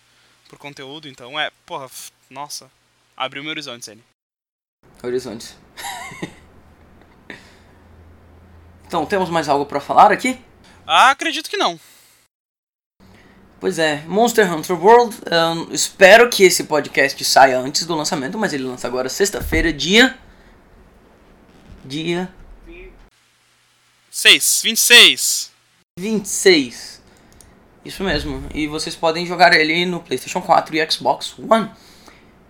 por 0.48 0.58
conteúdo, 0.58 1.08
então 1.08 1.38
é, 1.38 1.50
porra, 1.64 1.88
nossa, 2.28 2.70
abriu 3.16 3.42
meu 3.42 3.50
horizonte, 3.50 3.88
ele. 3.90 4.02
Horizontes. 5.02 5.56
então, 8.86 9.06
temos 9.06 9.30
mais 9.30 9.48
algo 9.48 9.66
pra 9.66 9.80
falar 9.80 10.12
aqui? 10.12 10.38
Ah, 10.86 11.10
acredito 11.10 11.48
que 11.48 11.56
não. 11.56 11.78
Pois 13.58 13.78
é, 13.78 14.02
Monster 14.06 14.52
Hunter 14.52 14.82
World. 14.82 15.16
ahn, 15.30 15.68
espero 15.70 16.30
que 16.30 16.44
esse 16.44 16.64
podcast 16.64 17.22
saia 17.24 17.58
antes 17.58 17.86
do 17.86 17.94
lançamento, 17.94 18.38
mas 18.38 18.52
ele 18.52 18.64
lança 18.64 18.86
agora 18.86 19.08
sexta-feira, 19.08 19.72
dia. 19.72 20.18
Dia 21.84 22.32
6, 24.10 24.62
26. 24.64 25.52
26. 25.98 27.00
Isso 27.84 28.02
mesmo. 28.02 28.44
E 28.52 28.66
vocês 28.66 28.96
podem 28.96 29.24
jogar 29.24 29.52
ele 29.54 29.86
no 29.86 30.00
PlayStation 30.00 30.42
4 30.42 30.76
e 30.76 30.90
Xbox 30.90 31.38
One. 31.38 31.70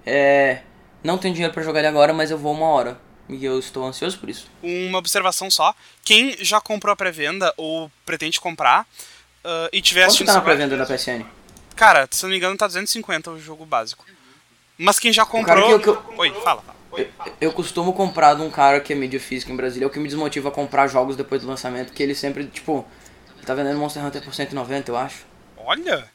É, 0.07 0.63
não 1.03 1.19
tenho 1.19 1.35
dinheiro 1.35 1.53
pra 1.55 1.63
jogar 1.63 1.81
ele 1.81 1.89
agora, 1.89 2.13
mas 2.13 2.31
eu 2.31 2.39
vou 2.39 2.53
uma 2.53 2.67
hora. 2.67 2.99
E 3.29 3.45
eu 3.45 3.59
estou 3.59 3.85
ansioso 3.87 4.19
por 4.19 4.29
isso. 4.29 4.51
Uma 4.63 4.99
observação 4.99 5.51
só. 5.51 5.75
Quem 6.05 6.37
já 6.41 6.61
comprou 6.61 6.93
a 6.93 6.97
pré-venda 6.97 7.55
ou 7.57 7.91
pretende 8.05 8.41
comprar 8.41 8.83
uh, 9.45 9.69
e 9.73 9.81
tiver 9.81 10.07
Quanto 10.07 10.25
tá 10.25 10.35
na 10.35 10.41
pré-venda 10.41 10.77
da 10.77 10.85
PSN? 10.85 11.25
Cara, 11.77 12.09
se 12.11 12.25
eu 12.25 12.27
não 12.27 12.33
me 12.33 12.37
engano 12.39 12.57
tá 12.57 12.67
250 12.67 13.31
o 13.31 13.41
jogo 13.41 13.65
básico. 13.65 14.05
Mas 14.77 14.99
quem 14.99 15.13
já 15.13 15.25
comprou... 15.25 15.79
que 15.79 15.89
eu- 15.89 15.97
que 16.03 16.11
eu- 16.11 16.15
Oi, 16.19 16.33
fala. 16.43 16.63
fala. 16.63 16.77
Eu, 16.97 17.09
eu 17.41 17.53
costumo 17.53 17.93
comprar 17.93 18.35
de 18.35 18.43
um 18.43 18.51
cara 18.51 18.81
que 18.81 18.93
é 18.93 18.97
mídia 18.97 19.21
física 19.21 19.53
em 19.53 19.57
Brasília, 19.57 19.85
é 19.85 19.87
o 19.87 19.91
que 19.91 19.99
me 20.01 20.09
desmotiva 20.09 20.49
a 20.49 20.53
comprar 20.53 20.89
jogos 20.89 21.15
depois 21.17 21.41
do 21.43 21.47
lançamento, 21.47 21.93
que 21.93 22.03
ele 22.03 22.15
sempre, 22.17 22.47
tipo, 22.47 22.85
ele 23.37 23.47
tá 23.47 23.55
vendendo 23.55 23.79
Monster 23.79 24.05
Hunter 24.05 24.23
por 24.23 24.35
190, 24.35 24.91
eu 24.91 24.97
acho. 24.97 25.25
Olha... 25.57 26.11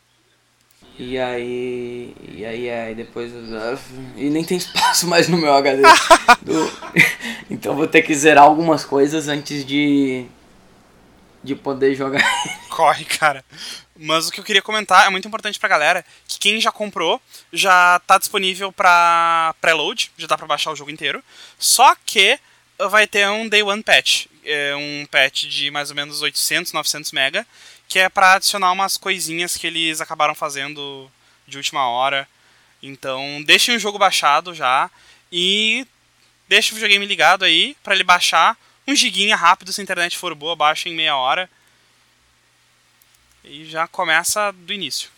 E 0.98 1.18
aí. 1.20 2.16
E 2.30 2.46
aí 2.46 2.92
e 2.92 2.96
depois. 2.96 3.32
E 4.16 4.30
nem 4.30 4.44
tem 4.44 4.58
espaço 4.58 5.08
mais 5.08 5.28
no 5.28 5.38
meu 5.38 5.54
HD. 5.54 5.82
Do- 6.42 6.72
então 7.50 7.76
vou 7.76 7.88
ter 7.88 8.02
que 8.02 8.14
zerar 8.16 8.44
algumas 8.46 8.84
coisas 8.86 9.28
antes 9.28 9.66
de. 9.66 10.26
de 11.44 11.56
poder 11.56 11.96
jogar. 11.96 12.24
Corre, 12.70 13.04
cara. 13.06 13.44
Mas 13.98 14.28
o 14.28 14.32
que 14.32 14.40
eu 14.40 14.44
queria 14.44 14.62
comentar 14.62 15.06
é 15.06 15.10
muito 15.10 15.28
importante 15.28 15.58
pra 15.60 15.70
galera 15.70 16.06
que 16.28 16.38
quem 16.38 16.60
já 16.60 16.72
comprou 16.72 17.22
já 17.54 18.00
tá 18.06 18.18
disponível 18.18 18.72
pra 18.72 19.56
preload, 19.62 20.12
já 20.18 20.28
dá 20.28 20.38
pra 20.38 20.48
baixar 20.48 20.72
o 20.72 20.76
jogo 20.76 20.92
inteiro. 20.92 21.24
Só 21.58 21.96
que 22.06 22.38
vai 22.90 23.08
ter 23.08 23.26
um 23.30 23.48
day 23.48 23.64
one 23.64 23.82
patch, 23.82 24.26
é 24.44 24.76
um 24.76 25.06
patch 25.10 25.46
de 25.46 25.72
mais 25.72 25.90
ou 25.92 25.96
menos 25.96 26.22
800, 26.22 26.74
900 26.74 27.14
mega, 27.14 27.48
que 27.88 28.00
é 28.00 28.10
pra 28.10 28.34
adicionar 28.34 28.72
umas 28.72 28.98
coisinhas 28.98 29.58
que 29.58 29.68
eles 29.68 30.02
acabaram 30.02 30.36
fazendo 30.36 31.10
de 31.48 31.58
última 31.58 31.88
hora. 31.88 32.28
Então, 32.82 33.44
deixem 33.46 33.76
o 33.76 33.80
jogo 33.80 33.98
baixado 33.98 34.54
já 34.54 34.90
e 35.32 35.88
deixa 36.48 36.72
o 36.72 36.76
videogame 36.76 37.06
ligado 37.06 37.44
aí 37.44 37.76
pra 37.84 37.96
ele 37.96 38.04
baixar 38.04 38.58
um 38.88 38.96
giguinha 38.96 39.36
rápido 39.36 39.74
se 39.74 39.82
a 39.82 39.84
internet 39.84 40.18
for 40.18 40.36
boa, 40.36 40.56
baixa 40.56 40.88
em 40.88 40.96
meia 40.96 41.16
hora. 41.16 41.50
E 43.44 43.66
já 43.66 43.88
começa 43.88 44.52
do 44.52 44.74
início. 44.74 45.10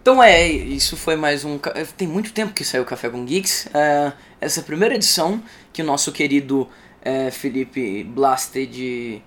Então 0.00 0.22
é, 0.22 0.46
isso 0.46 0.96
foi 0.96 1.16
mais 1.16 1.44
um. 1.44 1.58
Tem 1.96 2.08
muito 2.08 2.32
tempo 2.32 2.54
que 2.54 2.64
saiu 2.64 2.82
o 2.82 2.86
Café 2.86 3.10
com 3.10 3.24
Geeks. 3.24 3.68
É, 3.74 4.12
essa 4.40 4.60
é 4.60 4.62
primeira 4.62 4.94
edição 4.94 5.42
que 5.72 5.82
o 5.82 5.84
nosso 5.84 6.12
querido 6.12 6.68
é, 7.02 7.30
Felipe 7.30 8.04
Blasted 8.04 9.22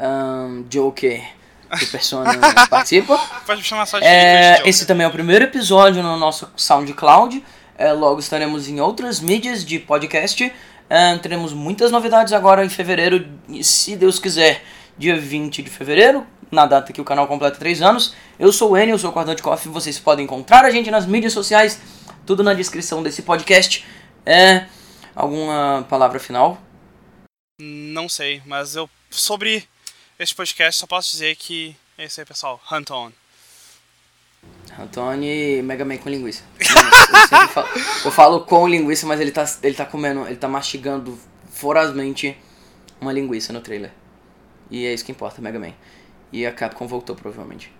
um, 0.00 0.64
Joker 0.68 1.22
do 1.78 1.86
Persona 1.86 2.32
participa. 2.68 3.18
Pode 3.46 3.60
me 3.60 3.66
chamar 3.66 3.86
só 3.86 3.98
de 3.98 4.04
É, 4.04 4.54
Joker. 4.56 4.68
esse 4.68 4.86
também 4.86 5.04
é 5.04 5.08
o 5.08 5.12
primeiro 5.12 5.44
episódio 5.44 6.02
no 6.02 6.16
nosso 6.16 6.50
SoundCloud. 6.56 7.42
É, 7.76 7.92
logo 7.92 8.20
estaremos 8.20 8.68
em 8.68 8.80
outras 8.80 9.20
mídias 9.20 9.64
de 9.64 9.78
podcast. 9.78 10.52
É, 10.90 11.16
teremos 11.18 11.52
muitas 11.52 11.90
novidades 11.90 12.32
agora 12.32 12.64
em 12.64 12.68
fevereiro, 12.68 13.26
e 13.48 13.64
se 13.64 13.96
Deus 13.96 14.18
quiser, 14.18 14.62
dia 14.98 15.18
20 15.18 15.62
de 15.62 15.70
fevereiro, 15.70 16.26
na 16.50 16.66
data 16.66 16.92
que 16.92 17.00
o 17.00 17.04
canal 17.04 17.26
completa 17.26 17.58
3 17.58 17.80
anos. 17.80 18.14
Eu 18.38 18.52
sou 18.52 18.72
o 18.72 18.76
Enio, 18.76 18.94
eu 18.94 18.98
sou 18.98 19.08
o 19.08 19.12
Cordão 19.12 19.34
de 19.34 19.42
Coffee. 19.42 19.72
Vocês 19.72 19.98
podem 19.98 20.24
encontrar 20.26 20.66
a 20.66 20.70
gente 20.70 20.90
nas 20.90 21.06
mídias 21.06 21.32
sociais, 21.32 21.80
tudo 22.26 22.42
na 22.42 22.52
descrição 22.52 23.02
desse 23.02 23.22
podcast. 23.22 23.86
É, 24.26 24.66
alguma 25.16 25.86
palavra 25.88 26.20
final? 26.20 26.60
Não 27.58 28.08
sei, 28.08 28.42
mas 28.44 28.76
eu 28.76 28.88
sobre 29.10 29.66
este 30.22 30.34
podcast 30.34 30.80
só 30.80 30.86
posso 30.86 31.10
dizer 31.10 31.34
que 31.36 31.76
é 31.98 32.04
isso 32.04 32.20
aí, 32.20 32.26
pessoal. 32.26 32.60
Hunt 32.70 32.90
on. 32.90 33.12
Antônio 34.78 35.62
Mega 35.62 35.84
Man 35.84 35.98
com 35.98 36.08
linguiça. 36.08 36.42
Eu, 37.30 37.48
falo, 37.48 37.68
eu 38.04 38.10
falo 38.10 38.40
com 38.40 38.68
linguiça, 38.68 39.06
mas 39.06 39.20
ele 39.20 39.30
tá, 39.30 39.44
ele 39.62 39.74
tá 39.74 39.84
comendo, 39.84 40.26
ele 40.26 40.36
tá 40.36 40.48
mastigando 40.48 41.18
vorazmente 41.60 42.36
uma 43.00 43.12
linguiça 43.12 43.52
no 43.52 43.60
trailer. 43.60 43.92
E 44.70 44.86
é 44.86 44.94
isso 44.94 45.04
que 45.04 45.12
importa, 45.12 45.42
Mega 45.42 45.58
Man. 45.58 45.72
E 46.32 46.46
a 46.46 46.52
Capcom 46.52 46.86
voltou, 46.86 47.14
provavelmente. 47.14 47.72